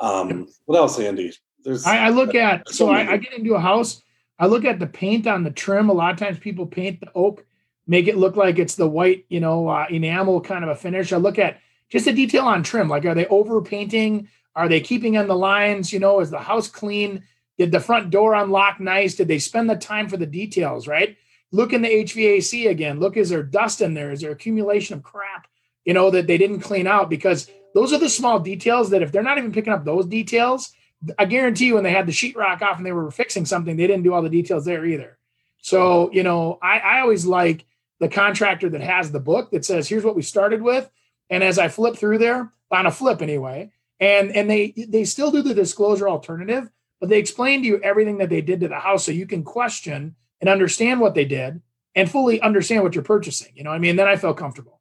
Um 0.00 0.48
what 0.64 0.78
else 0.78 0.98
andy? 0.98 1.30
There's 1.62 1.84
i, 1.84 2.06
I 2.06 2.08
look 2.08 2.34
at 2.34 2.66
so, 2.66 2.86
so 2.86 2.88
I, 2.88 3.12
I, 3.12 3.16
get 3.18 3.34
into 3.34 3.52
a 3.54 3.60
house 3.60 4.02
i 4.38 4.46
look 4.46 4.64
at 4.64 4.78
the 4.78 4.86
paint 4.86 5.26
on 5.26 5.44
the 5.44 5.50
trim. 5.50 5.90
A 5.90 5.92
lot 5.92 6.14
of 6.14 6.18
times 6.18 6.38
people 6.38 6.66
paint 6.66 7.00
the 7.00 7.12
oak 7.14 7.44
make 7.86 8.06
it 8.08 8.16
look 8.16 8.34
like 8.34 8.58
it's 8.58 8.76
the 8.76 8.88
white 8.88 9.26
you 9.28 9.40
know 9.40 9.68
uh, 9.68 9.86
enamel 9.90 10.40
kind 10.40 10.64
of 10.64 10.70
a 10.70 10.74
finish. 10.74 11.12
I 11.12 11.18
look 11.18 11.38
at 11.38 11.60
just 11.90 12.06
a 12.06 12.14
detail 12.14 12.46
on 12.46 12.62
trim 12.62 12.88
like 12.88 13.04
are 13.04 13.14
they 13.14 13.26
over 13.26 13.60
painting 13.60 14.28
are 14.54 14.68
they 14.68 14.80
keeping 14.80 15.16
on 15.16 15.28
the 15.28 15.36
lines? 15.36 15.92
You 15.92 16.00
know, 16.00 16.20
is 16.20 16.30
the 16.30 16.38
house 16.38 16.68
clean? 16.68 17.24
Did 17.58 17.72
the 17.72 17.80
front 17.80 18.10
door 18.10 18.34
unlock 18.34 18.80
nice? 18.80 19.14
Did 19.14 19.28
they 19.28 19.38
spend 19.38 19.68
the 19.68 19.76
time 19.76 20.08
for 20.08 20.16
the 20.16 20.26
details, 20.26 20.88
right? 20.88 21.16
Look 21.52 21.72
in 21.72 21.82
the 21.82 21.88
HVAC 21.88 22.70
again. 22.70 23.00
Look, 23.00 23.16
is 23.16 23.30
there 23.30 23.42
dust 23.42 23.80
in 23.80 23.94
there? 23.94 24.12
Is 24.12 24.20
there 24.20 24.30
accumulation 24.30 24.96
of 24.96 25.02
crap, 25.02 25.46
you 25.84 25.94
know, 25.94 26.10
that 26.10 26.26
they 26.26 26.38
didn't 26.38 26.60
clean 26.60 26.86
out? 26.86 27.10
Because 27.10 27.50
those 27.74 27.92
are 27.92 27.98
the 27.98 28.08
small 28.08 28.38
details 28.38 28.90
that 28.90 29.02
if 29.02 29.12
they're 29.12 29.22
not 29.22 29.38
even 29.38 29.52
picking 29.52 29.72
up 29.72 29.84
those 29.84 30.06
details, 30.06 30.72
I 31.18 31.24
guarantee 31.24 31.66
you 31.66 31.74
when 31.74 31.84
they 31.84 31.92
had 31.92 32.06
the 32.06 32.12
sheetrock 32.12 32.62
off 32.62 32.76
and 32.76 32.86
they 32.86 32.92
were 32.92 33.10
fixing 33.10 33.46
something, 33.46 33.76
they 33.76 33.86
didn't 33.86 34.04
do 34.04 34.12
all 34.12 34.22
the 34.22 34.28
details 34.28 34.64
there 34.64 34.84
either. 34.84 35.18
So, 35.62 36.10
you 36.12 36.22
know, 36.22 36.58
I, 36.62 36.78
I 36.78 37.00
always 37.00 37.26
like 37.26 37.64
the 37.98 38.08
contractor 38.08 38.68
that 38.70 38.80
has 38.80 39.10
the 39.10 39.20
book 39.20 39.50
that 39.50 39.64
says, 39.64 39.88
here's 39.88 40.04
what 40.04 40.16
we 40.16 40.22
started 40.22 40.62
with. 40.62 40.90
And 41.28 41.44
as 41.44 41.58
I 41.58 41.68
flip 41.68 41.96
through 41.96 42.18
there, 42.18 42.52
on 42.70 42.86
a 42.86 42.90
flip 42.90 43.20
anyway, 43.20 43.70
and 44.00 44.34
and 44.34 44.50
they 44.50 44.72
they 44.88 45.04
still 45.04 45.30
do 45.30 45.42
the 45.42 45.54
disclosure 45.54 46.08
alternative, 46.08 46.68
but 46.98 47.08
they 47.08 47.18
explain 47.18 47.60
to 47.60 47.66
you 47.66 47.80
everything 47.82 48.18
that 48.18 48.30
they 48.30 48.40
did 48.40 48.60
to 48.60 48.68
the 48.68 48.78
house 48.78 49.04
so 49.04 49.12
you 49.12 49.26
can 49.26 49.44
question 49.44 50.16
and 50.40 50.48
understand 50.48 51.00
what 51.00 51.14
they 51.14 51.26
did 51.26 51.60
and 51.94 52.10
fully 52.10 52.40
understand 52.40 52.82
what 52.82 52.94
you're 52.94 53.04
purchasing. 53.04 53.52
You 53.54 53.64
know, 53.64 53.70
I 53.70 53.78
mean, 53.78 53.96
then 53.96 54.08
I 54.08 54.16
felt 54.16 54.38
comfortable. 54.38 54.80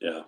Yeah. 0.00 0.22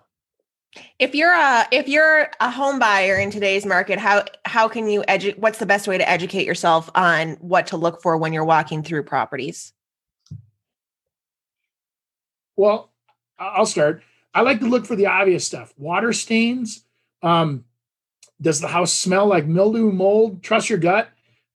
If 0.98 1.14
you're 1.14 1.34
a 1.34 1.66
if 1.70 1.88
you're 1.88 2.30
a 2.40 2.50
home 2.50 2.78
buyer 2.78 3.16
in 3.16 3.30
today's 3.30 3.66
market, 3.66 3.98
how 3.98 4.24
how 4.44 4.68
can 4.68 4.88
you 4.88 5.04
educate? 5.06 5.38
What's 5.38 5.58
the 5.58 5.66
best 5.66 5.86
way 5.86 5.98
to 5.98 6.08
educate 6.08 6.46
yourself 6.46 6.90
on 6.94 7.32
what 7.34 7.68
to 7.68 7.76
look 7.76 8.02
for 8.02 8.16
when 8.16 8.32
you're 8.32 8.44
walking 8.44 8.82
through 8.82 9.04
properties? 9.04 9.72
Well, 12.56 12.92
I'll 13.38 13.66
start. 13.66 14.02
I 14.32 14.42
like 14.42 14.60
to 14.60 14.66
look 14.66 14.86
for 14.86 14.96
the 14.96 15.06
obvious 15.06 15.46
stuff: 15.46 15.72
water 15.76 16.12
stains. 16.12 16.84
Um, 17.22 17.64
does 18.44 18.60
the 18.60 18.68
house 18.68 18.92
smell 18.92 19.26
like 19.26 19.46
mildew, 19.46 19.90
mold? 19.90 20.42
Trust 20.42 20.68
your 20.68 20.78
gut. 20.78 21.08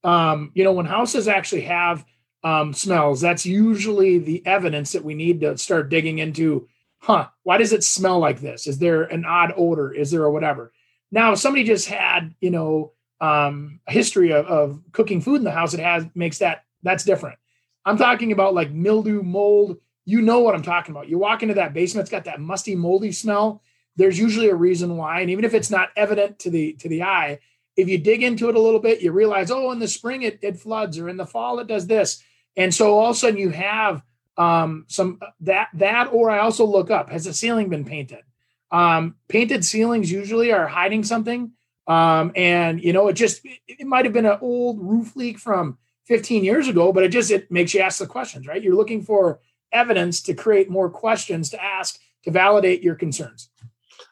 Um, 0.03 0.51
you 0.55 0.63
know, 0.63 0.73
when 0.73 0.85
houses 0.85 1.27
actually 1.27 1.61
have 1.61 2.03
um, 2.43 2.73
smells, 2.73 3.21
that's 3.21 3.45
usually 3.45 4.17
the 4.17 4.45
evidence 4.45 4.91
that 4.93 5.03
we 5.03 5.13
need 5.13 5.41
to 5.41 5.57
start 5.57 5.89
digging 5.89 6.19
into. 6.19 6.67
Huh? 6.97 7.27
Why 7.43 7.57
does 7.57 7.71
it 7.71 7.83
smell 7.83 8.19
like 8.19 8.41
this? 8.41 8.67
Is 8.67 8.79
there 8.79 9.03
an 9.03 9.23
odd 9.23 9.53
odor? 9.55 9.93
Is 9.93 10.11
there 10.11 10.25
a 10.25 10.31
whatever? 10.31 10.73
Now, 11.11 11.33
if 11.33 11.39
somebody 11.39 11.63
just 11.63 11.87
had, 11.87 12.33
you 12.41 12.49
know, 12.49 12.93
um, 13.21 13.79
a 13.87 13.91
history 13.91 14.31
of, 14.31 14.45
of 14.47 14.81
cooking 14.91 15.21
food 15.21 15.37
in 15.37 15.43
the 15.43 15.51
house, 15.51 15.73
it 15.73 15.79
has 15.79 16.05
makes 16.15 16.39
that 16.39 16.63
that's 16.83 17.03
different. 17.03 17.37
I'm 17.85 17.97
talking 17.97 18.31
about 18.31 18.53
like 18.53 18.71
mildew, 18.71 19.21
mold. 19.21 19.77
You 20.05 20.21
know 20.21 20.39
what 20.39 20.55
I'm 20.55 20.63
talking 20.63 20.93
about. 20.93 21.07
You 21.07 21.19
walk 21.19 21.43
into 21.43 21.55
that 21.55 21.73
basement, 21.73 22.03
it's 22.03 22.11
got 22.11 22.25
that 22.25 22.41
musty, 22.41 22.75
moldy 22.75 23.11
smell. 23.11 23.61
There's 23.99 24.17
usually 24.17 24.49
a 24.49 24.55
reason 24.55 24.97
why, 24.97 25.19
and 25.19 25.29
even 25.29 25.43
if 25.43 25.53
it's 25.53 25.69
not 25.69 25.89
evident 25.95 26.39
to 26.39 26.49
the 26.49 26.73
to 26.73 26.87
the 26.87 27.03
eye, 27.03 27.39
if 27.75 27.87
you 27.87 27.97
dig 27.97 28.23
into 28.23 28.49
it 28.49 28.55
a 28.55 28.59
little 28.59 28.79
bit, 28.79 29.01
you 29.01 29.11
realize, 29.11 29.51
oh, 29.51 29.71
in 29.71 29.79
the 29.79 29.87
spring 29.87 30.23
it, 30.23 30.39
it 30.41 30.57
floods, 30.57 30.97
or 30.97 31.09
in 31.09 31.17
the 31.17 31.25
fall 31.25 31.59
it 31.59 31.67
does 31.67 31.85
this. 31.85 32.23
And 32.55 32.73
so 32.73 32.97
all 32.97 33.11
of 33.11 33.15
a 33.15 33.19
sudden 33.19 33.39
you 33.39 33.49
have 33.49 34.01
um, 34.37 34.85
some 34.87 35.19
that 35.41 35.67
that, 35.73 36.13
or 36.13 36.29
I 36.29 36.39
also 36.39 36.65
look 36.65 36.89
up: 36.89 37.09
has 37.09 37.25
the 37.25 37.33
ceiling 37.33 37.69
been 37.69 37.85
painted? 37.85 38.23
Um, 38.71 39.15
painted 39.27 39.65
ceilings 39.65 40.11
usually 40.11 40.51
are 40.53 40.67
hiding 40.67 41.03
something, 41.03 41.51
um, 41.87 42.31
and 42.35 42.81
you 42.81 42.93
know 42.93 43.09
it 43.09 43.13
just 43.13 43.43
it, 43.43 43.59
it 43.67 43.87
might 43.87 44.05
have 44.05 44.13
been 44.13 44.25
an 44.25 44.39
old 44.41 44.79
roof 44.81 45.15
leak 45.15 45.39
from 45.39 45.77
15 46.05 46.43
years 46.43 46.67
ago, 46.67 46.93
but 46.93 47.03
it 47.03 47.09
just 47.09 47.31
it 47.31 47.51
makes 47.51 47.73
you 47.73 47.81
ask 47.81 47.99
the 47.99 48.07
questions, 48.07 48.47
right? 48.47 48.63
You're 48.63 48.75
looking 48.75 49.03
for 49.03 49.39
evidence 49.71 50.21
to 50.23 50.33
create 50.33 50.69
more 50.69 50.89
questions 50.89 51.49
to 51.49 51.63
ask 51.63 51.99
to 52.23 52.31
validate 52.31 52.81
your 52.81 52.95
concerns. 52.95 53.49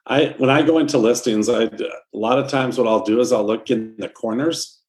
I 0.07 0.35
when 0.37 0.49
I 0.49 0.61
go 0.61 0.79
into 0.79 0.97
listings, 0.97 1.49
I 1.49 1.63
a 1.63 1.89
lot 2.13 2.39
of 2.39 2.49
times 2.49 2.77
what 2.77 2.87
I'll 2.87 3.03
do 3.03 3.19
is 3.19 3.33
I'll 3.33 3.45
look 3.45 3.69
in 3.69 3.95
the 3.97 4.07
corners, 4.07 4.79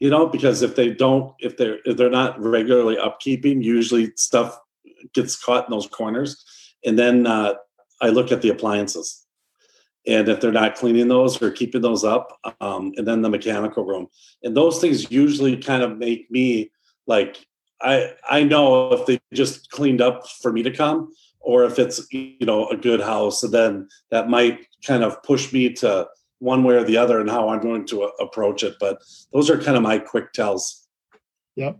you 0.00 0.08
know, 0.08 0.26
because 0.26 0.62
if 0.62 0.74
they 0.74 0.90
don't, 0.90 1.34
if 1.38 1.56
they're 1.56 1.78
if 1.84 1.96
they're 1.96 2.10
not 2.10 2.40
regularly 2.40 2.96
upkeeping, 2.96 3.62
usually 3.62 4.12
stuff 4.16 4.58
gets 5.14 5.36
caught 5.36 5.66
in 5.66 5.70
those 5.70 5.86
corners, 5.86 6.44
and 6.84 6.98
then 6.98 7.26
uh, 7.26 7.54
I 8.00 8.08
look 8.08 8.32
at 8.32 8.40
the 8.40 8.48
appliances, 8.48 9.26
and 10.06 10.28
if 10.30 10.40
they're 10.40 10.50
not 10.50 10.76
cleaning 10.76 11.08
those 11.08 11.40
or 11.42 11.50
keeping 11.50 11.82
those 11.82 12.02
up, 12.02 12.38
um, 12.62 12.92
and 12.96 13.06
then 13.06 13.20
the 13.20 13.28
mechanical 13.28 13.84
room, 13.84 14.08
and 14.42 14.56
those 14.56 14.80
things 14.80 15.10
usually 15.10 15.58
kind 15.58 15.82
of 15.82 15.98
make 15.98 16.30
me 16.30 16.70
like 17.06 17.46
I 17.82 18.14
I 18.28 18.44
know 18.44 18.94
if 18.94 19.04
they 19.04 19.20
just 19.34 19.70
cleaned 19.70 20.00
up 20.00 20.26
for 20.26 20.52
me 20.52 20.62
to 20.62 20.70
come 20.70 21.12
or 21.40 21.64
if 21.64 21.78
it's 21.78 22.06
you 22.12 22.34
know 22.42 22.68
a 22.68 22.76
good 22.76 23.00
house 23.00 23.40
then 23.40 23.88
that 24.10 24.28
might 24.28 24.66
kind 24.84 25.02
of 25.02 25.22
push 25.22 25.52
me 25.52 25.72
to 25.72 26.06
one 26.40 26.62
way 26.62 26.74
or 26.74 26.84
the 26.84 26.96
other 26.96 27.20
and 27.20 27.30
how 27.30 27.48
i'm 27.48 27.60
going 27.60 27.84
to 27.84 28.02
uh, 28.02 28.10
approach 28.20 28.62
it 28.62 28.74
but 28.80 29.02
those 29.32 29.50
are 29.50 29.58
kind 29.58 29.76
of 29.76 29.82
my 29.82 29.98
quick 29.98 30.32
tells. 30.32 30.86
Yep. 31.56 31.78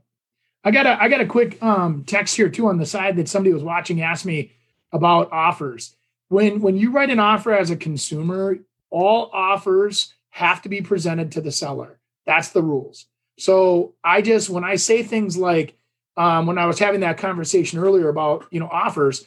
I 0.64 0.70
got 0.70 0.86
a 0.86 1.02
i 1.02 1.08
got 1.08 1.20
a 1.20 1.26
quick 1.26 1.62
um, 1.62 2.04
text 2.04 2.36
here 2.36 2.48
too 2.48 2.66
on 2.66 2.78
the 2.78 2.86
side 2.86 3.16
that 3.16 3.28
somebody 3.28 3.54
was 3.54 3.62
watching 3.62 4.02
asked 4.02 4.26
me 4.26 4.52
about 4.92 5.32
offers. 5.32 5.94
When 6.28 6.60
when 6.60 6.76
you 6.76 6.90
write 6.90 7.10
an 7.10 7.20
offer 7.20 7.52
as 7.52 7.70
a 7.70 7.76
consumer 7.76 8.58
all 8.90 9.30
offers 9.32 10.14
have 10.30 10.62
to 10.62 10.68
be 10.68 10.80
presented 10.80 11.32
to 11.32 11.40
the 11.40 11.52
seller. 11.52 11.98
That's 12.26 12.50
the 12.50 12.62
rules. 12.62 13.06
So 13.38 13.94
i 14.02 14.20
just 14.20 14.50
when 14.50 14.64
i 14.64 14.76
say 14.76 15.02
things 15.02 15.36
like 15.36 15.76
um, 16.16 16.46
when 16.46 16.58
i 16.58 16.66
was 16.66 16.78
having 16.78 17.00
that 17.00 17.18
conversation 17.18 17.78
earlier 17.78 18.08
about 18.08 18.46
you 18.50 18.60
know 18.60 18.68
offers 18.68 19.24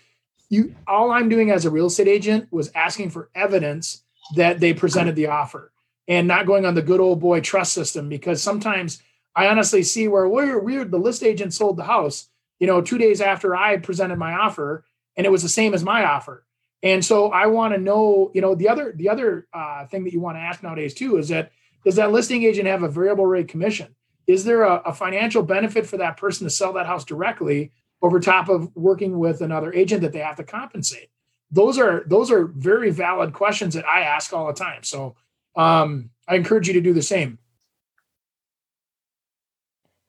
you 0.52 0.76
all 0.86 1.12
I'm 1.12 1.30
doing 1.30 1.50
as 1.50 1.66
a 1.66 1.72
real 1.72 1.88
estate 1.88 2.10
agent 2.10 2.52
was 2.52 2.72
asking 2.76 3.10
for 3.10 3.30
evidence 3.34 4.04
that 4.36 4.60
they 4.60 4.74
presented 4.74 5.16
the 5.16 5.28
offer 5.28 5.72
and 6.08 6.28
not 6.28 6.46
going 6.46 6.66
on 6.66 6.76
the 6.76 6.82
good 6.82 7.00
old 7.00 7.22
boy 7.22 7.40
trust 7.40 7.74
system 7.74 8.10
because 8.10 8.44
sometimes 8.44 9.02
I 9.34 9.48
honestly 9.48 9.82
see 9.82 10.10
where 10.10 10.28
we're 10.28 10.60
weird 10.60 10.92
the 10.92 10.98
list 10.98 11.24
agent 11.24 11.54
sold 11.54 11.78
the 11.78 11.84
house, 11.84 12.28
you 12.60 12.68
know, 12.68 12.82
2 12.82 12.98
days 12.98 13.22
after 13.22 13.56
I 13.56 13.78
presented 13.78 14.18
my 14.18 14.34
offer 14.34 14.84
and 15.16 15.26
it 15.26 15.32
was 15.32 15.42
the 15.42 15.50
same 15.50 15.74
as 15.74 15.86
my 15.86 16.04
offer. 16.04 16.46
And 16.84 17.04
so 17.04 17.32
I 17.32 17.48
want 17.48 17.74
to 17.74 17.80
know, 17.80 18.30
you 18.34 18.42
know, 18.42 18.54
the 18.54 18.68
other 18.68 18.92
the 18.94 19.08
other 19.08 19.48
uh, 19.54 19.88
thing 19.88 20.04
that 20.04 20.14
you 20.14 20.20
want 20.20 20.36
to 20.36 20.42
ask 20.42 20.62
nowadays 20.62 20.94
too 20.94 21.18
is 21.18 21.30
that 21.30 21.52
does 21.86 21.96
that 21.96 22.12
listing 22.12 22.44
agent 22.44 22.68
have 22.68 22.84
a 22.84 22.90
variable 22.90 23.26
rate 23.26 23.48
commission? 23.48 23.96
Is 24.28 24.44
there 24.44 24.64
a, 24.64 24.82
a 24.86 24.94
financial 24.94 25.44
benefit 25.44 25.88
for 25.88 25.98
that 25.98 26.18
person 26.18 26.46
to 26.46 26.52
sell 26.52 26.74
that 26.74 26.88
house 26.88 27.06
directly 27.06 27.72
over 28.02 28.20
top 28.20 28.50
of 28.50 28.76
working 28.76 29.20
with 29.20 29.42
another 29.42 29.74
agent 29.74 30.02
that 30.02 30.12
they 30.14 30.20
have 30.20 30.38
to 30.38 30.44
compensate? 30.44 31.10
Those 31.52 31.78
are 31.78 32.04
those 32.08 32.32
are 32.32 32.46
very 32.48 32.92
valid 32.92 33.34
questions 33.34 33.74
that 33.74 33.86
I 33.86 34.02
ask 34.02 34.34
all 34.34 34.48
the 34.48 34.54
time. 34.54 34.84
So 34.84 35.16
um, 35.56 36.10
I 36.28 36.36
encourage 36.36 36.68
you 36.68 36.74
to 36.74 36.82
do 36.82 36.94
the 36.94 37.02
same. 37.02 37.38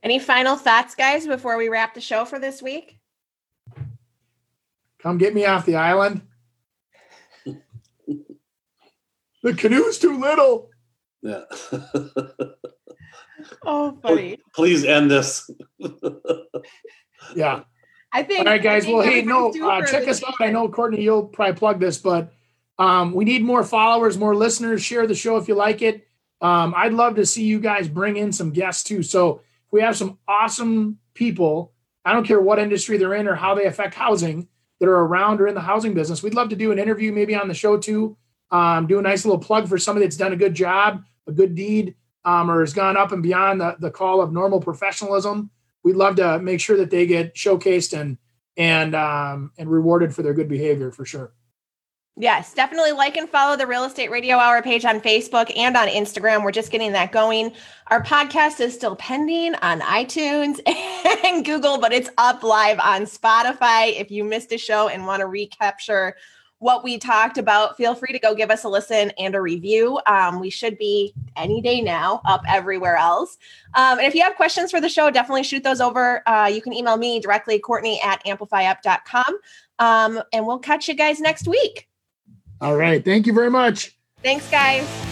Any 0.03 0.18
final 0.18 0.57
thoughts, 0.57 0.95
guys, 0.95 1.26
before 1.26 1.57
we 1.57 1.68
wrap 1.68 1.95
the 1.95 2.01
show 2.01 2.24
for 2.24 2.38
this 2.38 2.61
week? 2.61 2.99
Come 5.01 5.18
get 5.18 5.34
me 5.34 5.47
off 5.47 5.66
the 5.66 5.76
island. 5.76 6.22
the 9.43 9.55
canoe's 9.57 9.99
too 9.99 10.18
little. 10.18 10.70
Yeah. 11.22 11.43
oh, 13.64 13.97
funny. 14.03 14.38
Please 14.55 14.84
end 14.84 15.11
this. 15.11 15.49
yeah. 17.36 17.62
I 18.12 18.22
think. 18.22 18.40
All 18.40 18.52
right, 18.52 18.62
guys. 18.62 18.86
Well, 18.86 19.00
hey, 19.00 19.22
no, 19.22 19.50
uh, 19.50 19.86
check 19.86 20.06
us 20.06 20.22
out. 20.22 20.34
I 20.40 20.50
know 20.50 20.68
Courtney, 20.68 21.02
you'll 21.02 21.24
probably 21.24 21.54
plug 21.54 21.80
this, 21.80 21.98
but 21.98 22.32
um, 22.78 23.12
we 23.12 23.24
need 23.24 23.42
more 23.42 23.64
followers, 23.64 24.18
more 24.18 24.36
listeners. 24.36 24.82
Share 24.82 25.06
the 25.06 25.14
show 25.14 25.36
if 25.36 25.48
you 25.48 25.54
like 25.54 25.82
it. 25.82 26.06
Um, 26.40 26.74
I'd 26.76 26.92
love 26.92 27.16
to 27.16 27.24
see 27.24 27.44
you 27.44 27.60
guys 27.60 27.88
bring 27.88 28.16
in 28.16 28.32
some 28.32 28.50
guests 28.50 28.82
too. 28.82 29.02
So 29.02 29.42
we 29.70 29.80
have 29.80 29.96
some 29.96 30.18
awesome 30.28 30.98
people. 31.14 31.72
I 32.04 32.12
don't 32.12 32.26
care 32.26 32.40
what 32.40 32.58
industry 32.58 32.98
they're 32.98 33.14
in 33.14 33.28
or 33.28 33.34
how 33.34 33.54
they 33.54 33.64
affect 33.64 33.94
housing 33.94 34.48
that 34.80 34.88
are 34.88 34.98
around 34.98 35.40
or 35.40 35.46
in 35.46 35.54
the 35.54 35.60
housing 35.60 35.94
business. 35.94 36.22
We'd 36.22 36.34
love 36.34 36.48
to 36.48 36.56
do 36.56 36.72
an 36.72 36.78
interview 36.78 37.12
maybe 37.12 37.34
on 37.34 37.46
the 37.46 37.54
show 37.54 37.78
too. 37.78 38.16
Um, 38.50 38.86
do 38.86 38.98
a 38.98 39.02
nice 39.02 39.24
little 39.24 39.38
plug 39.40 39.68
for 39.68 39.78
somebody 39.78 40.04
that's 40.04 40.16
done 40.16 40.32
a 40.32 40.36
good 40.36 40.54
job, 40.54 41.04
a 41.26 41.32
good 41.32 41.54
deed, 41.54 41.94
um, 42.24 42.50
or 42.50 42.60
has 42.60 42.74
gone 42.74 42.96
up 42.96 43.12
and 43.12 43.22
beyond 43.22 43.60
the, 43.60 43.76
the 43.78 43.90
call 43.90 44.20
of 44.20 44.32
normal 44.32 44.60
professionalism 44.60 45.50
we'd 45.83 45.97
love 45.97 46.16
to 46.16 46.39
make 46.39 46.61
sure 46.61 46.76
that 46.76 46.91
they 46.91 47.07
get 47.07 47.35
showcased 47.35 47.99
and 47.99 48.18
and 48.57 48.95
um, 48.95 49.53
and 49.59 49.70
rewarded 49.70 50.14
for 50.14 50.22
their 50.22 50.35
good 50.35 50.49
behavior 50.49 50.91
for 50.91 51.05
sure. 51.05 51.33
Yes, 52.18 52.53
definitely 52.53 52.93
like 52.93 53.16
and 53.16 53.26
follow 53.26 53.57
the 53.57 53.66
Real 53.66 53.85
Estate 53.85 54.11
Radio 54.11 54.37
Hour 54.37 54.61
page 54.61 54.85
on 54.85 55.01
Facebook 55.01 55.51
and 55.57 55.74
on 55.78 55.89
Instagram. 55.89 56.45
We're 56.45 56.53
just 56.53 56.70
getting 56.70 56.93
that 56.93 57.11
going. 57.11 57.53
Our 57.87 58.03
podcast 58.03 58.61
is 58.61 58.74
still 58.74 58.97
pending 58.97 59.55
on 59.57 59.80
iTunes 59.80 60.61
and 61.24 61.43
Google, 61.43 61.78
but 61.78 61.91
it's 61.91 62.11
up 62.18 62.43
live 62.43 62.78
on 62.80 63.03
Spotify. 63.03 63.99
If 63.99 64.11
you 64.11 64.24
missed 64.24 64.53
a 64.53 64.59
show 64.59 64.89
and 64.89 65.07
want 65.07 65.20
to 65.20 65.26
recapture 65.26 66.16
what 66.62 66.84
we 66.84 66.96
talked 66.96 67.38
about, 67.38 67.76
feel 67.76 67.94
free 67.94 68.12
to 68.12 68.18
go 68.18 68.34
give 68.34 68.50
us 68.50 68.62
a 68.62 68.68
listen 68.68 69.10
and 69.18 69.34
a 69.34 69.40
review. 69.40 69.98
Um, 70.06 70.38
we 70.38 70.48
should 70.48 70.78
be 70.78 71.12
any 71.36 71.60
day 71.60 71.80
now 71.80 72.22
up 72.24 72.42
everywhere 72.48 72.96
else. 72.96 73.36
Um, 73.74 73.98
and 73.98 74.06
if 74.06 74.14
you 74.14 74.22
have 74.22 74.36
questions 74.36 74.70
for 74.70 74.80
the 74.80 74.88
show, 74.88 75.10
definitely 75.10 75.42
shoot 75.42 75.64
those 75.64 75.80
over. 75.80 76.26
Uh, 76.28 76.50
you 76.52 76.62
can 76.62 76.72
email 76.72 76.96
me 76.96 77.18
directly, 77.18 77.58
Courtney 77.58 78.00
at 78.04 78.24
amplifyup.com. 78.24 79.38
Um, 79.80 80.22
and 80.32 80.46
we'll 80.46 80.60
catch 80.60 80.86
you 80.86 80.94
guys 80.94 81.20
next 81.20 81.48
week. 81.48 81.88
All 82.60 82.76
right. 82.76 83.04
Thank 83.04 83.26
you 83.26 83.32
very 83.32 83.50
much. 83.50 83.96
Thanks, 84.22 84.48
guys. 84.48 85.11